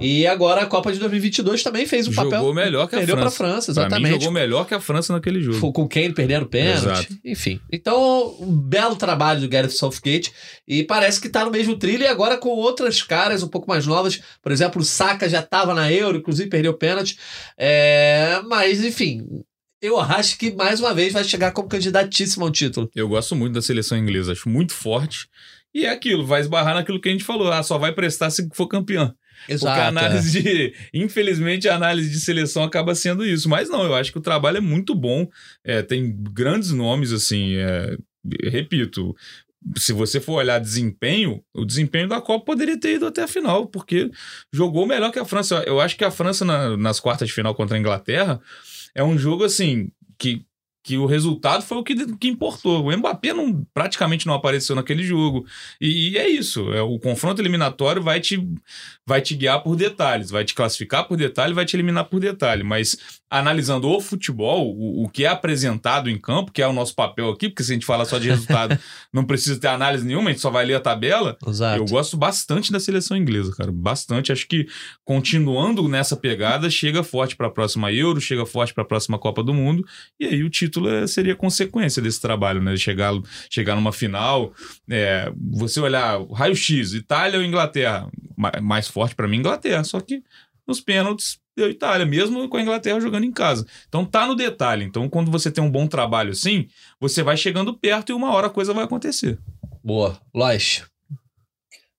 E 0.00 0.26
agora 0.26 0.62
a 0.62 0.66
Copa 0.66 0.92
de 0.92 0.98
2022 0.98 1.62
também 1.62 1.86
fez 1.86 2.08
um 2.08 2.12
jogou 2.12 2.24
papel. 2.24 2.40
Jogou 2.40 2.54
melhor 2.54 2.88
que 2.88 2.96
a 2.96 2.98
perdeu 2.98 3.16
França. 3.16 3.30
Perdeu 3.30 3.38
para 3.38 3.48
a 3.48 3.52
França, 3.52 3.70
exatamente. 3.70 4.02
Pra 4.02 4.10
mim, 4.10 4.20
jogou 4.20 4.32
melhor 4.32 4.66
que 4.66 4.74
a 4.74 4.80
França 4.80 5.12
naquele 5.12 5.40
jogo. 5.40 5.72
Com 5.72 5.86
quem 5.86 6.12
perdendo 6.12 6.46
pênalti, 6.46 7.06
Exato. 7.06 7.18
enfim. 7.24 7.60
Então, 7.70 8.36
um 8.40 8.52
belo 8.52 8.96
trabalho 8.96 9.40
do 9.40 9.48
Gareth 9.48 9.70
Southgate 9.70 10.32
e 10.66 10.82
parece 10.82 11.20
que 11.20 11.28
está 11.28 11.44
no 11.44 11.52
mesmo 11.52 11.78
trilho 11.78 12.02
e 12.02 12.06
agora 12.08 12.36
com 12.36 12.48
outras 12.48 13.00
caras 13.00 13.44
um 13.44 13.48
pouco 13.48 13.68
mais 13.68 13.86
novas. 13.86 14.20
Por 14.42 14.50
exemplo, 14.50 14.82
o 14.82 14.84
Saka 14.84 15.28
já 15.28 15.38
estava 15.38 15.72
na 15.74 15.92
Euro, 15.92 16.18
inclusive 16.18 16.50
perdeu 16.50 16.74
pênalti. 16.74 17.16
É... 17.56 18.42
Mas, 18.48 18.84
enfim, 18.84 19.24
eu 19.80 20.00
acho 20.00 20.36
que 20.36 20.52
mais 20.52 20.80
uma 20.80 20.92
vez 20.92 21.12
vai 21.12 21.22
chegar 21.22 21.52
como 21.52 21.68
candidatíssimo 21.68 22.44
ao 22.44 22.50
título. 22.50 22.90
Eu 22.94 23.08
gosto 23.08 23.36
muito 23.36 23.54
da 23.54 23.62
seleção 23.62 23.96
inglesa, 23.96 24.32
acho 24.32 24.48
muito 24.48 24.72
forte. 24.72 25.28
E 25.74 25.84
é 25.84 25.90
aquilo, 25.90 26.26
vai 26.26 26.40
esbarrar 26.40 26.74
naquilo 26.74 27.00
que 27.00 27.08
a 27.08 27.12
gente 27.12 27.24
falou. 27.24 27.52
Ah, 27.52 27.62
só 27.62 27.78
vai 27.78 27.92
prestar 27.92 28.30
se 28.30 28.48
for 28.54 28.66
campeão. 28.66 29.14
Exato, 29.48 29.66
Porque 29.66 29.80
a 29.80 29.88
análise 29.88 30.38
é. 30.38 30.42
de. 30.42 30.74
Infelizmente, 30.92 31.68
a 31.68 31.76
análise 31.76 32.10
de 32.10 32.20
seleção 32.20 32.64
acaba 32.64 32.94
sendo 32.94 33.24
isso. 33.24 33.48
Mas 33.48 33.68
não, 33.68 33.84
eu 33.84 33.94
acho 33.94 34.10
que 34.10 34.18
o 34.18 34.22
trabalho 34.22 34.56
é 34.56 34.60
muito 34.60 34.94
bom. 34.94 35.28
É, 35.62 35.82
tem 35.82 36.16
grandes 36.32 36.72
nomes, 36.72 37.12
assim. 37.12 37.56
É, 37.56 37.96
repito, 38.44 39.14
se 39.76 39.92
você 39.92 40.20
for 40.20 40.34
olhar 40.34 40.58
desempenho, 40.58 41.42
o 41.54 41.64
desempenho 41.64 42.08
da 42.08 42.20
Copa 42.20 42.46
poderia 42.46 42.78
ter 42.78 42.94
ido 42.94 43.06
até 43.06 43.22
a 43.22 43.28
final, 43.28 43.66
porque 43.66 44.10
jogou 44.52 44.86
melhor 44.86 45.12
que 45.12 45.18
a 45.18 45.24
França. 45.24 45.62
Eu 45.66 45.80
acho 45.80 45.96
que 45.96 46.04
a 46.04 46.10
França, 46.10 46.44
na, 46.44 46.76
nas 46.76 46.98
quartas 46.98 47.28
de 47.28 47.34
final 47.34 47.54
contra 47.54 47.76
a 47.76 47.80
Inglaterra, 47.80 48.40
é 48.94 49.04
um 49.04 49.18
jogo 49.18 49.44
assim 49.44 49.90
que 50.18 50.44
que 50.88 50.96
o 50.96 51.04
resultado 51.04 51.62
foi 51.62 51.76
o 51.76 51.84
que, 51.84 52.16
que 52.16 52.28
importou. 52.28 52.82
O 52.82 52.96
Mbappé 52.96 53.34
não, 53.34 53.62
praticamente 53.74 54.26
não 54.26 54.32
apareceu 54.32 54.74
naquele 54.74 55.02
jogo. 55.02 55.44
E, 55.78 56.12
e, 56.12 56.16
é 56.16 56.26
isso. 56.26 56.72
É, 56.72 56.80
o 56.80 56.98
confronto 56.98 57.42
eliminatório 57.42 58.02
vai 58.02 58.20
te, 58.20 58.42
vai 59.06 59.20
te 59.20 59.34
guiar 59.34 59.62
por 59.62 59.76
detalhes, 59.76 60.30
vai 60.30 60.46
te 60.46 60.54
classificar 60.54 61.06
por 61.06 61.18
detalhe, 61.18 61.52
vai 61.52 61.66
te 61.66 61.76
eliminar 61.76 62.06
por 62.06 62.20
detalhe. 62.20 62.62
Mas 62.64 62.96
analisando 63.28 63.86
o 63.86 64.00
futebol, 64.00 64.74
o, 64.74 65.04
o 65.04 65.08
que 65.10 65.26
é 65.26 65.28
apresentado 65.28 66.08
em 66.08 66.18
campo, 66.18 66.52
que 66.52 66.62
é 66.62 66.66
o 66.66 66.72
nosso 66.72 66.94
papel 66.94 67.28
aqui, 67.28 67.50
porque 67.50 67.62
se 67.62 67.72
a 67.72 67.74
gente 67.74 67.84
fala 67.84 68.06
só 68.06 68.18
de 68.18 68.30
resultado, 68.30 68.78
não 69.12 69.24
precisa 69.24 69.60
ter 69.60 69.68
análise 69.68 70.06
nenhuma, 70.06 70.30
a 70.30 70.32
gente 70.32 70.40
só 70.40 70.48
vai 70.48 70.64
ler 70.64 70.76
a 70.76 70.80
tabela. 70.80 71.36
Exato. 71.46 71.82
Eu 71.82 71.84
gosto 71.84 72.16
bastante 72.16 72.72
da 72.72 72.80
seleção 72.80 73.14
inglesa, 73.14 73.54
cara. 73.54 73.70
Bastante. 73.70 74.32
Acho 74.32 74.48
que 74.48 74.66
continuando 75.04 75.86
nessa 75.86 76.16
pegada, 76.16 76.70
chega 76.70 77.02
forte 77.02 77.36
para 77.36 77.48
a 77.48 77.50
próxima 77.50 77.92
Euro, 77.92 78.22
chega 78.22 78.46
forte 78.46 78.72
para 78.72 78.84
a 78.84 78.86
próxima 78.86 79.18
Copa 79.18 79.42
do 79.42 79.52
Mundo. 79.52 79.84
E 80.18 80.24
aí 80.24 80.42
o 80.42 80.48
título 80.48 80.77
é, 80.86 81.06
seria 81.06 81.34
consequência 81.34 82.02
desse 82.02 82.20
trabalho, 82.20 82.60
né? 82.60 82.76
Chegar, 82.76 83.12
chegar 83.50 83.74
numa 83.74 83.92
final. 83.92 84.52
É, 84.88 85.32
você 85.50 85.80
olhar 85.80 86.20
raio-x, 86.32 86.92
Itália 86.94 87.38
ou 87.38 87.44
Inglaterra? 87.44 88.08
Mais 88.62 88.88
forte 88.88 89.14
para 89.14 89.26
mim, 89.26 89.38
Inglaterra. 89.38 89.82
Só 89.84 90.00
que 90.00 90.22
nos 90.66 90.80
pênaltis 90.80 91.40
deu 91.56 91.68
Itália, 91.68 92.06
mesmo 92.06 92.48
com 92.48 92.56
a 92.56 92.62
Inglaterra 92.62 93.00
jogando 93.00 93.24
em 93.24 93.32
casa. 93.32 93.66
Então 93.88 94.04
tá 94.04 94.26
no 94.26 94.34
detalhe. 94.34 94.84
Então, 94.84 95.08
quando 95.08 95.30
você 95.30 95.50
tem 95.50 95.64
um 95.64 95.70
bom 95.70 95.86
trabalho 95.86 96.30
assim, 96.30 96.68
você 97.00 97.22
vai 97.22 97.36
chegando 97.36 97.74
perto 97.74 98.10
e 98.10 98.12
uma 98.12 98.32
hora 98.32 98.46
a 98.46 98.50
coisa 98.50 98.72
vai 98.72 98.84
acontecer. 98.84 99.38
Boa. 99.82 100.20
Lois. 100.34 100.84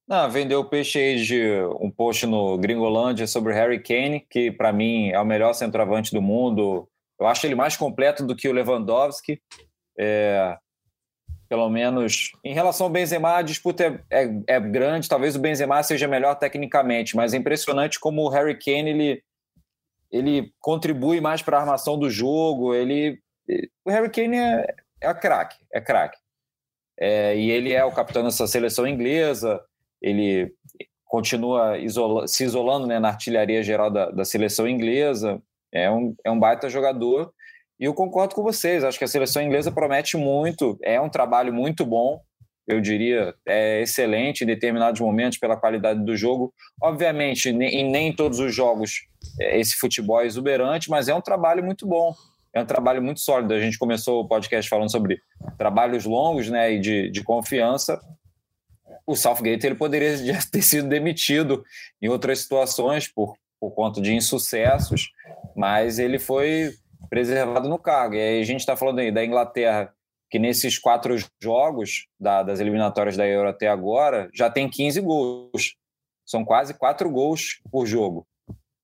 Não, 0.08 0.28
vendeu 0.28 0.62
o 0.62 0.66
peixe 0.66 0.98
aí 0.98 1.24
de 1.24 1.40
um 1.80 1.92
post 1.92 2.26
no 2.26 2.58
Gringolândia 2.58 3.28
sobre 3.28 3.54
Harry 3.54 3.80
Kane, 3.80 4.26
que 4.28 4.52
para 4.52 4.74
mim 4.74 5.10
é 5.10 5.20
o 5.20 5.26
melhor 5.26 5.54
centroavante 5.54 6.12
do 6.12 6.22
mundo. 6.22 6.88
Eu 7.20 7.28
acho 7.28 7.46
ele 7.46 7.56
mais 7.56 7.76
completo 7.76 8.26
do 8.26 8.36
que 8.36 8.48
o 8.48 8.54
Lewandowski. 8.54 9.42
É, 9.98 10.58
pelo 11.50 11.68
menos 11.70 12.32
em 12.44 12.54
relação 12.54 12.86
ao 12.86 12.92
Benzema, 12.92 13.38
a 13.38 13.42
disputa 13.42 13.84
é, 14.10 14.24
é, 14.24 14.42
é, 14.48 14.60
grande. 14.60 15.10
Talvez 15.10 15.36
o 15.36 15.40
Benzema 15.40 15.82
seja 15.82 16.08
melhor 16.08 16.36
tecnicamente, 16.36 17.16
mas 17.16 17.34
é 17.34 17.38
impressionante 17.38 18.00
como 18.00 18.22
o 18.22 18.30
Harry 18.30 18.58
Kane 18.58 18.92
ele 18.92 19.24
ele 20.12 20.52
contribui 20.60 21.22
mais 21.22 21.42
para 21.42 21.58
a 21.58 21.62
armação 21.62 21.98
do 21.98 22.10
jogo. 22.10 22.74
Ele, 22.74 23.20
o 23.86 23.92
Harry 23.92 24.10
Kane 24.10 24.38
é, 24.38 24.76
é 25.02 25.14
craque, 25.14 25.58
é 25.72 25.80
craque. 25.80 26.18
É, 27.00 27.38
e 27.38 27.50
ele 27.52 27.74
é 27.74 27.86
o 27.86 27.92
capitão 27.92 28.24
dessa 28.24 28.48
seleção 28.48 28.88
inglesa. 28.88 29.64
Ele 30.02 30.52
continua 31.06 31.78
isola, 31.78 32.28
se 32.28 32.44
isolando 32.44 32.88
né, 32.88 33.00
na 33.00 33.10
artilharia 33.10 33.62
geral 33.64 33.90
da, 33.92 34.10
da 34.10 34.26
seleção 34.26 34.68
inglesa. 34.68 35.42
É 35.72 35.90
um, 35.90 36.16
é 36.24 36.32
um 36.32 36.40
baita 36.40 36.70
jogador. 36.70 37.32
E 37.80 37.86
eu 37.86 37.94
concordo 37.94 38.36
com 38.36 38.44
vocês. 38.44 38.84
Acho 38.84 38.98
que 38.98 39.06
a 39.06 39.08
seleção 39.08 39.42
inglesa 39.42 39.72
promete 39.72 40.18
muito. 40.18 40.78
É 40.84 41.00
um 41.00 41.10
trabalho 41.10 41.54
muito 41.54 41.86
bom 41.86 42.22
eu 42.70 42.80
diria, 42.80 43.34
é 43.48 43.82
excelente 43.82 44.44
em 44.44 44.48
determinados 44.48 45.02
momentos 45.02 45.40
pela 45.40 45.58
qualidade 45.58 46.06
do 46.06 46.16
jogo. 46.16 46.54
Obviamente, 46.80 47.50
em 47.50 47.90
nem 47.90 48.16
todos 48.16 48.38
os 48.38 48.54
jogos 48.54 49.08
é, 49.42 49.60
esse 49.60 49.76
futebol 49.76 50.22
é 50.22 50.28
exuberante, 50.28 50.88
mas 50.88 51.08
é 51.10 51.16
um 51.16 51.20
trabalho 51.20 51.64
muito 51.64 51.88
bom. 51.88 52.14
É 52.54 52.62
um 52.62 52.66
trabalho 52.68 53.02
muito 53.02 53.22
sólido. 53.22 53.56
A 53.56 53.60
gente 53.60 53.80
começou 53.80 54.22
o 54.22 54.28
podcast 54.28 54.70
falando 54.70 54.92
sobre 54.92 55.20
trabalhos 55.58 56.06
longos 56.06 56.48
né, 56.48 56.74
e 56.74 56.80
de, 56.80 57.10
de 57.10 57.24
confiança. 57.24 58.00
O 59.04 59.16
Southgate 59.16 59.66
ele 59.66 59.76
poderia 59.76 60.16
já 60.24 60.40
ter 60.52 60.62
sido 60.62 60.88
demitido 60.88 61.64
em 62.00 62.08
outras 62.08 62.38
situações 62.38 63.08
por, 63.08 63.36
por 63.60 63.72
conta 63.72 64.02
de 64.02 64.14
insucessos, 64.14 65.12
mas 65.56 66.00
ele 66.00 66.18
foi 66.18 66.72
preservado 67.10 67.68
no 67.68 67.80
cargo. 67.80 68.16
E 68.16 68.22
aí 68.22 68.42
a 68.42 68.46
gente 68.46 68.62
está 68.62 68.76
falando 68.76 69.00
aí 69.00 69.12
da 69.12 69.24
Inglaterra, 69.24 69.92
que 70.30 70.40
nesses 70.40 70.78
quatro 70.78 71.16
jogos 71.42 72.08
da, 72.20 72.44
das 72.44 72.60
eliminatórias 72.60 73.18
da 73.18 73.28
Euro 73.28 73.50
até 73.50 73.68
agora, 73.68 74.30
já 74.34 74.50
tem 74.50 74.70
15 74.70 75.02
gols. 75.02 75.76
São 76.26 76.46
quase 76.46 76.74
quatro 76.74 77.10
gols 77.10 77.60
por 77.72 77.86
jogo. 77.86 78.28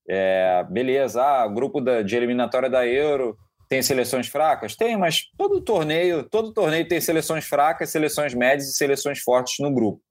É, 0.08 0.66
beleza, 0.70 1.24
ah, 1.24 1.48
grupo 1.48 1.82
da, 1.82 2.02
de 2.02 2.16
eliminatória 2.16 2.70
da 2.70 2.86
Euro 2.86 3.38
tem 3.68 3.82
seleções 3.82 4.28
fracas? 4.28 4.76
Tem, 4.76 4.96
mas 4.98 5.24
todo 5.38 5.62
torneio, 5.62 6.24
todo 6.24 6.54
torneio 6.54 6.88
tem 6.88 7.02
seleções 7.02 7.46
fracas, 7.46 7.90
seleções 7.90 8.34
médias 8.34 8.70
e 8.70 8.76
seleções 8.76 9.20
fortes 9.20 9.56
no 9.60 9.74
grupo. 9.74 10.02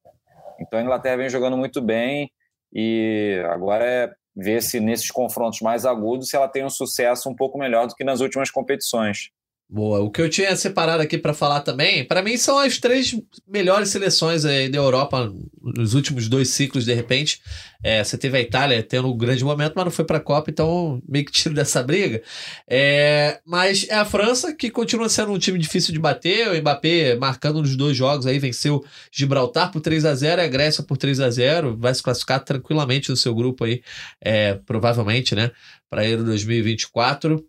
Então 0.61 0.79
a 0.79 0.83
Inglaterra 0.83 1.17
vem 1.17 1.29
jogando 1.29 1.57
muito 1.57 1.81
bem 1.81 2.31
e 2.73 3.41
agora 3.51 3.85
é 3.85 4.13
ver 4.37 4.63
se 4.63 4.81
nesses 4.81 5.11
confrontos 5.11 5.61
mais 5.61 5.87
agudos 5.87 6.29
se 6.29 6.37
ela 6.37 6.49
tem 6.49 6.65
um 6.65 6.71
sucesso 6.71 7.29
um 7.29 7.35
pouco 7.35 7.59
melhor 7.59 7.87
do 7.87 7.95
que 7.95 8.05
nas 8.05 8.21
últimas 8.21 8.51
competições. 8.51 9.31
Boa. 9.69 10.01
O 10.01 10.11
que 10.11 10.21
eu 10.21 10.29
tinha 10.29 10.55
separado 10.55 11.03
aqui 11.03 11.17
para 11.17 11.33
falar 11.33 11.61
também, 11.61 12.05
para 12.05 12.23
mim 12.23 12.37
são 12.37 12.59
as 12.59 12.79
três 12.79 13.17
melhores 13.49 13.89
seleções 13.89 14.45
aí 14.45 14.69
da 14.69 14.79
Europa 14.79 15.33
nos 15.61 15.95
últimos 15.95 16.29
dois 16.29 16.51
ciclos, 16.51 16.85
de 16.85 16.93
repente. 16.93 17.41
É, 17.83 18.03
você 18.05 18.17
teve 18.17 18.37
a 18.39 18.41
Itália 18.41 18.83
tendo 18.83 19.11
um 19.11 19.17
grande 19.17 19.43
momento, 19.43 19.73
mas 19.75 19.85
não 19.85 19.91
foi 19.91 20.05
para 20.05 20.19
a 20.19 20.21
Copa, 20.21 20.51
então 20.51 21.03
meio 21.09 21.25
que 21.25 21.33
tiro 21.33 21.55
dessa 21.55 21.83
briga. 21.83 22.23
É, 22.69 23.41
mas 23.47 23.87
é 23.89 23.95
a 23.95 24.05
França 24.05 24.55
que 24.55 24.71
continua 24.71 25.09
sendo 25.09 25.33
um 25.33 25.39
time 25.39 25.59
difícil 25.59 25.93
de 25.93 25.99
bater. 25.99 26.49
O 26.49 26.61
Mbappé 26.61 27.17
marcando 27.17 27.61
nos 27.61 27.75
dois 27.75 27.97
jogos 27.97 28.27
aí 28.27 28.39
venceu 28.39 28.85
Gibraltar 29.11 29.73
por 29.73 29.81
3 29.81 30.05
a 30.05 30.15
0 30.15 30.43
e 30.43 30.45
a 30.45 30.49
Grécia 30.49 30.85
por 30.85 30.97
3 30.97 31.21
a 31.21 31.31
0 31.31 31.77
Vai 31.79 31.95
se 31.95 32.03
classificar 32.03 32.45
tranquilamente 32.45 33.11
no 33.11 33.17
seu 33.17 33.35
grupo 33.35 33.65
aí, 33.65 33.83
é, 34.21 34.55
provavelmente, 34.67 35.35
né? 35.35 35.51
Para 35.91 36.07
Euro 36.07 36.25
2024 36.25 37.45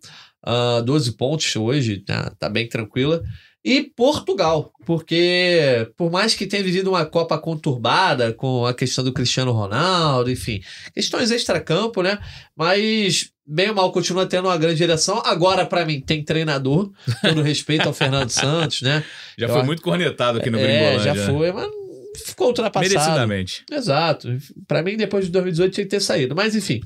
uh, 0.46 0.78
ah, 0.78 0.80
12 0.80 1.12
pontos 1.12 1.54
hoje, 1.56 1.98
tá, 1.98 2.32
tá 2.38 2.48
bem 2.48 2.68
tranquila. 2.68 3.22
E 3.64 3.82
Portugal, 3.82 4.72
porque 4.84 5.90
por 5.96 6.08
mais 6.08 6.34
que 6.34 6.46
tenha 6.46 6.62
vivido 6.62 6.88
uma 6.88 7.04
Copa 7.04 7.36
conturbada 7.36 8.32
com 8.32 8.64
a 8.64 8.72
questão 8.72 9.02
do 9.02 9.12
Cristiano 9.12 9.50
Ronaldo, 9.50 10.30
enfim, 10.30 10.62
questões 10.94 11.32
extra-campo, 11.32 12.00
né? 12.00 12.16
Mas 12.56 13.32
bem 13.44 13.70
ou 13.70 13.74
mal 13.74 13.90
continua 13.90 14.24
tendo 14.24 14.46
uma 14.46 14.56
grande 14.56 14.76
direção. 14.76 15.20
Agora, 15.24 15.66
para 15.66 15.84
mim, 15.84 16.00
tem 16.00 16.24
treinador, 16.24 16.92
todo 17.20 17.42
respeito 17.42 17.88
ao 17.88 17.92
Fernando 17.92 18.30
Santos, 18.30 18.82
né? 18.82 19.04
Já 19.36 19.46
Eu, 19.46 19.54
foi 19.54 19.64
muito 19.64 19.82
cornetado 19.82 20.38
aqui 20.38 20.48
no 20.48 20.58
é, 20.58 21.00
Já 21.00 21.16
foi, 21.16 21.50
mas 21.50 21.68
ficou 22.24 22.46
ultrapassado. 22.46 22.94
Merecidamente. 22.94 23.64
Exato. 23.68 24.28
Para 24.68 24.80
mim, 24.80 24.96
depois 24.96 25.24
de 25.24 25.32
2018 25.32 25.74
tinha 25.74 25.84
que 25.84 25.90
ter 25.90 26.00
saído. 26.00 26.36
Mas 26.36 26.54
enfim. 26.54 26.80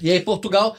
E 0.00 0.10
aí, 0.10 0.20
Portugal 0.20 0.74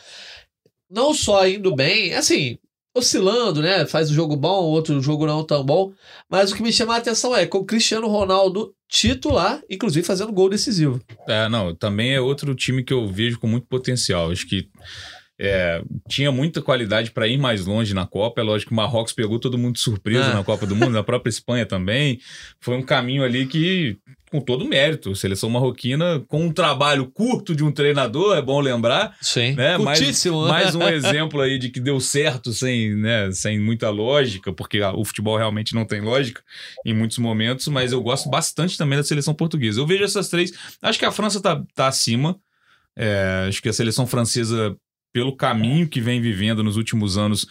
não 0.94 1.14
só 1.14 1.48
indo 1.48 1.76
bem, 1.76 2.14
assim, 2.14 2.58
oscilando, 2.96 3.62
né? 3.62 3.86
Faz 3.86 4.12
um 4.12 4.14
jogo 4.14 4.36
bom, 4.36 4.64
outro 4.66 5.02
jogo 5.02 5.26
não 5.26 5.44
tão 5.44 5.66
bom. 5.66 5.92
Mas 6.30 6.52
o 6.52 6.56
que 6.56 6.62
me 6.62 6.72
chama 6.72 6.94
a 6.94 6.98
atenção 6.98 7.36
é 7.36 7.48
com 7.48 7.58
o 7.58 7.66
Cristiano 7.66 8.08
Ronaldo 8.08 8.74
titular, 8.88 9.62
inclusive 9.68 10.06
fazendo 10.06 10.32
gol 10.32 10.50
decisivo. 10.50 11.02
É, 11.28 11.50
não, 11.50 11.74
também 11.74 12.14
é 12.14 12.22
outro 12.22 12.54
time 12.54 12.84
que 12.84 12.94
eu 12.94 13.08
vejo 13.08 13.40
com 13.40 13.48
muito 13.48 13.66
potencial. 13.66 14.30
Acho 14.30 14.48
que 14.48 14.70
é, 15.40 15.82
tinha 16.08 16.32
muita 16.32 16.62
qualidade 16.62 17.10
para 17.10 17.28
ir 17.28 17.40
mais 17.40 17.66
longe 17.66 17.96
na 17.96 18.06
Copa. 18.06 18.42
É 18.42 18.44
lógico 18.44 18.70
que 18.70 18.74
o 18.74 18.78
Marrocos 18.78 19.14
pegou 19.14 19.40
todo 19.40 19.58
mundo 19.58 19.74
de 19.74 19.82
surpresa 19.82 20.30
é. 20.30 20.34
na 20.34 20.44
Copa 20.44 20.68
do 20.68 20.76
Mundo, 20.76 20.92
na 20.92 21.04
própria 21.04 21.32
Espanha 21.32 21.66
também. 21.66 22.20
Foi 22.62 22.78
um 22.78 22.84
caminho 22.84 23.24
ali 23.24 23.48
que 23.48 23.98
com 24.34 24.42
todo 24.42 24.66
mérito. 24.66 25.16
Seleção 25.16 25.48
marroquina, 25.48 26.20
com 26.28 26.48
um 26.48 26.52
trabalho 26.52 27.06
curto 27.06 27.56
de 27.56 27.64
um 27.64 27.72
treinador, 27.72 28.36
é 28.36 28.42
bom 28.42 28.60
lembrar. 28.60 29.16
Sim, 29.22 29.54
né? 29.54 29.78
mais, 29.78 30.26
mais 30.26 30.74
um 30.74 30.82
exemplo 30.90 31.40
aí 31.40 31.60
de 31.60 31.70
que 31.70 31.80
deu 31.80 32.00
certo 32.00 32.52
sem, 32.52 32.96
né, 32.96 33.32
sem 33.32 33.60
muita 33.60 33.92
lógica, 33.92 34.52
porque 34.52 34.82
o 34.82 35.06
futebol 35.06 35.38
realmente 35.38 35.76
não 35.76 35.86
tem 35.86 36.02
lógica 36.02 36.42
em 36.84 36.96
muitos 36.96 37.20
momentos, 37.20 37.68
mas 37.68 37.92
eu 37.92 38.02
gosto 38.02 38.28
bastante 38.28 38.76
também 38.76 38.98
da 38.98 39.04
seleção 39.04 39.36
portuguesa. 39.36 39.80
Eu 39.80 39.86
vejo 39.86 40.04
essas 40.04 40.30
três. 40.30 40.52
Acho 40.82 40.98
que 40.98 41.06
a 41.06 41.12
França 41.12 41.40
tá, 41.40 41.62
tá 41.76 41.88
acima. 41.88 42.36
É, 42.96 43.46
acho 43.48 43.62
que 43.62 43.70
a 43.70 43.74
seleção 43.74 44.08
francesa 44.08 44.76
pelo 45.14 45.36
caminho 45.36 45.88
que 45.88 46.02
vem 46.02 46.20
vivendo 46.20 46.64
nos 46.64 46.76
últimos 46.76 47.20
anos, 47.20 47.46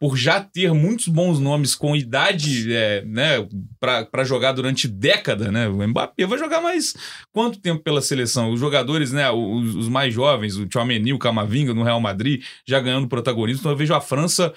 por 0.00 0.16
já 0.16 0.40
ter 0.40 0.72
muitos 0.72 1.08
bons 1.08 1.38
nomes 1.38 1.74
com 1.74 1.96
idade 1.96 2.72
é, 2.72 3.04
né, 3.04 3.46
para 3.80 4.24
jogar 4.24 4.52
durante 4.52 4.88
década, 4.88 5.50
né? 5.50 5.68
O 5.68 5.86
Mbappé 5.86 6.26
vai 6.26 6.38
jogar 6.38 6.60
mais 6.60 6.94
quanto 7.32 7.60
tempo 7.60 7.82
pela 7.82 8.00
seleção? 8.00 8.50
Os 8.50 8.60
jogadores, 8.60 9.12
né, 9.12 9.30
os, 9.30 9.74
os 9.74 9.88
mais 9.88 10.12
jovens, 10.12 10.56
o 10.56 10.66
Tchouameni, 10.66 11.12
o 11.12 11.18
Camavinga 11.18 11.74
no 11.74 11.82
Real 11.82 12.00
Madrid, 12.00 12.42
já 12.66 12.80
ganhando 12.80 13.08
protagonismo. 13.08 13.60
Então 13.60 13.72
eu 13.72 13.76
vejo 13.76 13.94
a 13.94 14.00
França 14.00 14.52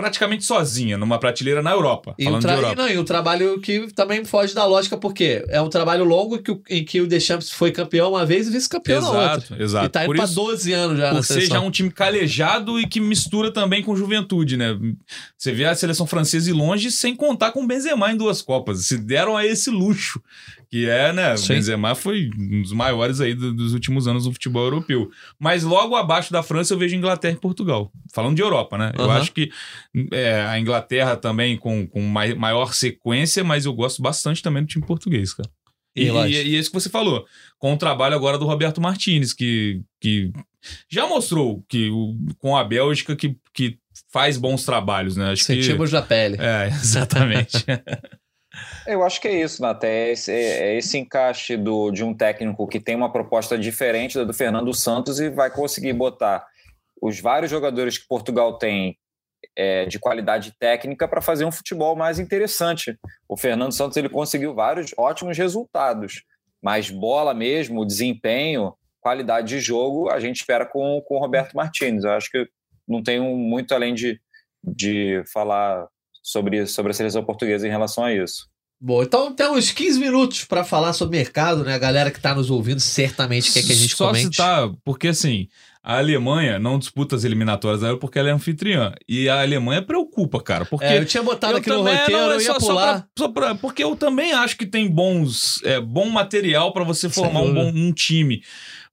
praticamente 0.00 0.44
sozinha 0.44 0.96
numa 0.96 1.18
prateleira 1.18 1.62
na 1.62 1.72
Europa. 1.72 2.14
E, 2.18 2.26
o, 2.26 2.38
tra... 2.38 2.54
Europa. 2.54 2.74
Não, 2.74 2.88
e 2.88 2.98
o 2.98 3.04
trabalho 3.04 3.60
que 3.60 3.92
também 3.92 4.24
foge 4.24 4.54
da 4.54 4.64
lógica, 4.64 4.96
porque 4.96 5.44
é 5.48 5.60
um 5.60 5.68
trabalho 5.68 6.04
longo 6.04 6.38
que, 6.38 6.58
em 6.70 6.84
que 6.84 7.00
o 7.00 7.06
Deschamps 7.06 7.50
foi 7.50 7.70
campeão 7.70 8.10
uma 8.10 8.24
vez 8.24 8.48
e 8.48 8.50
vice-campeão 8.50 9.02
na 9.02 9.32
outra. 9.34 9.62
Exato, 9.62 9.86
E 9.86 9.88
tá 9.88 10.04
indo 10.04 10.14
para 10.14 10.26
12 10.26 10.72
anos 10.72 10.98
já 10.98 11.12
Ou 11.12 11.22
seja, 11.22 11.56
é 11.56 11.60
um 11.60 11.70
time 11.70 11.90
calejado 11.90 12.80
e 12.80 12.86
que 12.86 13.00
mistura 13.00 13.52
também 13.52 13.82
com 13.82 13.94
juventude, 13.94 14.56
né? 14.56 14.78
Você 15.36 15.52
vê 15.52 15.66
a 15.66 15.74
seleção 15.74 16.06
francesa 16.06 16.50
ir 16.50 16.54
longe 16.54 16.90
sem 16.90 17.14
contar 17.14 17.52
com 17.52 17.62
o 17.62 17.66
Benzema 17.66 18.10
em 18.10 18.16
duas 18.16 18.40
Copas. 18.40 18.86
Se 18.86 18.96
deram 18.96 19.36
a 19.36 19.44
esse 19.44 19.70
luxo 19.70 20.20
que 20.70 20.88
é, 20.88 21.12
né? 21.12 21.34
O 21.34 21.46
Benzema 21.48 21.96
foi 21.96 22.30
um 22.38 22.62
dos 22.62 22.72
maiores 22.72 23.20
aí 23.20 23.34
dos 23.34 23.72
últimos 23.72 24.06
anos 24.06 24.22
do 24.24 24.32
futebol 24.32 24.62
europeu. 24.62 25.10
Mas 25.36 25.64
logo 25.64 25.96
abaixo 25.96 26.32
da 26.32 26.44
França 26.44 26.72
eu 26.72 26.78
vejo 26.78 26.94
Inglaterra 26.94 27.34
e 27.34 27.40
Portugal. 27.40 27.90
Falando 28.14 28.36
de 28.36 28.42
Europa, 28.42 28.78
né? 28.78 28.92
Uhum. 28.96 29.04
Eu 29.04 29.10
acho 29.10 29.32
que 29.32 29.50
é, 30.12 30.42
a 30.42 30.60
Inglaterra 30.60 31.16
também 31.16 31.56
com, 31.56 31.88
com 31.88 32.00
maior 32.02 32.72
sequência, 32.72 33.42
mas 33.42 33.64
eu 33.64 33.72
gosto 33.72 34.00
bastante 34.00 34.42
também 34.42 34.62
do 34.62 34.68
time 34.68 34.86
português, 34.86 35.34
cara. 35.34 35.50
E, 35.96 36.04
e, 36.04 36.42
e, 36.42 36.56
isso 36.56 36.70
que 36.70 36.80
você 36.80 36.88
falou, 36.88 37.26
com 37.58 37.74
o 37.74 37.76
trabalho 37.76 38.14
agora 38.14 38.38
do 38.38 38.46
Roberto 38.46 38.80
Martinez, 38.80 39.32
que, 39.32 39.82
que 40.00 40.30
já 40.88 41.04
mostrou 41.08 41.64
que 41.68 41.90
o, 41.90 42.14
com 42.38 42.56
a 42.56 42.62
Bélgica 42.62 43.16
que, 43.16 43.36
que 43.52 43.76
faz 44.12 44.36
bons 44.36 44.64
trabalhos, 44.64 45.16
né? 45.16 45.32
Acho 45.32 45.42
Sentimos 45.42 45.90
que... 45.90 45.96
da 45.96 46.02
pele. 46.02 46.36
É, 46.38 46.68
exatamente. 46.80 47.64
Eu 48.86 49.04
acho 49.04 49.20
que 49.20 49.28
é 49.28 49.42
isso, 49.42 49.62
Nata. 49.62 49.86
É 49.86 50.10
esse, 50.10 50.32
é 50.32 50.76
esse 50.76 50.98
encaixe 50.98 51.56
do, 51.56 51.90
de 51.90 52.02
um 52.02 52.14
técnico 52.14 52.66
que 52.66 52.80
tem 52.80 52.96
uma 52.96 53.12
proposta 53.12 53.56
diferente 53.56 54.18
da 54.18 54.24
do 54.24 54.34
Fernando 54.34 54.72
Santos 54.74 55.20
e 55.20 55.30
vai 55.30 55.50
conseguir 55.50 55.92
botar 55.92 56.44
os 57.00 57.20
vários 57.20 57.50
jogadores 57.50 57.96
que 57.96 58.06
Portugal 58.06 58.58
tem 58.58 58.98
é, 59.56 59.86
de 59.86 59.98
qualidade 59.98 60.54
técnica 60.58 61.08
para 61.08 61.20
fazer 61.20 61.44
um 61.44 61.52
futebol 61.52 61.96
mais 61.96 62.18
interessante. 62.18 62.98
O 63.28 63.36
Fernando 63.36 63.72
Santos 63.72 63.96
ele 63.96 64.08
conseguiu 64.08 64.54
vários 64.54 64.92
ótimos 64.96 65.36
resultados, 65.36 66.24
mas 66.62 66.90
bola 66.90 67.32
mesmo, 67.32 67.86
desempenho, 67.86 68.74
qualidade 69.00 69.48
de 69.48 69.60
jogo, 69.60 70.10
a 70.10 70.20
gente 70.20 70.36
espera 70.36 70.66
com, 70.66 71.02
com 71.06 71.16
o 71.16 71.20
Roberto 71.20 71.54
Martins. 71.54 72.04
Eu 72.04 72.12
acho 72.12 72.30
que 72.30 72.46
não 72.86 73.02
tenho 73.02 73.24
muito 73.36 73.74
além 73.74 73.94
de, 73.94 74.20
de 74.62 75.22
falar 75.32 75.88
sobre, 76.22 76.66
sobre 76.66 76.90
a 76.90 76.94
seleção 76.94 77.24
portuguesa 77.24 77.66
em 77.66 77.70
relação 77.70 78.04
a 78.04 78.12
isso. 78.14 78.48
Bom, 78.82 79.02
então 79.02 79.34
temos 79.34 79.70
15 79.70 80.00
minutos 80.00 80.44
para 80.44 80.64
falar 80.64 80.94
sobre 80.94 81.18
mercado, 81.18 81.62
né? 81.62 81.74
A 81.74 81.78
galera 81.78 82.10
que 82.10 82.16
está 82.16 82.34
nos 82.34 82.50
ouvindo 82.50 82.80
certamente 82.80 83.52
quer 83.52 83.62
que 83.62 83.72
a 83.72 83.76
gente 83.76 83.94
Só 83.94 84.06
comente. 84.06 84.36
Citar, 84.36 84.70
porque 84.82 85.08
assim, 85.08 85.48
a 85.82 85.98
Alemanha 85.98 86.58
não 86.58 86.78
disputa 86.78 87.14
as 87.14 87.24
eliminatórias 87.24 87.82
da 87.82 87.88
Euro 87.88 87.98
porque 87.98 88.18
ela 88.18 88.30
é 88.30 88.32
anfitriã. 88.32 88.94
E 89.06 89.28
a 89.28 89.42
Alemanha 89.42 89.82
preocupa, 89.82 90.42
cara. 90.42 90.64
Porque 90.64 90.86
é, 90.86 90.98
eu 90.98 91.04
tinha 91.04 91.22
botado 91.22 91.58
aqui 91.58 91.68
também, 91.68 91.92
no 91.92 92.00
roteiro, 92.00 92.20
não, 92.22 92.30
é 92.30 92.34
eu 92.36 92.40
ia 92.40 92.46
só, 92.46 92.58
pular. 92.58 93.08
Só 93.18 93.28
pra, 93.28 93.44
só 93.44 93.52
pra, 93.52 93.54
porque 93.54 93.84
eu 93.84 93.94
também 93.94 94.32
acho 94.32 94.56
que 94.56 94.64
tem 94.64 94.88
bons, 94.88 95.62
é, 95.62 95.78
bom 95.78 96.08
material 96.08 96.72
para 96.72 96.84
você 96.84 97.10
formar 97.10 97.40
um, 97.40 97.52
bom, 97.52 97.72
um 97.74 97.92
time. 97.92 98.42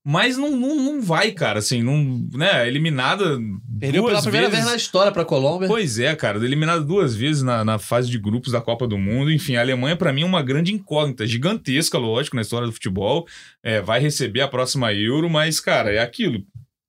Mas 0.10 0.38
não, 0.38 0.52
não, 0.52 0.74
não 0.74 1.02
vai, 1.02 1.32
cara, 1.32 1.60
assim, 1.60 1.84
não, 1.84 2.26
né, 2.34 2.66
eliminada 2.66 3.38
Perdeu 3.78 4.04
duas 4.04 4.14
pela 4.14 4.22
primeira 4.22 4.48
vezes. 4.48 4.64
vez 4.64 4.72
na 4.72 4.78
história 4.78 5.12
pra 5.12 5.26
Colômbia. 5.26 5.68
Pois 5.68 6.00
é, 6.00 6.16
cara, 6.16 6.38
eliminada 6.38 6.80
duas 6.80 7.14
vezes 7.14 7.44
na, 7.44 7.66
na 7.66 7.78
fase 7.78 8.10
de 8.10 8.18
grupos 8.18 8.54
da 8.54 8.62
Copa 8.62 8.88
do 8.88 8.98
Mundo. 8.98 9.30
Enfim, 9.30 9.58
a 9.58 9.60
Alemanha 9.60 9.98
para 9.98 10.14
mim 10.14 10.22
é 10.22 10.26
uma 10.26 10.42
grande 10.42 10.74
incógnita, 10.74 11.28
gigantesca, 11.28 11.98
lógico, 11.98 12.38
na 12.38 12.42
história 12.42 12.66
do 12.66 12.72
futebol. 12.72 13.28
É, 13.62 13.82
vai 13.82 14.00
receber 14.00 14.40
a 14.40 14.48
próxima 14.48 14.94
Euro, 14.94 15.30
mas, 15.30 15.60
cara, 15.60 15.92
é 15.92 16.00
aquilo. 16.00 16.42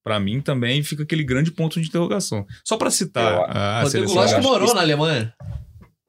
Para 0.05 0.21
mim 0.21 0.41
também 0.41 0.85
fica 0.85 1.03
aquele 1.03 1.25
grande 1.25 1.51
ponto 1.51 1.81
de 1.81 1.89
interrogação. 1.89 2.47
Só 2.65 2.77
para 2.77 2.89
citar 2.89 3.33
Eu, 3.33 3.43
a, 3.47 3.51
a 3.51 3.83
Rodrigo 3.83 4.09
seleção. 4.11 4.43
morou 4.43 4.69
que... 4.69 4.75
na 4.75 4.81
Alemanha. 4.81 5.35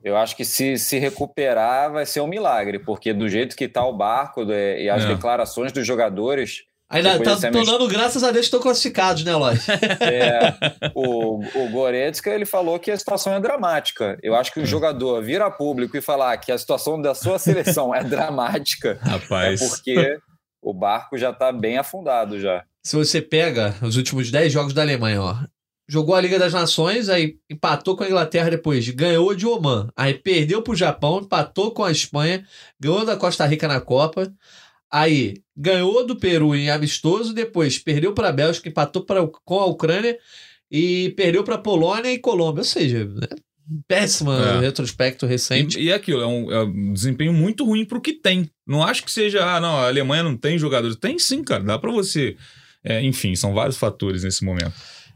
Eu 0.03 0.15
acho 0.15 0.37
que 0.37 0.45
se, 0.45 0.77
se 0.77 0.99
recuperar 0.99 1.91
vai 1.91 2.05
ser 2.05 2.21
um 2.21 2.27
milagre, 2.27 2.77
porque 2.77 3.13
do 3.13 3.27
jeito 3.27 3.55
que 3.55 3.67
tá 3.67 3.83
o 3.83 3.97
barco 3.97 4.43
e 4.43 4.87
as 4.87 5.05
é. 5.05 5.07
declarações 5.07 5.71
dos 5.71 5.87
jogadores, 5.87 6.68
Ainda 6.89 7.19
tá 7.19 7.51
tornando, 7.51 7.87
graças 7.87 8.23
a 8.23 8.31
Deus, 8.31 8.47
estão 8.47 8.59
classificados, 8.59 9.23
né, 9.23 9.35
Lóis? 9.35 9.65
É, 10.01 10.91
o, 10.95 11.39
o 11.39 11.69
Goretzka, 11.69 12.31
ele 12.31 12.45
falou 12.45 12.79
que 12.79 12.89
a 12.89 12.97
situação 12.97 13.33
é 13.33 13.39
dramática. 13.39 14.17
Eu 14.23 14.33
acho 14.33 14.51
que 14.51 14.59
o 14.59 14.65
jogador 14.65 15.21
vir 15.21 15.41
a 15.41 15.51
público 15.51 15.95
e 15.95 16.01
falar 16.01 16.35
que 16.37 16.51
a 16.51 16.57
situação 16.57 16.99
da 16.99 17.13
sua 17.13 17.37
seleção 17.37 17.93
é 17.93 18.03
dramática 18.03 18.97
Rapaz. 19.03 19.61
é 19.61 19.67
porque 19.67 20.19
o 20.61 20.73
barco 20.73 21.17
já 21.17 21.29
está 21.29 21.51
bem 21.51 21.77
afundado 21.77 22.39
já. 22.39 22.63
Se 22.83 22.95
você 22.95 23.21
pega 23.21 23.75
os 23.81 23.95
últimos 23.95 24.31
10 24.31 24.51
jogos 24.51 24.73
da 24.73 24.81
Alemanha, 24.81 25.21
ó, 25.21 25.35
jogou 25.87 26.15
a 26.15 26.21
Liga 26.21 26.39
das 26.39 26.53
Nações, 26.53 27.09
aí 27.09 27.35
empatou 27.49 27.95
com 27.95 28.03
a 28.03 28.07
Inglaterra 28.07 28.49
depois, 28.49 28.87
ganhou 28.89 29.35
de 29.35 29.45
Oman, 29.45 29.89
aí 29.95 30.13
perdeu 30.13 30.61
pro 30.61 30.75
Japão, 30.75 31.19
empatou 31.19 31.71
com 31.71 31.83
a 31.83 31.91
Espanha, 31.91 32.45
ganhou 32.79 33.05
da 33.05 33.15
Costa 33.15 33.45
Rica 33.45 33.67
na 33.67 33.81
Copa, 33.81 34.31
aí 34.91 35.35
ganhou 35.55 36.05
do 36.05 36.15
Peru 36.15 36.55
em 36.55 36.69
amistoso, 36.69 37.33
depois 37.33 37.77
perdeu 37.77 38.13
para 38.13 38.29
a 38.29 38.33
Bélgica, 38.33 38.69
empatou 38.69 39.03
pra, 39.03 39.27
com 39.27 39.59
a 39.59 39.65
Ucrânia 39.65 40.17
e 40.71 41.13
perdeu 41.17 41.43
para 41.43 41.57
Polônia 41.57 42.11
e 42.11 42.19
Colômbia, 42.19 42.61
ou 42.61 42.65
seja, 42.65 43.05
né? 43.05 43.27
péssima 43.87 44.35
É. 44.35 44.59
retrospecto 44.59 45.25
recente. 45.25 45.79
E, 45.79 45.85
e 45.85 45.93
aquilo, 45.93 46.21
é 46.21 46.27
um, 46.27 46.51
é 46.51 46.63
um 46.63 46.93
desempenho 46.93 47.33
muito 47.33 47.65
ruim 47.65 47.85
pro 47.85 48.01
que 48.01 48.13
tem. 48.13 48.49
Não 48.65 48.83
acho 48.83 49.03
que 49.03 49.11
seja, 49.11 49.43
ah, 49.45 49.59
não, 49.59 49.77
a 49.77 49.87
Alemanha 49.87 50.23
não 50.23 50.35
tem 50.35 50.57
jogadores. 50.57 50.95
Tem 50.95 51.19
sim, 51.19 51.43
cara, 51.43 51.63
dá 51.63 51.77
pra 51.77 51.91
você. 51.91 52.35
É, 52.83 53.01
enfim, 53.03 53.35
são 53.35 53.53
vários 53.53 53.77
fatores 53.77 54.23
nesse 54.23 54.43
momento. 54.43 54.73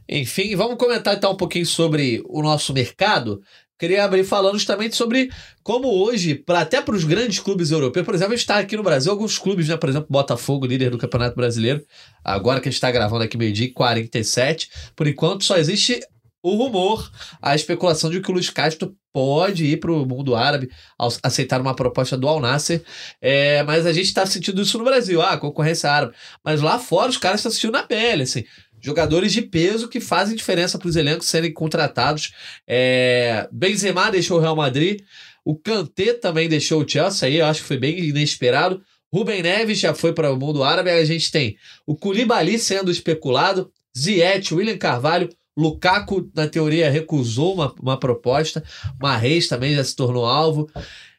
Enfim, 0.08 0.56
vamos 0.56 0.78
comentar 0.78 1.16
então 1.16 1.32
um 1.32 1.38
pouquinho 1.38 1.66
sobre 1.66 2.22
o 2.28 2.42
nosso 2.42 2.74
mercado. 2.74 3.42
Queria 3.80 4.06
abrir 4.06 4.24
falando 4.24 4.54
justamente 4.58 4.96
sobre 4.96 5.30
como 5.64 5.88
hoje, 5.88 6.36
pra, 6.36 6.62
até 6.62 6.82
para 6.82 6.96
os 6.96 7.04
grandes 7.04 7.40
clubes 7.40 7.72
europeus, 7.72 8.06
por 8.06 8.14
exemplo, 8.16 8.34
a 8.34 8.36
gente 8.36 8.44
está 8.44 8.58
aqui 8.60 8.78
no 8.78 8.84
Brasil, 8.84 9.12
alguns 9.12 9.38
clubes, 9.38 9.68
né? 9.68 9.76
Por 9.76 9.90
exemplo, 9.90 10.08
Botafogo, 10.10 10.66
líder 10.66 10.90
do 10.92 10.98
Campeonato 10.98 11.36
Brasileiro, 11.36 11.84
agora 12.24 12.62
que 12.62 12.68
a 12.70 12.72
gente 12.72 12.78
está 12.78 12.92
gravando 12.92 13.24
aqui 13.24 13.38
meio-dia, 13.38 13.72
47. 13.74 14.70
Por 14.96 15.08
enquanto, 15.08 15.44
só 15.44 15.58
existe 15.58 16.00
o 16.42 16.56
rumor, 16.56 17.10
a 17.42 17.56
especulação 17.56 18.10
de 18.10 18.20
que 18.22 18.30
o 18.30 18.34
Luiz 18.34 18.50
Castro 18.50 18.94
pode 19.14 19.66
ir 19.66 19.80
para 19.80 19.92
o 19.92 20.06
mundo 20.06 20.36
árabe, 20.36 20.70
ao- 20.98 21.12
aceitar 21.24 21.62
uma 21.62 21.74
proposta 21.76 22.18
do 22.18 22.28
Al 22.28 22.40
Nasser. 22.42 22.84
É, 23.22 23.64
mas 23.64 23.86
a 23.86 23.94
gente 23.94 24.08
está 24.08 24.26
sentindo 24.26 24.62
isso 24.62 24.78
no 24.78 24.84
Brasil, 24.84 25.22
ah, 25.22 25.38
concorrência 25.38 25.90
árabe. 25.90 26.14
Mas 26.44 26.62
lá 26.62 26.78
fora 26.80 27.10
os 27.10 27.18
caras 27.18 27.40
estão 27.40 27.52
sentindo 27.52 27.74
na 27.74 27.84
pele, 27.84 28.24
assim 28.24 28.44
jogadores 28.84 29.32
de 29.32 29.42
peso 29.42 29.88
que 29.88 30.02
fazem 30.02 30.36
diferença 30.36 30.78
para 30.78 30.90
os 30.90 30.98
elencos 30.98 31.28
serem 31.28 31.54
contratados. 31.54 32.34
É, 32.68 33.48
Benzema 33.52 34.12
deixou 34.12 34.38
o 34.38 34.42
Real 34.42 34.56
Madrid, 34.56 35.02
o 35.46 35.56
Kanté 35.56 36.14
também 36.14 36.50
deixou 36.50 36.84
o 36.84 36.88
Chelsea, 36.88 37.28
aí 37.28 37.38
eu 37.38 37.46
acho 37.46 37.62
que 37.62 37.68
foi 37.68 37.78
bem 37.78 37.98
inesperado. 37.98 38.82
Rubem 39.12 39.42
Neves 39.42 39.80
já 39.80 39.94
foi 39.94 40.12
para 40.12 40.34
o 40.34 40.38
mundo 40.38 40.64
árabe, 40.64 40.90
a 40.90 41.06
gente 41.06 41.32
tem 41.32 41.56
o 41.86 41.96
Koulibaly 41.96 42.60
sendo 42.60 42.92
especulado, 42.92 43.72
Ziyech, 43.98 44.54
William 44.54 44.78
Carvalho, 44.78 45.30
Lukaku, 45.56 46.30
na 46.36 46.48
teoria, 46.48 46.90
recusou 46.90 47.54
uma, 47.54 47.74
uma 47.80 48.00
proposta, 48.00 48.64
Marreis 49.00 49.48
também 49.48 49.76
já 49.76 49.84
se 49.84 49.96
tornou 49.96 50.26
alvo. 50.26 50.68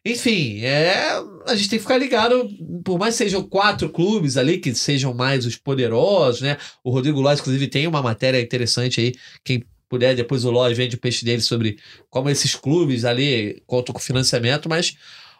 Enfim, 0.06 0.60
é, 0.60 1.12
a 1.46 1.54
gente 1.54 1.70
tem 1.70 1.78
que 1.78 1.84
ficar 1.84 1.96
ligado, 1.96 2.48
por 2.84 2.98
mais 2.98 3.14
que 3.14 3.24
sejam 3.24 3.42
quatro 3.42 3.88
clubes 3.88 4.36
ali, 4.36 4.58
que 4.58 4.74
sejam 4.74 5.14
mais 5.14 5.46
os 5.46 5.56
poderosos, 5.56 6.42
né? 6.42 6.58
O 6.82 6.90
Rodrigo 6.90 7.20
Lóis, 7.22 7.40
inclusive, 7.40 7.68
tem 7.68 7.86
uma 7.86 8.02
matéria 8.02 8.38
interessante 8.38 9.00
aí. 9.00 9.14
Quem 9.42 9.64
puder, 9.88 10.14
depois 10.14 10.44
o 10.44 10.50
Lóis 10.50 10.76
vende 10.76 10.96
o 10.96 11.00
peixe 11.00 11.24
dele 11.24 11.40
sobre 11.40 11.78
como 12.10 12.28
esses 12.28 12.54
clubes 12.54 13.06
ali 13.06 13.62
contam 13.66 13.94
com 13.94 14.00
financiamento, 14.00 14.68
mas 14.68 14.94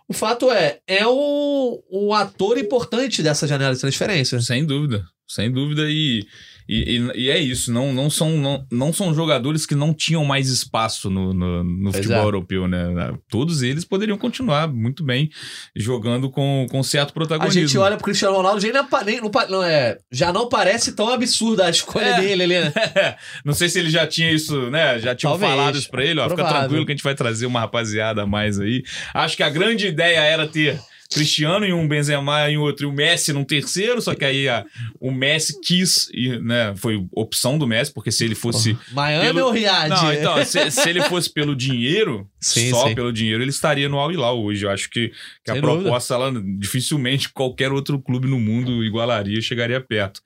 o 0.09 0.15
fato 0.15 0.51
é, 0.51 0.79
é 0.87 1.07
um, 1.07 1.83
um 1.91 2.15
ator 2.15 2.57
importante 2.57 3.23
dessa 3.23 3.47
janela 3.47 3.75
de 3.75 3.81
transferências. 3.81 4.47
Sem 4.47 4.65
dúvida, 4.65 5.05
sem 5.29 5.53
dúvida. 5.53 5.83
E, 5.91 6.27
e, 6.69 6.97
e- 6.99 7.25
e 7.25 7.31
é 7.31 7.39
isso, 7.39 7.73
não, 7.73 7.93
não, 7.93 8.09
são, 8.09 8.31
não, 8.39 8.67
não 8.71 8.93
são 8.93 9.15
jogadores 9.15 9.67
que 9.67 9.75
não 9.75 9.93
tinham 9.93 10.25
mais 10.25 10.49
espaço 10.49 11.11
no, 11.11 11.33
no, 11.35 11.63
no 11.65 11.93
futebol 11.93 12.23
europeu, 12.25 12.67
né? 12.69 13.13
Todos 13.29 13.63
eles 13.63 13.85
poderiam 13.85 14.17
continuar 14.19 14.67
muito 14.69 15.05
bem 15.05 15.31
jogando 15.77 16.31
com, 16.31 16.67
com 16.71 16.83
certo 16.83 17.11
A 17.11 17.13
protagonismo. 17.13 17.61
gente 17.61 17.79
olha 17.79 17.97
pro 17.97 18.05
Cristiano 18.05 18.37
Ronaldo, 18.37 18.61
já, 18.61 18.69
nem, 19.05 19.21
não, 19.21 19.31
não 19.51 19.63
é, 19.63 19.99
já 20.11 20.33
não 20.33 20.49
parece 20.49 20.93
tão 20.93 21.09
absurda 21.09 21.67
a 21.67 21.71
escolha 21.71 22.05
É. 22.07 22.21
dele 22.21 22.47
né? 22.47 22.73
Não 23.45 23.53
sei 23.55 23.69
se 23.69 23.79
ele 23.79 23.91
já 23.91 24.07
tinha 24.07 24.31
isso, 24.33 24.71
né? 24.71 24.99
Já 24.99 25.15
tinham 25.15 25.33
Talvez. 25.33 25.51
falado 25.51 25.79
isso 25.79 25.91
pra 25.91 26.05
ele, 26.05 26.21
ó. 26.21 26.25
Fica 26.25 26.37
Provável. 26.37 26.61
tranquilo 26.61 26.87
que 26.87 26.93
a 26.93 26.95
gente 26.95 27.05
vai 27.05 27.15
trazer 27.15 27.47
uma 27.47 27.61
rapaziada 27.61 28.23
a 28.23 28.27
mais 28.27 28.59
aí. 28.59 28.83
Acho 29.13 29.37
que 29.37 29.43
a 29.43 29.49
grande 29.51 29.87
ideia 29.87 30.19
era 30.21 30.47
ter 30.47 30.79
Cristiano 31.15 31.65
em 31.65 31.73
um, 31.73 31.87
Benzema 31.89 32.51
em 32.51 32.57
outro 32.57 32.87
e 32.87 32.89
o 32.89 32.93
Messi 32.93 33.33
num 33.33 33.45
terceiro, 33.45 34.01
só 34.03 34.15
que 34.15 34.25
aí 34.25 34.49
a- 34.49 34.65
o 35.01 35.11
Messi 35.11 35.61
quis, 35.61 36.09
ir, 36.13 36.41
né? 36.43 36.75
Foi 36.77 37.05
opção 37.13 37.57
do 37.57 37.67
Messi, 37.67 37.93
porque 37.93 38.11
se 38.13 38.25
ele 38.25 38.35
fosse. 38.35 38.77
Miami 38.93 39.27
Pelo- 39.27 39.47
ou 39.47 39.53
Riad? 39.53 39.89
Não, 39.91 40.13
então, 40.13 40.45
se, 40.45 40.71
se 40.71 40.89
ele 40.91 41.03
fosse 41.03 41.33
pelo 41.33 41.55
dinheiro, 41.57 42.29
Sim, 42.41 42.71
só 42.71 42.89
sim. 42.89 42.95
pelo 42.95 43.13
dinheiro, 43.13 43.43
ele 43.43 43.51
estaria 43.51 43.89
no 43.89 43.99
Al 43.99 44.13
Hilal 44.13 44.43
hoje. 44.43 44.65
Eu 44.67 44.71
acho 44.71 44.91
que, 44.91 45.11
que 45.45 45.51
a 45.51 45.55
Sem 45.55 45.63
dúvida. 45.63 45.83
proposta 45.83 46.17
lá, 46.17 46.31
dificilmente 46.59 47.29
qualquer 47.33 47.73
outro 47.73 47.99
clube 48.01 48.27
no 48.29 48.39
mundo 48.39 48.85
igualaria, 48.85 49.41
chegaria 49.41 49.81
perto. 49.81 50.21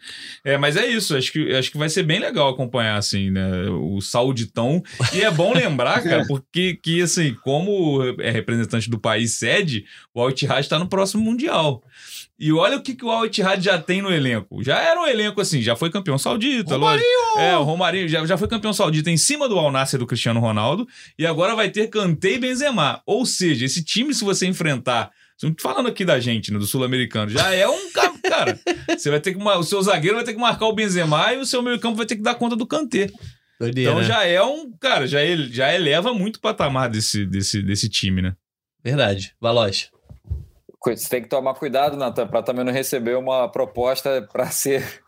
É, 0.44 0.56
mas 0.56 0.76
é 0.76 0.86
isso, 0.86 1.16
acho 1.16 1.30
que, 1.32 1.52
acho 1.54 1.70
que 1.70 1.78
vai 1.78 1.88
ser 1.88 2.02
bem 2.02 2.18
legal 2.18 2.48
acompanhar, 2.48 2.96
assim, 2.96 3.30
né, 3.30 3.68
o 3.70 4.00
sauditão. 4.00 4.82
E 5.12 5.20
é 5.20 5.30
bom 5.30 5.52
lembrar, 5.54 6.02
cara, 6.02 6.24
porque, 6.26 6.78
que, 6.82 7.02
assim, 7.02 7.34
como 7.44 8.02
é 8.20 8.30
representante 8.30 8.88
do 8.90 8.98
país 8.98 9.34
sede, 9.38 9.84
o 10.14 10.20
Al 10.20 10.30
Ittihad 10.30 10.60
está 10.60 10.77
no 10.78 10.88
próximo 10.88 11.22
Mundial. 11.22 11.82
E 12.38 12.52
olha 12.52 12.76
o 12.76 12.82
que, 12.82 12.94
que 12.94 13.04
o 13.04 13.10
Al 13.10 13.26
Ittihad 13.26 13.60
já 13.64 13.78
tem 13.78 14.00
no 14.00 14.12
elenco. 14.12 14.62
Já 14.62 14.78
era 14.80 15.00
um 15.00 15.06
elenco 15.06 15.40
assim, 15.40 15.60
já 15.60 15.74
foi 15.74 15.90
campeão 15.90 16.16
saudita, 16.16 16.76
lógico. 16.76 17.08
É, 17.36 17.56
o 17.56 17.64
Romarinho 17.64 18.08
já, 18.08 18.24
já 18.24 18.38
foi 18.38 18.46
campeão 18.46 18.72
saudita 18.72 19.10
em 19.10 19.16
cima 19.16 19.48
do 19.48 19.58
Al 19.58 19.72
Nassr 19.72 19.98
do 19.98 20.06
Cristiano 20.06 20.38
Ronaldo 20.38 20.86
e 21.18 21.26
agora 21.26 21.56
vai 21.56 21.68
ter 21.68 21.88
Kanté 21.88 22.32
e 22.34 22.38
Benzema. 22.38 23.02
Ou 23.04 23.26
seja, 23.26 23.64
esse 23.66 23.82
time, 23.84 24.14
se 24.14 24.22
você 24.24 24.46
enfrentar, 24.46 25.10
falando 25.60 25.88
aqui 25.88 26.04
da 26.04 26.20
gente, 26.20 26.52
né, 26.52 26.58
do 26.60 26.66
sul-americano, 26.66 27.28
já 27.30 27.52
é 27.52 27.66
um 27.68 27.90
ca- 27.92 28.14
cara. 28.28 28.60
Você 28.96 29.10
vai 29.10 29.18
ter 29.20 29.34
que 29.34 29.42
o 29.42 29.62
seu 29.64 29.82
zagueiro 29.82 30.14
vai 30.16 30.24
ter 30.24 30.32
que 30.34 30.40
marcar 30.40 30.66
o 30.66 30.72
Benzema 30.72 31.32
e 31.34 31.38
o 31.38 31.46
seu 31.46 31.60
meio-campo 31.60 31.96
vai 31.96 32.06
ter 32.06 32.14
que 32.14 32.22
dar 32.22 32.36
conta 32.36 32.54
do 32.54 32.66
Kanté. 32.66 33.08
Doideira, 33.58 33.90
Então 33.90 34.00
né? 34.02 34.06
já 34.06 34.24
é 34.24 34.40
um, 34.40 34.70
cara, 34.78 35.08
já, 35.08 35.20
ele- 35.20 35.52
já 35.52 35.74
eleva 35.74 36.14
muito 36.14 36.36
o 36.36 36.40
patamar 36.40 36.88
desse, 36.88 37.26
desse, 37.26 37.60
desse 37.60 37.88
time, 37.88 38.22
né? 38.22 38.34
Verdade. 38.84 39.34
Valois. 39.40 39.90
Você 40.84 41.08
tem 41.08 41.22
que 41.22 41.28
tomar 41.28 41.54
cuidado, 41.54 41.96
Natan, 41.96 42.26
para 42.28 42.42
também 42.42 42.64
não 42.64 42.72
receber 42.72 43.16
uma 43.16 43.48
proposta 43.50 44.26
para 44.32 44.46
ser 44.52 45.02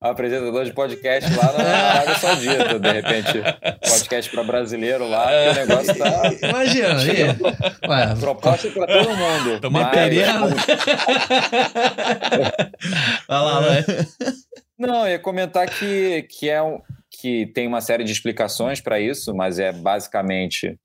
apresentador 0.00 0.64
de 0.64 0.72
podcast 0.72 1.34
lá 1.34 1.52
na 1.52 1.64
Arábia 1.64 2.14
Saudita, 2.16 2.78
de 2.78 2.92
repente. 2.92 3.42
Podcast 3.88 4.30
para 4.30 4.44
brasileiro 4.44 5.08
lá, 5.08 5.26
porque 5.26 5.48
o 5.48 5.54
negócio 5.66 5.98
tá. 5.98 6.22
Imagina, 6.48 7.00
aí. 7.00 7.22
Ué, 7.88 8.14
Proposta 8.20 8.70
para 8.70 8.86
todo 8.86 9.16
mundo. 9.16 9.60
Tamo 9.60 9.80
Mas- 9.80 9.90
perdendo. 9.90 10.48
vai 13.26 13.40
lá, 13.40 13.60
vai. 13.60 13.84
Não, 14.78 15.08
ia 15.08 15.18
comentar 15.18 15.68
que, 15.68 16.22
que, 16.22 16.48
é 16.48 16.62
um, 16.62 16.80
que 17.10 17.46
tem 17.54 17.66
uma 17.66 17.80
série 17.80 18.04
de 18.04 18.12
explicações 18.12 18.80
para 18.80 19.00
isso, 19.00 19.34
mas 19.34 19.58
é 19.58 19.72
basicamente 19.72 20.78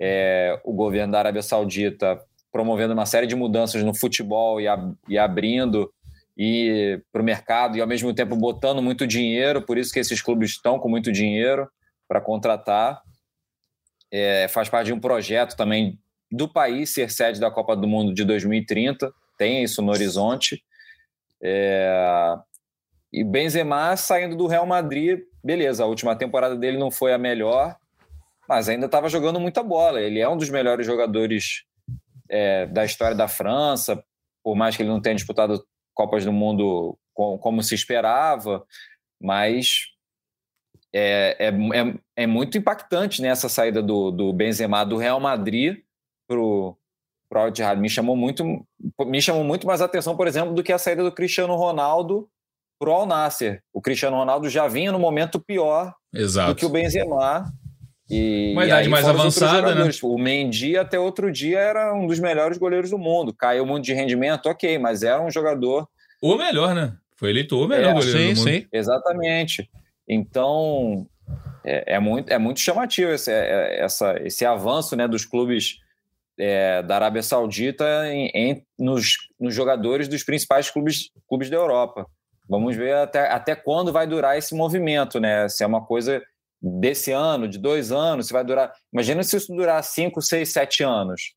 é, 0.00 0.58
o 0.64 0.72
governo 0.72 1.12
da 1.12 1.18
Arábia 1.18 1.42
Saudita 1.42 2.18
promovendo 2.56 2.94
uma 2.94 3.04
série 3.04 3.26
de 3.26 3.36
mudanças 3.36 3.82
no 3.82 3.92
futebol 3.94 4.58
e, 4.58 4.66
ab- 4.66 4.96
e 5.06 5.18
abrindo 5.18 5.92
e 6.38 6.98
para 7.12 7.20
o 7.20 7.24
mercado 7.24 7.76
e 7.76 7.82
ao 7.82 7.86
mesmo 7.86 8.14
tempo 8.14 8.34
botando 8.34 8.80
muito 8.80 9.06
dinheiro, 9.06 9.60
por 9.60 9.76
isso 9.76 9.92
que 9.92 9.98
esses 9.98 10.22
clubes 10.22 10.52
estão 10.52 10.78
com 10.78 10.88
muito 10.88 11.12
dinheiro 11.12 11.68
para 12.08 12.18
contratar. 12.18 13.02
É, 14.10 14.48
faz 14.48 14.70
parte 14.70 14.86
de 14.86 14.94
um 14.94 15.00
projeto 15.00 15.54
também 15.54 15.98
do 16.32 16.48
país 16.48 16.94
ser 16.94 17.10
sede 17.10 17.38
da 17.38 17.50
Copa 17.50 17.76
do 17.76 17.86
Mundo 17.86 18.14
de 18.14 18.24
2030, 18.24 19.12
tem 19.36 19.62
isso 19.62 19.82
no 19.82 19.92
horizonte. 19.92 20.64
É, 21.42 22.36
e 23.12 23.22
Benzema 23.22 23.94
saindo 23.98 24.34
do 24.34 24.46
Real 24.46 24.64
Madrid, 24.64 25.20
beleza, 25.44 25.84
a 25.84 25.86
última 25.86 26.16
temporada 26.16 26.56
dele 26.56 26.78
não 26.78 26.90
foi 26.90 27.12
a 27.12 27.18
melhor, 27.18 27.76
mas 28.48 28.66
ainda 28.66 28.86
estava 28.86 29.10
jogando 29.10 29.38
muita 29.38 29.62
bola. 29.62 30.00
Ele 30.00 30.20
é 30.20 30.28
um 30.28 30.38
dos 30.38 30.48
melhores 30.48 30.86
jogadores 30.86 31.66
é, 32.28 32.66
da 32.66 32.84
história 32.84 33.16
da 33.16 33.28
França, 33.28 34.02
por 34.44 34.54
mais 34.54 34.76
que 34.76 34.82
ele 34.82 34.90
não 34.90 35.00
tenha 35.00 35.14
disputado 35.14 35.64
Copas 35.94 36.24
do 36.24 36.32
Mundo 36.32 36.98
com- 37.14 37.38
como 37.38 37.62
se 37.62 37.74
esperava, 37.74 38.64
mas 39.20 39.86
é, 40.94 41.36
é, 41.38 41.48
é, 41.48 41.94
é 42.16 42.26
muito 42.26 42.56
impactante 42.58 43.20
né, 43.22 43.28
essa 43.28 43.48
saída 43.48 43.82
do, 43.82 44.10
do 44.10 44.32
Benzema 44.32 44.84
do 44.84 44.96
Real 44.96 45.20
Madrid 45.20 45.78
pro 46.28 46.76
pro 47.28 47.40
Al 47.40 47.48
Ittihad. 47.48 47.80
Me 47.80 47.88
chamou 47.90 48.14
muito 48.16 48.44
me 49.00 49.20
chamou 49.20 49.42
muito 49.42 49.66
mais 49.66 49.80
atenção, 49.82 50.16
por 50.16 50.28
exemplo, 50.28 50.54
do 50.54 50.62
que 50.62 50.72
a 50.72 50.78
saída 50.78 51.02
do 51.02 51.10
Cristiano 51.10 51.56
Ronaldo 51.56 52.28
pro 52.78 52.92
Al 52.92 53.04
Nasser. 53.04 53.62
O 53.72 53.80
Cristiano 53.82 54.16
Ronaldo 54.16 54.48
já 54.48 54.68
vinha 54.68 54.92
no 54.92 54.98
momento 54.98 55.40
pior 55.40 55.92
Exato. 56.14 56.52
do 56.54 56.56
que 56.56 56.64
o 56.64 56.68
Benzema. 56.68 57.52
E, 58.08 58.52
Uma 58.52 58.62
e 58.64 58.66
idade 58.68 58.82
aí 58.84 58.88
mais 58.88 59.08
avançada, 59.08 59.62
né? 59.62 59.68
jogadores. 59.68 60.02
O 60.02 60.16
Mendy 60.16 60.76
até 60.76 60.98
outro 60.98 61.30
dia 61.32 61.58
era 61.58 61.92
um 61.92 62.06
dos 62.06 62.20
melhores 62.20 62.56
goleiros 62.56 62.90
do 62.90 62.98
mundo. 62.98 63.34
Caiu 63.34 63.66
muito 63.66 63.84
de 63.84 63.92
rendimento, 63.92 64.48
ok, 64.48 64.78
mas 64.78 65.02
era 65.02 65.20
um 65.20 65.30
jogador 65.30 65.88
O 66.22 66.36
melhor, 66.36 66.74
né? 66.74 66.96
Foi 67.16 67.30
eleito 67.30 67.58
o 67.58 67.66
melhor 67.66 67.90
É, 67.90 67.94
goleiro 67.94 68.18
Sim, 68.18 68.32
do 68.34 68.36
mundo. 68.40 68.50
sim. 68.50 68.66
Exatamente. 68.72 69.68
Então, 70.08 71.06
é, 71.64 71.94
é 71.96 71.98
muito, 71.98 72.30
é 72.32 72.38
muito 72.38 72.60
chamativo 72.60 73.10
esse, 73.10 73.30
é- 73.32 73.80
essa, 73.80 74.16
esse 74.22 74.44
avanço 74.44 74.94
né, 74.94 75.08
dos 75.08 75.24
clubes 75.24 75.78
é, 76.38 76.82
da 76.82 76.94
Arábia 76.96 77.22
Saudita 77.22 77.84
em, 78.08 78.30
em- 78.34 78.62
nos, 78.78 79.14
nos 79.40 79.54
jogadores 79.54 80.06
dos 80.06 80.22
principais 80.22 80.70
clubes, 80.70 81.10
clubes 81.28 81.50
da 81.50 81.56
Europa. 81.56 82.06
Vamos 82.48 82.76
ver 82.76 82.94
até, 82.94 83.28
até 83.32 83.56
quando 83.56 83.92
vai 83.92 84.06
durar 84.06 84.38
esse 84.38 84.54
movimento, 84.54 85.18
né? 85.18 85.48
Se 85.48 85.64
é 85.64 85.66
uma 85.66 85.84
coisa 85.84 86.22
desse 86.60 87.12
ano, 87.12 87.48
de 87.48 87.58
dois 87.58 87.92
anos, 87.92 88.26
se 88.26 88.32
vai 88.32 88.44
durar. 88.44 88.72
Imagina 88.92 89.22
se 89.22 89.36
isso 89.36 89.54
durar 89.54 89.82
cinco, 89.82 90.20
seis, 90.22 90.52
sete 90.52 90.82
anos. 90.82 91.34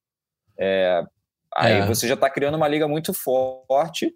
É, 0.59 1.03
aí 1.55 1.73
é. 1.73 1.85
você 1.85 2.07
já 2.07 2.15
está 2.15 2.29
criando 2.29 2.55
uma 2.55 2.67
liga 2.67 2.87
muito 2.87 3.13
forte. 3.13 4.13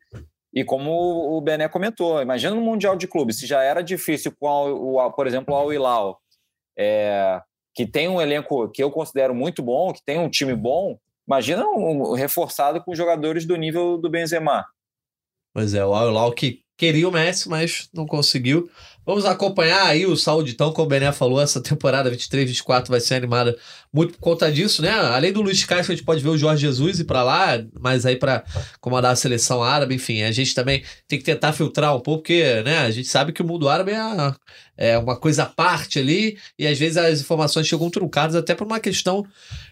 E 0.54 0.64
como 0.64 0.92
o 1.36 1.42
Bené 1.42 1.68
comentou, 1.68 2.22
imagina 2.22 2.54
no 2.56 2.62
Mundial 2.62 2.96
de 2.96 3.08
Clubes, 3.08 3.40
se 3.40 3.48
já 3.48 3.64
era 3.64 3.82
difícil 3.82 4.32
com, 4.40 4.72
o, 4.72 5.12
por 5.12 5.26
exemplo, 5.26 5.56
o 5.56 5.74
Hilal, 5.74 6.20
é, 6.78 7.42
que 7.74 7.88
tem 7.88 8.08
um 8.08 8.22
elenco 8.22 8.70
que 8.70 8.84
eu 8.84 8.92
considero 8.92 9.34
muito 9.34 9.64
bom, 9.64 9.92
que 9.92 10.04
tem 10.06 10.20
um 10.20 10.30
time 10.30 10.56
bom, 10.56 10.96
imagina 11.28 11.66
um, 11.66 12.14
reforçado 12.14 12.84
com 12.84 12.94
jogadores 12.94 13.48
do 13.48 13.56
nível 13.56 13.98
do 13.98 14.12
Benzema. 14.12 14.64
Pois 15.54 15.74
é, 15.74 15.84
o 15.84 15.94
Al 15.94 16.10
Hilal 16.10 16.32
que 16.34 16.63
queria 16.78 17.08
o 17.08 17.12
Messi, 17.12 17.50
mas 17.50 17.90
não 17.94 18.06
conseguiu. 18.06 18.70
Vamos 19.06 19.26
acompanhar 19.26 19.86
aí 19.86 20.06
o 20.06 20.16
Sauditão, 20.16 20.72
como 20.72 20.86
o 20.86 20.90
Bené 20.90 21.12
falou, 21.12 21.42
essa 21.42 21.60
temporada 21.62 22.10
23-24 22.10 22.88
vai 22.88 23.02
ser 23.02 23.16
animada 23.16 23.56
muito 23.92 24.14
por 24.14 24.20
conta 24.20 24.50
disso, 24.50 24.82
né? 24.82 24.92
Além 24.92 25.34
do 25.34 25.42
Luiz 25.42 25.64
Castro, 25.66 25.92
a 25.92 25.96
gente 25.96 26.06
pode 26.06 26.24
ver 26.24 26.30
o 26.30 26.38
Jorge 26.38 26.62
Jesus 26.62 27.00
ir 27.02 27.04
para 27.04 27.22
lá, 27.22 27.62
mas 27.80 28.06
aí 28.06 28.16
para 28.16 28.44
comandar 28.80 29.12
a 29.12 29.16
seleção 29.16 29.62
árabe, 29.62 29.96
enfim, 29.96 30.24
a 30.24 30.32
gente 30.32 30.56
também 30.56 30.84
tem 31.06 31.20
que 31.20 31.26
tentar 31.26 31.52
filtrar 31.52 31.94
um 31.96 32.00
pouco, 32.00 32.24
porque 32.24 32.62
né, 32.64 32.78
a 32.80 32.92
gente 32.92 33.08
sabe 33.10 33.34
que 33.34 33.42
o 33.42 33.46
mundo 33.46 33.68
árabe 33.68 33.92
é, 33.92 34.92
é 34.92 34.98
uma 34.98 35.18
coisa 35.18 35.44
à 35.44 35.48
parte 35.48 36.00
ali, 36.00 36.38
e 36.58 36.66
às 36.66 36.80
vezes 36.80 36.96
as 36.96 37.20
informações 37.20 37.68
chegam 37.68 37.90
truncadas 37.90 38.36
até 38.36 38.56
por 38.56 38.66
uma 38.66 38.80
questão 38.80 39.26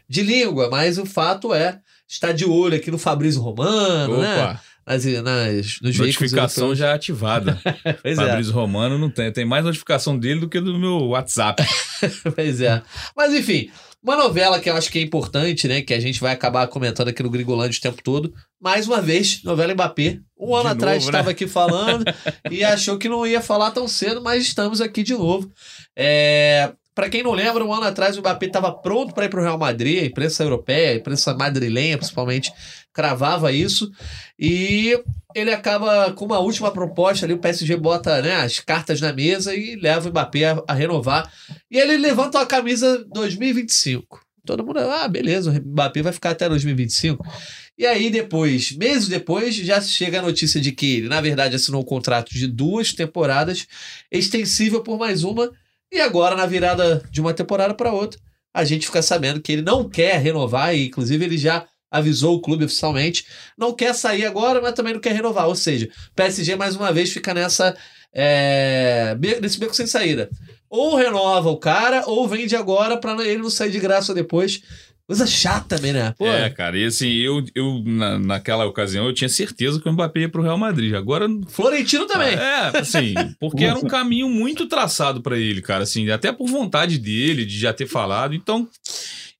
de 0.09 0.23
língua, 0.23 0.69
mas 0.69 0.97
o 0.97 1.05
fato 1.05 1.53
é 1.53 1.79
estar 2.05 2.33
de 2.33 2.43
olho 2.43 2.75
aqui 2.75 2.91
no 2.91 2.97
Fabrício 2.97 3.41
Romano, 3.41 4.17
né? 4.17 4.33
Opa. 4.33 4.53
né? 4.53 4.59
Nas, 4.85 5.05
nas, 5.05 5.79
nos 5.81 5.97
Notificação 5.97 6.75
já 6.75 6.93
ativada. 6.93 7.59
pois 8.01 8.17
é. 8.17 8.27
Fabrício 8.27 8.51
é. 8.51 8.55
Romano 8.55 8.97
não 8.97 9.09
tem. 9.09 9.31
Tem 9.31 9.45
mais 9.45 9.63
notificação 9.63 10.17
dele 10.17 10.39
do 10.39 10.49
que 10.49 10.59
do 10.59 10.77
meu 10.77 11.07
WhatsApp. 11.09 11.63
pois 12.35 12.61
é. 12.61 12.81
Mas 13.15 13.33
enfim, 13.33 13.69
uma 14.03 14.15
novela 14.15 14.59
que 14.59 14.69
eu 14.69 14.75
acho 14.75 14.91
que 14.91 14.97
é 14.97 15.01
importante, 15.01 15.67
né? 15.67 15.81
Que 15.81 15.93
a 15.93 15.99
gente 15.99 16.19
vai 16.19 16.33
acabar 16.33 16.67
comentando 16.67 17.09
aqui 17.09 17.21
no 17.21 17.29
Gringolândia 17.29 17.77
o 17.77 17.81
tempo 17.81 18.01
todo. 18.03 18.33
Mais 18.59 18.87
uma 18.87 18.99
vez, 18.99 19.43
novela 19.43 19.73
Mbappé. 19.73 20.19
Um 20.39 20.55
ano 20.55 20.69
de 20.69 20.75
atrás 20.75 21.03
estava 21.03 21.25
né? 21.25 21.31
aqui 21.31 21.47
falando 21.47 22.03
e 22.49 22.63
achou 22.63 22.97
que 22.97 23.07
não 23.07 23.27
ia 23.27 23.41
falar 23.41 23.69
tão 23.71 23.87
cedo, 23.87 24.21
mas 24.21 24.43
estamos 24.43 24.81
aqui 24.81 25.03
de 25.03 25.13
novo. 25.13 25.51
É, 25.95 26.71
para 26.93 27.09
quem 27.09 27.23
não 27.23 27.31
lembra, 27.31 27.63
um 27.63 27.73
ano 27.73 27.85
atrás 27.85 28.17
o 28.17 28.19
Mbappé 28.19 28.47
estava 28.47 28.71
pronto 28.71 29.13
para 29.13 29.25
ir 29.25 29.29
para 29.29 29.39
o 29.39 29.43
Real 29.43 29.57
Madrid, 29.57 30.03
a 30.03 30.05
imprensa 30.05 30.43
europeia, 30.43 30.91
a 30.91 30.95
imprensa 30.95 31.33
madrilenha 31.33 31.97
principalmente, 31.97 32.51
cravava 32.93 33.51
isso. 33.51 33.91
E 34.39 34.99
ele 35.35 35.51
acaba 35.51 36.11
com 36.13 36.25
uma 36.25 36.39
última 36.39 36.71
proposta 36.71 37.25
ali, 37.25 37.33
o 37.33 37.39
PSG 37.39 37.75
bota 37.77 38.21
né, 38.21 38.35
as 38.35 38.59
cartas 38.59 38.99
na 38.99 39.13
mesa 39.13 39.55
e 39.55 39.75
leva 39.75 40.07
o 40.07 40.11
Mbappé 40.11 40.45
a, 40.45 40.63
a 40.67 40.73
renovar. 40.73 41.31
E 41.69 41.77
ele 41.77 41.97
levanta 41.97 42.39
a 42.39 42.45
camisa 42.45 43.05
2025. 43.13 44.19
Todo 44.45 44.65
mundo, 44.65 44.79
ah, 44.79 45.07
beleza, 45.07 45.51
o 45.51 45.53
Mbappé 45.53 46.01
vai 46.01 46.13
ficar 46.13 46.31
até 46.31 46.49
2025. 46.49 47.23
E 47.77 47.85
aí, 47.85 48.09
depois, 48.09 48.71
meses 48.73 49.07
depois, 49.07 49.55
já 49.55 49.79
chega 49.81 50.19
a 50.19 50.21
notícia 50.21 50.59
de 50.59 50.71
que 50.71 50.97
ele, 50.97 51.07
na 51.07 51.21
verdade, 51.21 51.55
assinou 51.55 51.81
um 51.81 51.85
contrato 51.85 52.31
de 52.31 52.47
duas 52.47 52.93
temporadas, 52.93 53.67
extensível 54.11 54.81
por 54.81 54.97
mais 54.97 55.23
uma, 55.23 55.51
e 55.91 55.99
agora, 55.99 56.35
na 56.35 56.45
virada 56.45 57.03
de 57.11 57.19
uma 57.19 57.33
temporada 57.33 57.73
para 57.73 57.91
outra, 57.91 58.19
a 58.53 58.63
gente 58.63 58.85
fica 58.85 59.01
sabendo 59.01 59.41
que 59.41 59.51
ele 59.51 59.61
não 59.61 59.89
quer 59.89 60.17
renovar, 60.19 60.75
e 60.75 60.87
inclusive 60.87 61.23
ele 61.23 61.37
já 61.37 61.65
avisou 61.91 62.35
o 62.35 62.41
clube 62.41 62.63
oficialmente, 62.65 63.25
não 63.57 63.73
quer 63.73 63.93
sair 63.93 64.25
agora, 64.25 64.61
mas 64.61 64.73
também 64.73 64.93
não 64.93 65.01
quer 65.01 65.13
renovar. 65.13 65.47
Ou 65.47 65.55
seja, 65.55 65.89
PSG 66.15 66.55
mais 66.55 66.75
uma 66.75 66.93
vez 66.93 67.11
fica 67.11 67.33
nessa 67.33 67.75
é, 68.13 69.17
nesse 69.41 69.59
beco 69.59 69.75
sem 69.75 69.85
saída. 69.85 70.29
Ou 70.69 70.95
renova 70.95 71.49
o 71.49 71.57
cara, 71.57 72.03
ou 72.07 72.27
vende 72.27 72.55
agora 72.55 72.95
para 72.95 73.21
ele 73.27 73.41
não 73.41 73.49
sair 73.49 73.71
de 73.71 73.79
graça 73.79 74.13
depois. 74.13 74.61
Coisa 75.05 75.27
chata 75.27 75.75
também, 75.75 75.91
né? 75.91 76.13
Pô. 76.17 76.25
É, 76.25 76.49
cara, 76.49 76.77
e 76.77 76.85
assim, 76.85 77.11
eu, 77.11 77.43
eu 77.53 77.83
na, 77.85 78.17
naquela 78.17 78.65
ocasião 78.65 79.05
eu 79.05 79.13
tinha 79.13 79.27
certeza 79.27 79.81
que 79.81 79.89
o 79.89 79.91
Mbappé 79.91 80.21
ia 80.21 80.29
pro 80.29 80.41
Real 80.41 80.57
Madrid. 80.57 80.93
Agora. 80.93 81.27
Florentino 81.49 82.05
também. 82.07 82.33
É, 82.33 82.77
assim, 82.77 83.13
porque 83.37 83.65
era 83.65 83.77
um 83.77 83.87
caminho 83.87 84.29
muito 84.29 84.67
traçado 84.67 85.21
para 85.21 85.37
ele, 85.37 85.61
cara, 85.61 85.83
assim, 85.83 86.09
até 86.09 86.31
por 86.31 86.47
vontade 86.47 86.97
dele, 86.97 87.45
de 87.45 87.59
já 87.59 87.73
ter 87.73 87.87
falado. 87.87 88.33
Então, 88.33 88.69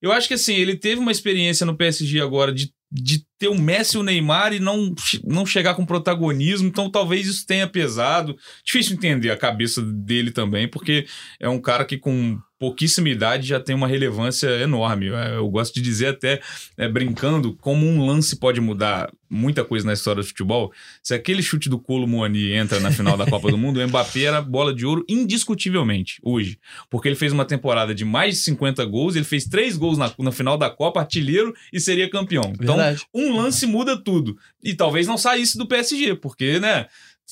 eu 0.02 0.12
acho 0.12 0.28
que 0.28 0.34
assim, 0.34 0.54
ele 0.54 0.76
teve 0.76 1.00
uma 1.00 1.12
experiência 1.12 1.64
no 1.64 1.76
PSG 1.76 2.20
agora 2.20 2.52
de, 2.52 2.74
de 2.90 3.24
ter 3.42 3.48
o 3.48 3.58
Messi 3.58 3.96
e 3.96 3.98
o 3.98 4.04
Neymar 4.04 4.52
e 4.52 4.60
não, 4.60 4.94
não 5.24 5.44
chegar 5.44 5.74
com 5.74 5.84
protagonismo, 5.84 6.68
então 6.68 6.88
talvez 6.88 7.26
isso 7.26 7.44
tenha 7.44 7.66
pesado. 7.66 8.36
Difícil 8.64 8.94
entender 8.94 9.32
a 9.32 9.36
cabeça 9.36 9.82
dele 9.82 10.30
também, 10.30 10.68
porque 10.68 11.06
é 11.40 11.48
um 11.48 11.60
cara 11.60 11.84
que 11.84 11.98
com 11.98 12.38
pouquíssima 12.62 13.08
idade 13.08 13.48
já 13.48 13.58
tem 13.58 13.74
uma 13.74 13.88
relevância 13.88 14.46
enorme. 14.60 15.08
É, 15.08 15.34
eu 15.34 15.48
gosto 15.48 15.74
de 15.74 15.82
dizer 15.82 16.06
até, 16.06 16.40
é, 16.78 16.88
brincando, 16.88 17.56
como 17.56 17.84
um 17.84 18.06
lance 18.06 18.38
pode 18.38 18.60
mudar 18.60 19.10
muita 19.28 19.64
coisa 19.64 19.84
na 19.84 19.94
história 19.94 20.22
do 20.22 20.28
futebol. 20.28 20.70
Se 21.02 21.12
aquele 21.12 21.42
chute 21.42 21.68
do 21.68 21.80
Colo 21.80 22.06
Moani 22.06 22.52
entra 22.52 22.78
na 22.78 22.92
final 22.92 23.16
da 23.16 23.26
Copa 23.26 23.50
do 23.50 23.58
Mundo, 23.58 23.80
o 23.80 23.88
Mbappé 23.88 24.24
era 24.24 24.40
bola 24.40 24.72
de 24.72 24.86
ouro 24.86 25.04
indiscutivelmente, 25.08 26.20
hoje. 26.22 26.56
Porque 26.88 27.08
ele 27.08 27.16
fez 27.16 27.32
uma 27.32 27.44
temporada 27.44 27.92
de 27.92 28.04
mais 28.04 28.34
de 28.34 28.40
50 28.42 28.84
gols, 28.84 29.16
ele 29.16 29.24
fez 29.24 29.44
três 29.46 29.76
gols 29.76 29.98
na, 29.98 30.12
na 30.20 30.30
final 30.30 30.56
da 30.56 30.70
Copa, 30.70 31.00
artilheiro, 31.00 31.52
e 31.72 31.80
seria 31.80 32.08
campeão. 32.08 32.52
Então, 32.60 32.76
Verdade. 32.76 33.02
um 33.12 33.31
lance 33.32 33.66
muda 33.66 33.96
tudo. 33.96 34.36
E 34.62 34.74
talvez 34.74 35.06
não 35.06 35.18
saísse 35.18 35.58
do 35.58 35.66
PSG, 35.66 36.14
porque, 36.16 36.58
né 36.60 36.86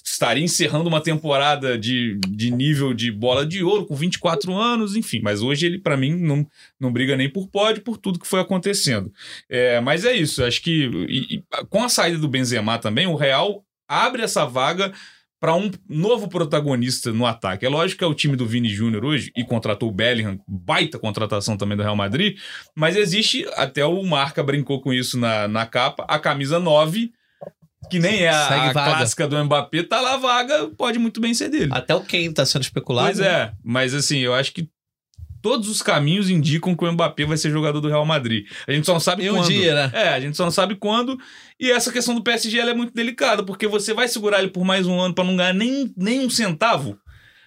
estaria 0.05 0.42
encerrando 0.42 0.88
uma 0.88 1.01
temporada 1.01 1.78
de, 1.78 2.18
de 2.28 2.51
nível 2.51 2.94
de 2.94 3.11
bola 3.11 3.44
de 3.44 3.62
ouro 3.62 3.86
com 3.86 3.94
24 3.94 4.55
anos, 4.57 4.96
enfim. 4.96 5.20
Mas 5.22 5.42
hoje 5.42 5.66
ele, 5.66 5.78
para 5.78 5.96
mim, 5.96 6.14
não, 6.16 6.46
não 6.78 6.92
briga 6.92 7.16
nem 7.16 7.28
por 7.28 7.48
pódio, 7.48 7.82
por 7.82 7.96
tudo 7.96 8.18
que 8.18 8.26
foi 8.26 8.40
acontecendo. 8.40 9.12
É, 9.48 9.80
mas 9.80 10.05
é 10.05 10.14
isso, 10.14 10.44
acho 10.44 10.62
que 10.62 10.90
e, 11.09 11.36
e, 11.36 11.44
com 11.68 11.82
a 11.82 11.88
saída 11.88 12.18
do 12.18 12.28
Benzema 12.28 12.78
também, 12.78 13.07
o 13.07 13.16
Real 13.16 13.64
abre 13.88 14.22
essa 14.22 14.44
vaga 14.44 14.92
para 15.41 15.57
um 15.57 15.70
novo 15.88 16.28
protagonista 16.28 17.12
no 17.12 17.24
ataque. 17.24 17.64
É 17.64 17.68
lógico 17.68 17.99
que 17.99 18.05
é 18.05 18.07
o 18.07 18.14
time 18.14 18.36
do 18.36 18.47
Vini 18.47 18.68
Júnior 18.68 19.05
hoje 19.05 19.32
e 19.34 19.43
contratou 19.43 19.88
o 19.88 19.93
Bellingham, 19.93 20.38
baita 20.47 20.99
contratação 20.99 21.57
também 21.57 21.76
do 21.76 21.82
Real 21.82 21.97
Madrid, 21.97 22.38
mas 22.76 22.95
existe, 22.95 23.49
até 23.55 23.84
o 23.84 24.03
Marca 24.05 24.43
brincou 24.43 24.82
com 24.82 24.93
isso 24.93 25.18
na, 25.18 25.49
na 25.49 25.64
capa, 25.64 26.05
a 26.07 26.18
camisa 26.18 26.61
9 26.61 27.11
que 27.88 27.99
nem 27.99 28.22
é 28.22 28.28
a, 28.28 28.70
a 28.70 28.72
clássica 28.72 29.26
do 29.26 29.43
Mbappé, 29.43 29.82
tá 29.82 30.01
lá 30.01 30.16
vaga, 30.16 30.68
pode 30.76 30.99
muito 30.99 31.20
bem 31.20 31.32
ser 31.32 31.49
dele. 31.49 31.70
Até 31.72 31.95
o 31.95 32.03
Ken 32.03 32.30
tá 32.30 32.45
sendo 32.45 32.62
especulado. 32.62 33.09
Pois 33.09 33.20
é, 33.20 33.53
mas 33.64 33.95
assim, 33.95 34.18
eu 34.18 34.34
acho 34.34 34.53
que 34.53 34.68
todos 35.43 35.68
os 35.68 35.82
caminhos 35.82 36.30
indicam 36.30 36.74
que 36.74 36.84
o 36.84 36.93
Mbappé 36.93 37.24
vai 37.24 37.36
ser 37.36 37.51
jogador 37.51 37.80
do 37.80 37.88
Real 37.88 38.05
Madrid. 38.05 38.47
A 38.66 38.72
gente 38.72 38.86
só 38.86 38.93
não 38.93 39.01
sabe 39.01 39.24
e 39.24 39.28
quando. 39.28 39.45
Um 39.45 39.49
dia, 39.49 39.74
né? 39.74 39.91
É, 39.93 40.09
a 40.09 40.20
gente 40.20 40.36
só 40.36 40.45
não 40.45 40.51
sabe 40.51 40.74
quando. 40.74 41.18
E 41.59 41.70
essa 41.70 41.93
questão 41.93 42.14
do 42.14 42.22
PSG 42.22 42.59
é 42.59 42.74
muito 42.74 42.95
delicada, 42.95 43.43
porque 43.43 43.66
você 43.66 43.93
vai 43.93 44.09
segurar 44.09 44.38
ele 44.38 44.49
por 44.49 44.64
mais 44.64 44.86
um 44.86 45.01
ano 45.01 45.14
para 45.14 45.24
não 45.24 45.36
ganhar 45.36 45.53
nem, 45.53 45.93
nem 45.97 46.20
um 46.20 46.30
centavo. 46.30 46.99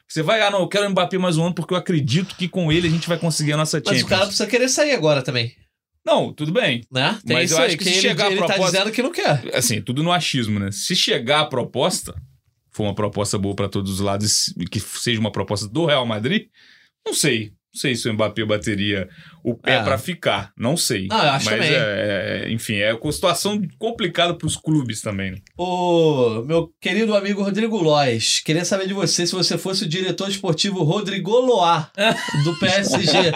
Você 0.08 0.22
vai, 0.22 0.42
ah, 0.42 0.52
não, 0.52 0.60
eu 0.60 0.68
quero 0.68 0.86
o 0.86 0.90
Mbappé 0.90 1.18
mais 1.18 1.38
um 1.38 1.46
ano 1.46 1.56
porque 1.56 1.74
eu 1.74 1.78
acredito 1.78 2.36
que 2.36 2.48
com 2.48 2.72
ele 2.72 2.88
a 2.88 2.92
gente 2.92 3.08
vai 3.08 3.18
conseguir 3.18 3.54
a 3.54 3.58
nossa 3.58 3.78
Champions. 3.78 3.96
Mas 3.96 4.04
o 4.04 4.08
cara 4.08 4.26
precisa 4.26 4.48
querer 4.48 4.70
sair 4.70 4.92
agora 4.92 5.22
também. 5.22 5.56
Não, 6.06 6.34
tudo 6.34 6.52
bem. 6.52 6.86
Né? 6.92 7.18
Tem 7.26 7.38
mas 7.38 7.52
eu 7.52 7.58
acho 7.60 7.78
que, 7.78 7.84
que 7.84 7.84
se 7.86 7.92
ele, 7.92 8.02
chegar 8.02 8.26
ele 8.26 8.36
a 8.36 8.46
proposta. 8.46 8.62
Ele 8.62 8.72
tá 8.72 8.78
dizendo 8.78 8.94
que 8.94 9.02
não 9.02 9.12
quer. 9.12 9.56
Assim, 9.56 9.82
tudo 9.82 10.04
no 10.04 10.12
achismo, 10.12 10.60
né? 10.60 10.70
Se 10.72 10.96
chegar 10.96 11.42
a 11.42 11.46
proposta, 11.46 12.14
for 12.72 12.84
uma 12.84 12.94
proposta 12.94 13.38
boa 13.38 13.56
para 13.56 13.70
todos 13.70 13.94
os 13.94 14.00
lados, 14.02 14.54
que 14.70 14.80
seja 14.80 15.20
uma 15.20 15.32
proposta 15.32 15.68
do 15.68 15.86
Real 15.86 16.06
Madrid, 16.06 16.48
não 17.06 17.14
sei. 17.14 17.54
Não 17.74 17.80
sei 17.80 17.96
se 17.96 18.08
o 18.08 18.14
Mbappé 18.14 18.46
bateria 18.46 19.10
o 19.44 19.56
pé 19.56 19.78
é. 19.78 19.84
para 19.84 19.98
ficar. 19.98 20.54
Não 20.56 20.78
sei. 20.78 21.08
Ah, 21.10 21.26
eu 21.26 21.32
acho 21.32 21.46
Mas 21.46 21.56
também. 21.56 21.74
É, 21.74 22.46
é, 22.46 22.52
enfim, 22.52 22.76
é 22.76 22.94
uma 22.94 23.12
situação 23.12 23.60
complicada 23.80 24.36
para 24.36 24.46
os 24.46 24.56
clubes 24.56 25.02
também. 25.02 25.32
Né? 25.32 25.38
O 25.58 26.44
meu 26.46 26.72
querido 26.80 27.16
amigo 27.16 27.42
Rodrigo 27.42 27.78
Lois, 27.82 28.40
queria 28.42 28.64
saber 28.64 28.88
de 28.88 28.94
você 28.94 29.26
se 29.26 29.34
você 29.34 29.58
fosse 29.58 29.86
o 29.86 29.90
diretor 29.90 30.30
esportivo 30.30 30.84
Rodrigo 30.84 31.32
Loa 31.32 31.92
do 32.44 32.58
PSG. 32.62 33.32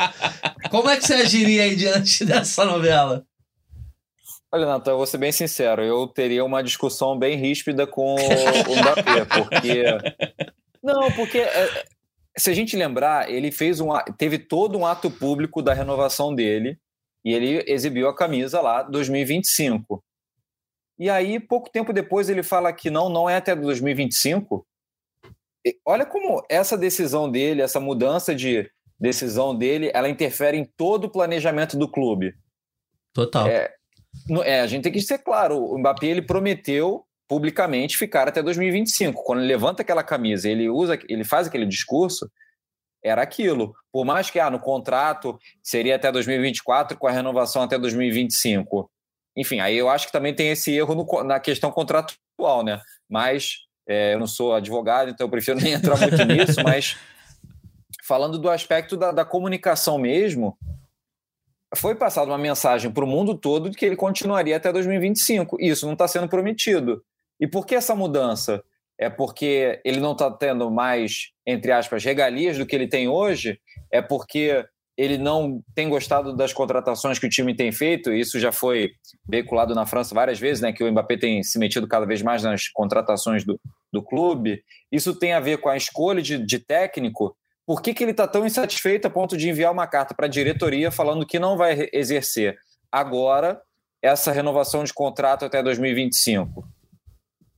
como 0.69 0.87
é 0.87 0.97
que 0.97 1.07
você 1.07 1.15
agiria 1.15 1.63
aí 1.63 1.75
diante 1.75 2.23
dessa 2.23 2.63
novela? 2.63 3.25
Olha, 4.51 4.67
Natan, 4.67 4.91
eu 4.91 4.97
vou 4.97 5.07
ser 5.07 5.17
bem 5.17 5.31
sincero, 5.31 5.81
eu 5.81 6.07
teria 6.07 6.45
uma 6.45 6.61
discussão 6.61 7.17
bem 7.17 7.35
ríspida 7.37 7.87
com 7.87 8.15
o 8.15 8.17
Mbappé, 8.79 9.25
porque. 9.25 9.83
Não, 10.81 11.11
porque 11.11 11.39
é, 11.39 11.85
se 12.37 12.49
a 12.49 12.53
gente 12.53 12.77
lembrar, 12.77 13.29
ele 13.29 13.51
fez 13.51 13.79
um, 13.79 13.89
teve 14.17 14.37
todo 14.37 14.77
um 14.77 14.85
ato 14.85 15.09
público 15.09 15.61
da 15.61 15.73
renovação 15.73 16.33
dele 16.33 16.77
e 17.25 17.33
ele 17.33 17.63
exibiu 17.67 18.07
a 18.07 18.15
camisa 18.15 18.61
lá 18.61 18.83
2025. 18.83 20.03
E 20.99 21.09
aí, 21.09 21.39
pouco 21.39 21.69
tempo 21.69 21.93
depois, 21.93 22.29
ele 22.29 22.43
fala 22.43 22.71
que 22.73 22.89
não, 22.89 23.09
não 23.09 23.29
é 23.29 23.35
até 23.35 23.55
2025. 23.55 24.65
E 25.65 25.77
olha 25.85 26.05
como 26.05 26.43
essa 26.49 26.77
decisão 26.77 27.29
dele, 27.29 27.61
essa 27.61 27.79
mudança 27.79 28.33
de 28.33 28.69
decisão 28.99 29.55
dele, 29.55 29.91
ela 29.93 30.09
interfere 30.09 30.57
em 30.57 30.65
todo 30.65 31.05
o 31.05 31.11
planejamento 31.11 31.77
do 31.77 31.89
clube. 31.89 32.33
Total. 33.13 33.47
É, 33.47 33.73
é, 34.43 34.61
a 34.61 34.67
gente 34.67 34.83
tem 34.83 34.91
que 34.91 35.01
ser 35.01 35.19
claro, 35.19 35.57
o 35.57 35.77
Mbappé 35.77 36.07
ele 36.07 36.21
prometeu 36.21 37.05
publicamente 37.27 37.97
ficar 37.97 38.27
até 38.27 38.41
2025. 38.41 39.23
Quando 39.23 39.39
ele 39.39 39.47
levanta 39.47 39.81
aquela 39.81 40.03
camisa, 40.03 40.49
ele 40.49 40.69
usa, 40.69 40.97
ele 41.09 41.23
faz 41.23 41.47
aquele 41.47 41.65
discurso, 41.65 42.29
era 43.03 43.21
aquilo. 43.21 43.75
Por 43.91 44.05
mais 44.05 44.29
que 44.29 44.39
ah, 44.39 44.49
no 44.49 44.59
contrato 44.59 45.37
seria 45.61 45.95
até 45.95 46.11
2024, 46.11 46.97
com 46.97 47.07
a 47.07 47.11
renovação 47.11 47.61
até 47.61 47.77
2025. 47.77 48.89
Enfim, 49.35 49.59
aí 49.59 49.77
eu 49.77 49.89
acho 49.89 50.07
que 50.07 50.11
também 50.11 50.33
tem 50.33 50.49
esse 50.49 50.71
erro 50.73 50.95
no, 50.95 51.23
na 51.23 51.39
questão 51.39 51.71
contratual, 51.71 52.63
né? 52.63 52.81
Mas 53.09 53.67
é, 53.87 54.13
eu 54.13 54.19
não 54.19 54.27
sou 54.27 54.53
advogado, 54.53 55.09
então 55.09 55.25
eu 55.25 55.31
prefiro 55.31 55.59
nem 55.61 55.73
entrar 55.73 55.99
muito 55.99 56.23
nisso, 56.25 56.63
mas 56.63 56.97
falando 58.03 58.39
do 58.39 58.49
aspecto 58.49 58.97
da, 58.97 59.11
da 59.11 59.25
comunicação 59.25 59.97
mesmo, 59.97 60.57
foi 61.75 61.93
passada 61.93 62.31
uma 62.31 62.37
mensagem 62.37 62.89
para 62.89 63.03
o 63.03 63.07
mundo 63.07 63.35
todo 63.35 63.69
de 63.69 63.77
que 63.77 63.85
ele 63.85 63.95
continuaria 63.95 64.55
até 64.55 64.71
2025. 64.71 65.57
Isso 65.59 65.85
não 65.85 65.93
está 65.93 66.07
sendo 66.07 66.27
prometido. 66.27 67.03
E 67.39 67.47
por 67.47 67.65
que 67.65 67.75
essa 67.75 67.95
mudança? 67.95 68.63
É 68.99 69.09
porque 69.09 69.79
ele 69.85 69.99
não 69.99 70.13
está 70.13 70.31
tendo 70.31 70.71
mais, 70.71 71.31
entre 71.45 71.71
aspas, 71.71 72.03
regalias 72.03 72.57
do 72.57 72.65
que 72.65 72.75
ele 72.75 72.87
tem 72.87 73.07
hoje? 73.07 73.59
É 73.91 74.01
porque 74.01 74.65
ele 74.97 75.19
não 75.19 75.61
tem 75.75 75.87
gostado 75.87 76.35
das 76.35 76.51
contratações 76.51 77.19
que 77.19 77.27
o 77.27 77.29
time 77.29 77.55
tem 77.55 77.71
feito? 77.71 78.11
Isso 78.11 78.39
já 78.39 78.51
foi 78.51 78.93
veiculado 79.29 79.75
na 79.75 79.85
França 79.85 80.15
várias 80.15 80.39
vezes, 80.39 80.61
né? 80.61 80.73
Que 80.73 80.83
o 80.83 80.91
Mbappé 80.91 81.17
tem 81.17 81.43
se 81.43 81.59
metido 81.59 81.87
cada 81.87 82.07
vez 82.07 82.23
mais 82.23 82.41
nas 82.41 82.67
contratações 82.69 83.43
do, 83.45 83.59
do 83.93 84.01
clube. 84.01 84.63
Isso 84.91 85.13
tem 85.13 85.33
a 85.33 85.39
ver 85.39 85.59
com 85.59 85.69
a 85.69 85.77
escolha 85.77 86.19
de, 86.19 86.43
de 86.43 86.57
técnico. 86.57 87.37
Por 87.63 87.81
que, 87.81 87.93
que 87.93 88.03
ele 88.03 88.11
está 88.11 88.27
tão 88.27 88.45
insatisfeito 88.45 89.05
a 89.05 89.11
ponto 89.11 89.37
de 89.37 89.47
enviar 89.47 89.71
uma 89.71 89.85
carta 89.85 90.15
para 90.15 90.25
a 90.25 90.29
diretoria 90.29 90.89
falando 90.89 91.27
que 91.27 91.37
não 91.37 91.55
vai 91.55 91.89
exercer 91.93 92.57
agora 92.91 93.61
essa 94.01 94.31
renovação 94.31 94.83
de 94.83 94.93
contrato 94.93 95.45
até 95.45 95.61
2025? 95.61 96.67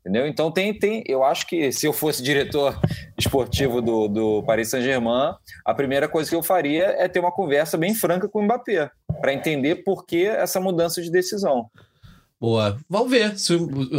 Entendeu? 0.09 0.25
Então 0.25 0.51
tem, 0.51 0.73
tem, 0.73 1.03
eu 1.07 1.23
acho 1.23 1.45
que 1.45 1.71
se 1.71 1.85
eu 1.85 1.93
fosse 1.93 2.23
diretor 2.23 2.79
esportivo 3.15 3.79
do, 3.79 4.07
do 4.07 4.43
Paris 4.43 4.71
Saint-Germain, 4.71 5.35
a 5.63 5.71
primeira 5.71 6.07
coisa 6.09 6.27
que 6.27 6.35
eu 6.35 6.41
faria 6.41 6.85
é 6.97 7.07
ter 7.07 7.19
uma 7.19 7.31
conversa 7.31 7.77
bem 7.77 7.93
franca 7.93 8.27
com 8.27 8.39
o 8.39 8.43
Mbappé, 8.43 8.89
para 9.21 9.33
entender 9.33 9.83
por 9.83 10.07
que 10.07 10.25
essa 10.25 10.59
mudança 10.59 10.99
de 10.99 11.11
decisão. 11.11 11.69
Boa. 12.39 12.77
Vamos 12.89 13.11
ver. 13.11 13.35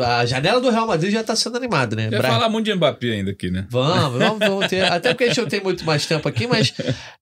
A 0.02 0.24
janela 0.24 0.62
do 0.62 0.70
Real 0.70 0.86
Madrid 0.86 1.12
já 1.12 1.20
está 1.20 1.36
sendo 1.36 1.58
animada, 1.58 1.94
né? 1.94 2.08
Vai 2.08 2.22
falar 2.22 2.48
muito 2.48 2.64
de 2.64 2.74
Mbappé 2.74 3.12
ainda 3.12 3.32
aqui, 3.32 3.50
né? 3.50 3.66
Vamos, 3.68 4.18
vamos, 4.18 4.38
vamos 4.48 4.66
ter. 4.66 4.90
Até 4.90 5.10
porque 5.10 5.24
a 5.24 5.26
gente 5.28 5.40
não 5.42 5.48
tem 5.48 5.62
muito 5.62 5.84
mais 5.84 6.06
tempo 6.06 6.26
aqui, 6.26 6.46
mas 6.46 6.72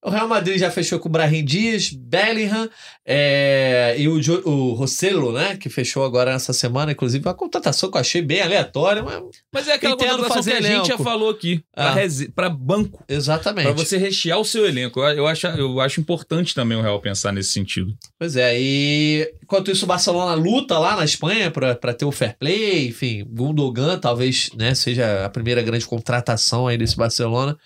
o 0.00 0.10
Real 0.10 0.28
Madrid 0.28 0.58
já 0.58 0.70
fechou 0.70 1.00
com 1.00 1.08
o 1.08 1.12
Brahim 1.12 1.44
Dias, 1.44 1.90
Bellingham 1.90 2.70
é... 3.04 3.96
e 3.98 4.06
o, 4.06 4.20
jo... 4.20 4.40
o 4.44 4.74
Rossello, 4.74 5.32
né? 5.32 5.56
Que 5.56 5.68
fechou 5.68 6.04
agora 6.04 6.32
nessa 6.32 6.52
semana. 6.52 6.92
Inclusive, 6.92 7.26
uma 7.26 7.34
contratação 7.34 7.90
que 7.90 7.96
eu 7.96 8.00
achei 8.00 8.22
bem 8.22 8.40
aleatória, 8.40 9.02
mas. 9.02 9.20
Mas 9.52 9.66
é 9.66 9.72
aquela 9.72 9.96
contratação 9.96 10.28
fazer 10.28 10.58
que 10.58 10.66
a 10.66 10.76
gente 10.76 10.86
já 10.86 10.98
falou 10.98 11.30
aqui. 11.30 11.64
Para 11.74 11.90
ah. 11.90 11.94
res... 11.94 12.28
banco. 12.60 13.04
Exatamente. 13.08 13.64
Para 13.64 13.72
você 13.72 13.96
rechear 13.96 14.38
o 14.38 14.44
seu 14.44 14.64
elenco. 14.64 15.00
Eu 15.00 15.26
acho, 15.26 15.48
eu 15.48 15.80
acho 15.80 16.00
importante 16.00 16.54
também 16.54 16.78
o 16.78 16.82
Real 16.82 17.00
pensar 17.00 17.32
nesse 17.32 17.50
sentido. 17.50 17.92
Pois 18.16 18.36
é. 18.36 18.56
E 18.56 19.34
enquanto 19.42 19.72
isso, 19.72 19.84
o 19.84 19.88
Barcelona 19.88 20.34
luta 20.34 20.78
lá 20.78 20.94
na 20.94 21.07
Espanha 21.08 21.50
para 21.50 21.94
ter 21.94 22.04
o 22.04 22.12
fair 22.12 22.36
play, 22.38 22.88
enfim, 22.88 23.24
Gundogan 23.28 23.98
talvez 23.98 24.50
né, 24.56 24.74
seja 24.74 25.24
a 25.24 25.28
primeira 25.28 25.62
grande 25.62 25.86
contratação 25.86 26.66
aí 26.68 26.78
desse 26.78 26.96
Barcelona. 26.96 27.58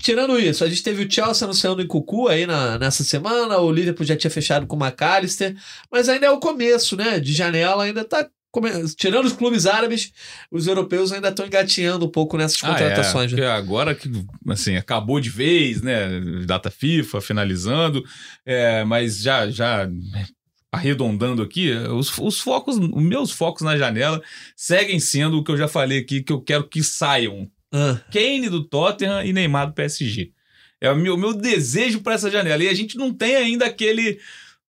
Tirando 0.00 0.40
isso, 0.40 0.64
a 0.64 0.68
gente 0.68 0.82
teve 0.82 1.04
o 1.04 1.10
Chelsea 1.10 1.44
anunciando 1.44 1.82
em 1.82 1.86
Cucu 1.86 2.28
aí 2.28 2.46
na, 2.46 2.78
nessa 2.78 3.04
semana, 3.04 3.58
o 3.58 3.70
Liverpool 3.70 4.06
já 4.06 4.16
tinha 4.16 4.30
fechado 4.30 4.66
com 4.66 4.74
o 4.74 4.84
McAllister, 4.84 5.54
mas 5.92 6.08
ainda 6.08 6.26
é 6.26 6.30
o 6.30 6.40
começo, 6.40 6.96
né? 6.96 7.20
De 7.20 7.32
janela, 7.32 7.84
ainda 7.84 8.02
tá 8.02 8.26
tirando 8.96 9.26
os 9.26 9.32
clubes 9.32 9.66
árabes, 9.66 10.12
os 10.50 10.66
europeus 10.66 11.12
ainda 11.12 11.28
estão 11.28 11.46
engatinhando 11.46 12.06
um 12.06 12.10
pouco 12.10 12.36
nessas 12.36 12.60
contratações. 12.60 13.32
Ah, 13.32 13.36
é. 13.36 13.40
né? 13.40 13.46
Agora 13.48 13.94
que 13.94 14.10
assim, 14.48 14.76
acabou 14.76 15.20
de 15.20 15.30
vez, 15.30 15.82
né? 15.82 16.20
Data 16.46 16.70
FIFA 16.70 17.20
finalizando, 17.20 18.02
é, 18.44 18.84
mas 18.84 19.20
já, 19.20 19.50
já 19.50 19.88
arredondando 20.76 21.42
aqui, 21.42 21.72
os, 21.72 22.16
os 22.18 22.40
focos, 22.40 22.76
os 22.76 23.02
meus 23.02 23.32
focos 23.32 23.62
na 23.62 23.76
janela 23.76 24.22
seguem 24.54 25.00
sendo 25.00 25.38
o 25.38 25.44
que 25.44 25.50
eu 25.50 25.56
já 25.56 25.66
falei 25.66 25.98
aqui, 25.98 26.22
que 26.22 26.32
eu 26.32 26.40
quero 26.40 26.68
que 26.68 26.82
saiam. 26.82 27.50
Ah. 27.72 28.00
Kane 28.12 28.48
do 28.48 28.64
Tottenham 28.64 29.24
e 29.24 29.32
Neymar 29.32 29.68
do 29.68 29.72
PSG. 29.74 30.32
É 30.80 30.90
o 30.90 30.96
meu, 30.96 31.16
meu 31.16 31.32
desejo 31.32 32.00
para 32.00 32.14
essa 32.14 32.30
janela. 32.30 32.62
E 32.62 32.68
a 32.68 32.74
gente 32.74 32.96
não 32.96 33.12
tem 33.12 33.36
ainda 33.36 33.66
aquele 33.66 34.18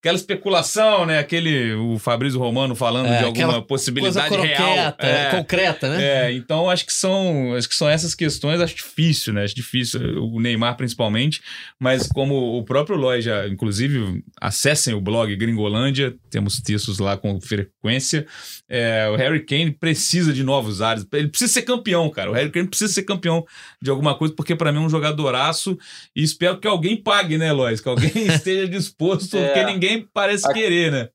aquela 0.00 0.16
especulação, 0.16 1.04
né? 1.04 1.18
Aquele 1.18 1.74
o 1.74 1.98
Fabrício 1.98 2.38
Romano 2.38 2.76
falando 2.76 3.06
é, 3.06 3.18
de 3.18 3.24
alguma 3.24 3.60
possibilidade 3.60 4.36
real, 4.36 4.94
é, 4.98 5.30
concreta, 5.30 5.88
né? 5.88 6.04
É, 6.04 6.32
então 6.32 6.70
acho 6.70 6.86
que 6.86 6.92
são 6.92 7.54
acho 7.54 7.68
que 7.68 7.74
são 7.74 7.88
essas 7.88 8.14
questões, 8.14 8.60
acho 8.60 8.76
difícil, 8.76 9.32
né? 9.32 9.44
Acho 9.44 9.54
difícil 9.54 10.00
o 10.22 10.40
Neymar 10.40 10.76
principalmente, 10.76 11.42
mas 11.80 12.06
como 12.06 12.56
o 12.56 12.64
próprio 12.64 12.96
Loy 12.96 13.20
já, 13.20 13.48
inclusive, 13.48 14.22
acessem 14.40 14.94
o 14.94 15.00
blog 15.00 15.34
Gringolândia, 15.34 16.14
temos 16.30 16.60
textos 16.60 16.98
lá 16.98 17.16
com 17.16 17.40
frequência. 17.40 18.26
É, 18.68 19.08
o 19.12 19.16
Harry 19.16 19.44
Kane 19.44 19.72
precisa 19.72 20.32
de 20.32 20.44
novos 20.44 20.80
ares, 20.80 21.06
ele 21.12 21.28
precisa 21.28 21.52
ser 21.52 21.62
campeão, 21.62 22.08
cara. 22.10 22.30
O 22.30 22.34
Harry 22.34 22.50
Kane 22.50 22.68
precisa 22.68 22.92
ser 22.92 23.02
campeão 23.02 23.44
de 23.82 23.90
alguma 23.90 24.16
coisa 24.16 24.34
porque 24.34 24.54
para 24.54 24.70
mim 24.70 24.78
é 24.78 24.82
um 24.82 24.90
jogadoraço 24.90 25.76
e 26.14 26.22
espero 26.22 26.58
que 26.60 26.68
alguém 26.68 26.96
pague, 26.96 27.38
né, 27.38 27.52
Lois? 27.52 27.80
Que 27.80 27.88
alguém 27.88 28.10
esteja 28.28 28.68
disposto, 28.68 29.36
é. 29.36 29.46
porque 29.46 29.64
ninguém 29.64 29.85
parece 30.12 30.48
a, 30.48 30.52
querer, 30.52 30.92
né? 30.92 31.08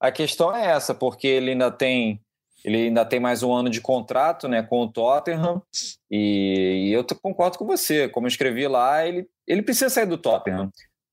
A 0.00 0.12
questão 0.12 0.54
é 0.54 0.66
essa, 0.66 0.94
porque 0.94 1.26
ele 1.26 1.50
ainda 1.50 1.70
tem 1.70 2.20
ele 2.64 2.76
ainda 2.86 3.04
tem 3.04 3.20
mais 3.20 3.42
um 3.42 3.52
ano 3.52 3.70
de 3.70 3.80
contrato 3.80 4.48
né, 4.48 4.62
com 4.62 4.82
o 4.82 4.88
Tottenham, 4.92 5.62
e, 6.10 6.88
e 6.88 6.92
eu 6.92 7.04
concordo 7.22 7.56
com 7.56 7.64
você. 7.64 8.08
Como 8.08 8.26
eu 8.26 8.28
escrevi 8.28 8.66
lá, 8.66 9.06
ele, 9.06 9.28
ele 9.46 9.62
precisa 9.62 9.88
sair 9.88 10.06
do 10.06 10.18
Tottenham. 10.18 10.70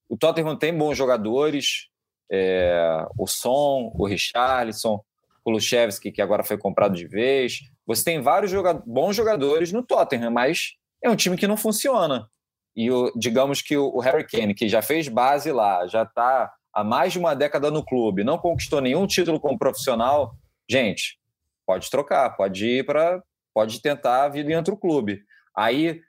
O 0.09 0.17
Tottenham 0.17 0.55
tem 0.55 0.75
bons 0.75 0.97
jogadores, 0.97 1.87
é, 2.31 3.05
o 3.17 3.27
Son, 3.27 3.91
o 3.95 4.07
Richarlison, 4.07 4.99
o 5.43 5.51
Luchevski, 5.51 6.11
que 6.11 6.21
agora 6.21 6.43
foi 6.43 6.57
comprado 6.57 6.95
de 6.95 7.07
vez. 7.07 7.59
Você 7.85 8.03
tem 8.03 8.21
vários 8.21 8.51
joga 8.51 8.73
bons 8.73 9.15
jogadores 9.15 9.71
no 9.71 9.83
Tottenham, 9.83 10.31
mas 10.31 10.73
é 11.03 11.09
um 11.09 11.15
time 11.15 11.37
que 11.37 11.47
não 11.47 11.57
funciona. 11.57 12.27
E 12.75 12.91
o, 12.91 13.11
digamos 13.15 13.61
que 13.61 13.77
o, 13.77 13.87
o 13.95 13.99
Harry 13.99 14.25
Kane, 14.25 14.53
que 14.53 14.67
já 14.67 14.81
fez 14.81 15.07
base 15.07 15.51
lá, 15.51 15.87
já 15.87 16.03
está 16.03 16.51
há 16.73 16.83
mais 16.83 17.13
de 17.13 17.19
uma 17.19 17.33
década 17.33 17.71
no 17.71 17.83
clube, 17.83 18.23
não 18.23 18.37
conquistou 18.37 18.81
nenhum 18.81 19.07
título 19.07 19.39
como 19.39 19.57
profissional, 19.57 20.35
gente, 20.69 21.17
pode 21.65 21.89
trocar, 21.89 22.35
pode 22.35 22.65
ir 22.65 22.85
para. 22.85 23.23
pode 23.53 23.81
tentar 23.81 24.25
a 24.25 24.29
vida 24.29 24.51
em 24.51 24.55
outro 24.55 24.75
clube. 24.75 25.23
Aí 25.55 26.01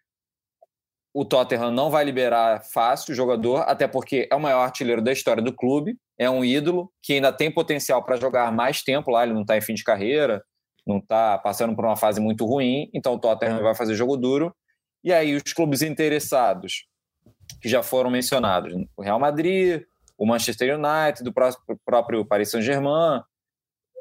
o 1.15 1.25
Tottenham 1.25 1.71
não 1.71 1.89
vai 1.89 2.05
liberar 2.05 2.63
fácil 2.75 3.13
o 3.13 3.15
jogador, 3.15 3.61
até 3.67 3.89
porque 3.89 4.29
é 4.31 4.35
o 4.35 4.41
maior 4.41 4.61
artilheiro 4.61 5.01
da 5.01 5.13
história 5.13 5.43
do 5.43 5.55
clube, 5.55 5.97
é 6.19 6.29
um 6.29 6.45
ídolo 6.45 6.93
que 7.03 7.15
ainda 7.15 7.33
tem 7.33 7.51
potencial 7.51 8.05
para 8.05 8.17
jogar 8.17 8.53
mais 8.53 8.83
tempo 8.83 9.11
lá, 9.11 9.23
ele 9.23 9.33
não 9.33 9.41
está 9.41 9.57
em 9.57 9.63
fim 9.63 9.73
de 9.73 9.83
carreira, 9.83 10.43
não 10.87 10.99
está 10.99 11.39
passando 11.39 11.75
por 11.75 11.87
uma 11.87 11.97
fase 11.97 12.21
muito 12.21 12.45
ruim, 12.45 12.91
então 12.93 13.15
o 13.15 13.19
Tottenham 13.19 13.63
vai 13.63 13.75
fazer 13.75 13.95
jogo 13.95 14.17
duro. 14.17 14.55
E 15.07 15.13
aí 15.13 15.37
os 15.37 15.53
clubes 15.53 15.83
interessados, 15.83 16.85
que 17.63 17.69
já 17.69 17.81
foram 17.81 18.11
mencionados, 18.11 18.75
o 18.97 19.03
Real 19.03 19.21
Madrid, 19.21 19.85
o 20.19 20.27
Manchester 20.27 20.77
United, 20.77 21.23
o 21.29 21.79
próprio 21.85 22.25
Paris 22.25 22.51
Saint-Germain, 22.51 23.23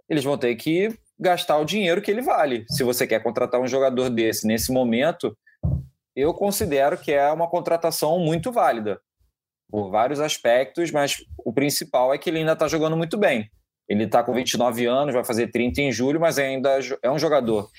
eles 0.09 0.23
vão 0.23 0.35
ter 0.35 0.55
que 0.55 0.97
gastar 1.19 1.59
o 1.59 1.65
dinheiro 1.65 2.01
que 2.01 2.09
ele 2.09 2.23
vale. 2.23 2.65
Se 2.69 2.83
você 2.83 3.05
quer 3.05 3.21
contratar 3.21 3.61
um 3.61 3.67
jogador 3.67 4.09
desse 4.09 4.47
nesse 4.47 4.73
momento, 4.73 5.37
eu 6.15 6.33
considero 6.33 6.97
que 6.97 7.13
é 7.13 7.31
uma 7.31 7.47
contratação 7.47 8.17
muito 8.17 8.51
válida, 8.51 8.99
por 9.69 9.91
vários 9.91 10.19
aspectos, 10.19 10.89
mas 10.89 11.17
o 11.37 11.53
principal 11.53 12.15
é 12.15 12.17
que 12.17 12.31
ele 12.31 12.39
ainda 12.39 12.53
está 12.53 12.67
jogando 12.67 12.97
muito 12.97 13.15
bem. 13.15 13.47
Ele 13.87 14.05
está 14.05 14.23
com 14.23 14.33
29 14.33 14.87
anos, 14.87 15.13
vai 15.13 15.23
fazer 15.23 15.51
30 15.51 15.81
em 15.81 15.91
julho, 15.91 16.19
mas 16.19 16.39
ainda 16.39 16.79
é 17.03 17.11
um 17.11 17.19
jogador 17.19 17.69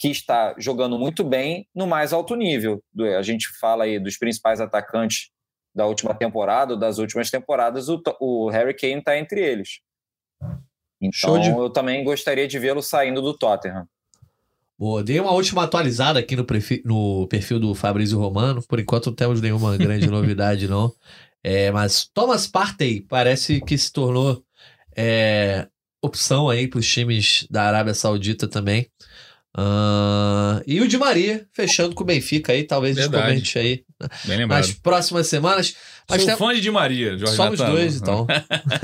que 0.00 0.08
está 0.08 0.54
jogando 0.56 0.98
muito 0.98 1.22
bem 1.22 1.68
no 1.74 1.86
mais 1.86 2.14
alto 2.14 2.34
nível. 2.34 2.82
A 3.18 3.22
gente 3.22 3.46
fala 3.60 3.84
aí 3.84 4.00
dos 4.00 4.16
principais 4.16 4.58
atacantes 4.58 5.28
da 5.74 5.84
última 5.84 6.14
temporada, 6.14 6.72
ou 6.72 6.78
das 6.78 6.96
últimas 6.96 7.30
temporadas, 7.30 7.90
o, 7.90 8.02
o 8.18 8.48
Harry 8.48 8.74
Kane 8.74 9.00
está 9.00 9.18
entre 9.18 9.40
eles. 9.40 9.80
Então, 11.00 11.38
de... 11.38 11.50
eu 11.50 11.68
também 11.68 12.02
gostaria 12.02 12.48
de 12.48 12.58
vê-lo 12.58 12.82
saindo 12.82 13.20
do 13.20 13.36
Tottenham. 13.36 13.86
Boa, 14.78 15.04
dei 15.04 15.20
uma 15.20 15.32
última 15.32 15.64
atualizada 15.64 16.18
aqui 16.18 16.34
no, 16.34 16.46
perfil, 16.46 16.80
no 16.82 17.28
perfil 17.28 17.60
do 17.60 17.74
Fabrício 17.74 18.18
Romano. 18.18 18.62
Por 18.66 18.80
enquanto 18.80 19.08
não 19.08 19.14
temos 19.14 19.38
nenhuma 19.42 19.76
grande 19.78 20.08
novidade, 20.08 20.66
não. 20.66 20.90
É, 21.44 21.70
mas 21.70 22.06
Thomas 22.06 22.46
Partey 22.46 23.02
parece 23.02 23.60
que 23.60 23.76
se 23.76 23.92
tornou 23.92 24.42
é, 24.96 25.68
opção 26.02 26.48
aí 26.48 26.66
para 26.66 26.80
os 26.80 26.90
times 26.90 27.46
da 27.50 27.64
Arábia 27.64 27.92
Saudita 27.92 28.48
também. 28.48 28.90
Uh, 29.56 30.62
e 30.66 30.80
o 30.80 30.86
Di 30.86 30.96
Maria, 30.96 31.44
fechando 31.52 31.94
com 31.94 32.02
o 32.04 32.06
Benfica 32.06 32.52
aí, 32.52 32.62
talvez 32.64 32.96
a 32.96 33.02
gente 33.02 33.10
Verdade. 33.10 33.32
comente 33.32 33.58
aí 33.58 33.84
Bem 34.24 34.38
lembrado. 34.38 34.60
nas 34.60 34.72
próximas 34.72 35.26
semanas. 35.26 35.74
Mas 36.08 36.22
Sou 36.22 36.28
tem- 36.28 36.36
fã 36.38 36.54
de 36.54 36.60
Di 36.60 36.70
Maria, 36.70 37.16
Jorge 37.18 37.36
Somos 37.36 37.58
Natan. 37.60 37.72
dois, 37.72 37.96
então. 37.96 38.26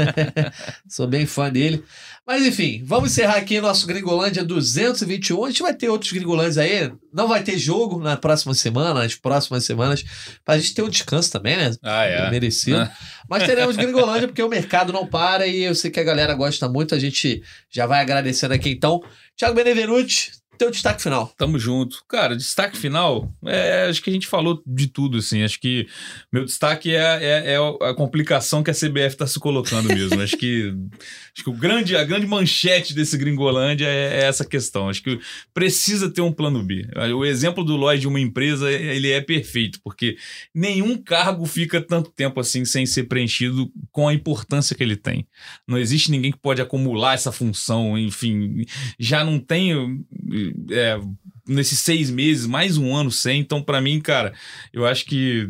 Sou 0.89 1.07
bem 1.07 1.27
fã 1.27 1.51
dele. 1.51 1.83
Mas 2.27 2.45
enfim, 2.45 2.83
vamos 2.85 3.13
encerrar 3.13 3.37
aqui 3.37 3.61
nosso 3.61 3.87
Gringolândia 3.87 4.45
221. 4.45 5.45
A 5.45 5.49
gente 5.49 5.63
vai 5.63 5.73
ter 5.75 5.89
outros 5.89 6.11
Gringolândias 6.11 6.59
aí. 6.59 6.93
Não 7.13 7.29
vai 7.29 7.43
ter 7.43 7.57
jogo 7.57 8.01
na 8.01 8.17
próxima 8.17 8.53
semana, 8.53 8.95
nas 8.95 9.15
próximas 9.15 9.65
semanas, 9.65 10.05
pra 10.45 10.59
gente 10.59 10.75
ter 10.75 10.83
um 10.83 10.89
descanso 10.89 11.31
também, 11.31 11.57
né? 11.57 11.71
Ah, 11.83 12.05
é. 12.05 12.29
Merecido. 12.31 12.79
Ah. 12.79 12.93
Mas 13.31 13.45
teremos 13.45 13.77
Gringolândia 13.77 14.27
porque 14.29 14.43
o 14.43 14.49
mercado 14.49 14.93
não 14.93 15.07
para 15.07 15.47
e 15.47 15.63
eu 15.63 15.75
sei 15.75 15.91
que 15.91 16.01
a 16.01 16.05
galera 16.05 16.35
gosta 16.35 16.69
muito. 16.69 16.95
A 16.95 16.99
gente 16.99 17.43
já 17.71 17.87
vai 17.87 18.01
agradecendo 18.01 18.55
aqui 18.55 18.71
então. 18.71 19.01
Thiago 19.37 19.55
Benevenuti, 19.55 20.33
teu 20.57 20.71
destaque 20.71 21.03
final. 21.03 21.33
Tamo 21.37 21.59
junto. 21.59 22.03
Cara, 22.09 22.37
destaque 22.37 22.77
final, 22.77 23.33
é, 23.45 23.87
acho 23.89 24.03
que 24.03 24.11
a 24.11 24.13
gente 24.13 24.27
falou 24.27 24.63
de 24.67 24.87
tudo, 24.89 25.19
assim. 25.19 25.43
Acho 25.43 25.61
que 25.61 25.87
meu 26.33 26.45
destaque 26.45 26.95
é, 26.95 26.99
é- 27.23 27.53
é 27.55 27.89
a 27.89 27.95
complicação 27.95 28.63
que 28.63 28.71
a 28.71 28.75
CBF 28.75 29.17
tá 29.17 29.27
se 29.27 29.39
colocando 29.39 29.89
mesmo. 29.89 30.21
acho 30.21 30.37
que, 30.37 30.73
acho 31.35 31.45
que 31.45 31.51
o 31.51 31.53
grande, 31.53 31.97
a 31.97 32.05
grande 32.05 32.27
manchete 32.27 32.95
desse 32.95 33.17
Gringolândia 33.17 33.87
é, 33.87 34.21
é 34.21 34.25
essa 34.25 34.45
questão. 34.45 34.89
Acho 34.89 35.03
que 35.03 35.19
precisa 35.55 36.11
ter 36.11 36.21
um 36.21 36.33
plano 36.33 36.63
B. 36.63 36.87
O 37.15 37.25
exemplo 37.25 37.63
do 37.65 37.77
Lloyd 37.77 38.01
de 38.01 38.09
uma 38.09 38.21
empresa, 38.21 38.71
ele 38.71 39.11
é 39.11 39.21
perfeito, 39.21 39.81
porque 39.83 40.17
nenhum 40.55 40.97
cargo 40.97 41.45
fica 41.47 41.81
tanto 41.81 42.11
tempo 42.11 42.41
assim 42.41 42.65
sem 42.65 42.87
ser 42.87 43.05
preenchido 43.05 43.71
com 43.91 44.09
a 44.09 44.15
importância 44.15 44.75
que 44.77 44.83
ele 44.83 44.97
tem. 44.97 45.27
Não 45.67 45.79
existe 45.79 46.11
ninguém 46.11 46.33
que 46.33 46.39
pode 46.39 46.61
acumular 46.63 47.15
essa 47.15 47.33
função, 47.33 47.99
enfim, 47.99 48.65
já 48.99 49.25
não 49.25 49.39
tem 49.39 50.05
é, 50.71 50.99
nesses 51.47 51.79
seis 51.81 52.11
meses, 52.11 52.47
mais 52.47 52.77
um 52.77 52.95
ano 52.95 53.11
sem. 53.11 53.41
Então, 53.41 53.63
pra 53.63 53.81
mim, 53.81 54.01
cara, 54.01 54.33
eu 54.73 54.87
acho 54.87 55.05
que 55.05 55.49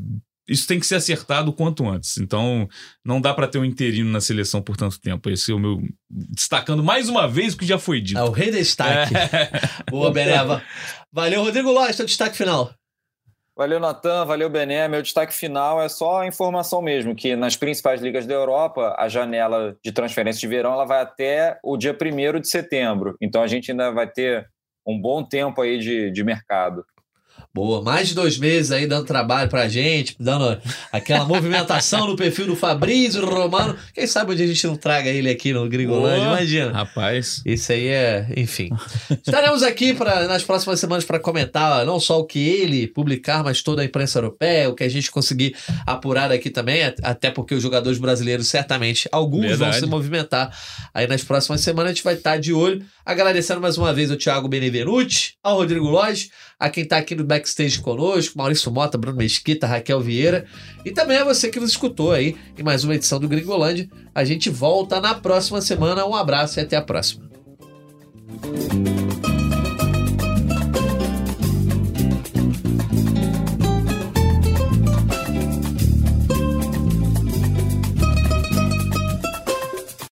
isso 0.48 0.66
tem 0.66 0.78
que 0.78 0.86
ser 0.86 0.94
acertado 0.94 1.50
o 1.50 1.52
quanto 1.52 1.88
antes. 1.88 2.18
Então, 2.18 2.68
não 3.04 3.20
dá 3.20 3.34
pra 3.34 3.48
ter 3.48 3.58
um 3.58 3.64
interino 3.64 4.10
na 4.10 4.20
seleção 4.20 4.62
por 4.62 4.76
tanto 4.76 5.00
tempo. 5.00 5.28
Esse 5.28 5.50
é 5.50 5.54
o 5.54 5.58
meu. 5.58 5.82
Destacando 6.08 6.84
mais 6.84 7.08
uma 7.08 7.26
vez 7.26 7.54
o 7.54 7.58
que 7.58 7.66
já 7.66 7.78
foi 7.78 8.00
dito. 8.00 8.18
É 8.18 8.22
o 8.22 8.30
rei 8.30 8.50
destaque. 8.50 9.12
Boa, 9.90 10.12
Beneva. 10.12 10.62
Valeu, 11.12 11.42
Rodrigo 11.42 11.72
Lopes, 11.72 11.96
teu 11.96 12.06
destaque 12.06 12.36
final. 12.36 12.72
Valeu, 13.56 13.80
Natan, 13.80 14.26
valeu, 14.26 14.50
Bené. 14.50 14.86
Meu 14.86 15.00
destaque 15.00 15.32
final 15.32 15.80
é 15.80 15.88
só 15.88 16.20
a 16.20 16.26
informação 16.26 16.82
mesmo, 16.82 17.16
que 17.16 17.34
nas 17.34 17.56
principais 17.56 18.02
ligas 18.02 18.26
da 18.26 18.34
Europa, 18.34 18.94
a 18.98 19.08
janela 19.08 19.74
de 19.82 19.90
transferência 19.92 20.38
de 20.38 20.46
verão 20.46 20.74
ela 20.74 20.84
vai 20.84 21.00
até 21.00 21.58
o 21.64 21.74
dia 21.78 21.96
1 21.98 22.40
de 22.40 22.50
setembro. 22.50 23.16
Então 23.18 23.42
a 23.42 23.46
gente 23.46 23.70
ainda 23.70 23.90
vai 23.90 24.06
ter 24.06 24.46
um 24.86 25.00
bom 25.00 25.22
tempo 25.24 25.60
aí 25.60 25.78
de, 25.78 26.10
de 26.10 26.24
mercado. 26.24 26.84
Boa, 27.54 27.80
mais 27.82 28.08
de 28.08 28.14
dois 28.14 28.36
meses 28.36 28.70
aí 28.70 28.86
dando 28.86 29.06
trabalho 29.06 29.48
pra 29.48 29.66
gente, 29.66 30.14
dando 30.20 30.58
aquela 30.92 31.24
movimentação 31.24 32.06
no 32.06 32.14
perfil 32.14 32.46
do 32.48 32.54
Fabrício 32.54 33.24
Romano. 33.24 33.74
Quem 33.94 34.06
sabe 34.06 34.32
onde 34.32 34.42
a 34.42 34.46
gente 34.46 34.66
não 34.66 34.76
traga 34.76 35.08
ele 35.08 35.30
aqui 35.30 35.54
no 35.54 35.66
Gringolândia, 35.66 36.26
imagina. 36.26 36.72
Rapaz. 36.72 37.40
Isso 37.46 37.72
aí 37.72 37.88
é, 37.88 38.26
enfim. 38.36 38.68
Estaremos 39.10 39.62
aqui 39.62 39.94
pra, 39.94 40.26
nas 40.28 40.42
próximas 40.42 40.78
semanas 40.78 41.04
para 41.06 41.18
comentar 41.18 41.86
não 41.86 41.98
só 41.98 42.18
o 42.20 42.24
que 42.26 42.38
ele 42.46 42.86
publicar, 42.88 43.42
mas 43.42 43.62
toda 43.62 43.80
a 43.80 43.84
imprensa 43.86 44.18
europeia, 44.18 44.68
o 44.68 44.74
que 44.74 44.84
a 44.84 44.88
gente 44.90 45.10
conseguir 45.10 45.56
apurar 45.86 46.30
aqui 46.30 46.50
também, 46.50 46.82
at- 46.84 46.98
até 47.02 47.30
porque 47.30 47.54
os 47.54 47.62
jogadores 47.62 47.98
brasileiros, 47.98 48.48
certamente, 48.48 49.08
alguns 49.10 49.46
vão 49.56 49.70
Verdade. 49.70 49.80
se 49.80 49.86
movimentar 49.86 50.54
aí 50.92 51.06
nas 51.06 51.24
próximas 51.24 51.62
semanas. 51.62 51.92
A 51.92 51.94
gente 51.94 52.04
vai 52.04 52.14
estar 52.14 52.36
de 52.38 52.52
olho. 52.52 52.84
Agradecendo 53.04 53.60
mais 53.60 53.78
uma 53.78 53.94
vez 53.94 54.10
ao 54.10 54.16
Thiago 54.16 54.48
Benevenuti, 54.48 55.34
ao 55.42 55.56
Rodrigo 55.58 55.88
Lodge, 55.88 56.28
a 56.58 56.70
quem 56.70 56.84
está 56.84 56.96
aqui 56.96 57.14
no 57.14 57.24
backstage 57.24 57.80
conosco, 57.80 58.38
Maurício 58.38 58.72
Mota, 58.72 58.96
Bruno 58.96 59.18
Mesquita, 59.18 59.66
Raquel 59.66 60.00
Vieira, 60.00 60.46
e 60.84 60.90
também 60.90 61.18
a 61.18 61.24
você 61.24 61.50
que 61.50 61.60
nos 61.60 61.70
escutou 61.70 62.12
aí 62.12 62.36
em 62.58 62.62
mais 62.62 62.82
uma 62.82 62.94
edição 62.94 63.20
do 63.20 63.28
Gringolândia. 63.28 63.88
A 64.14 64.24
gente 64.24 64.48
volta 64.48 65.00
na 65.00 65.14
próxima 65.14 65.60
semana. 65.60 66.06
Um 66.06 66.14
abraço 66.14 66.58
e 66.58 66.62
até 66.62 66.76
a 66.76 66.82
próxima. 66.82 67.28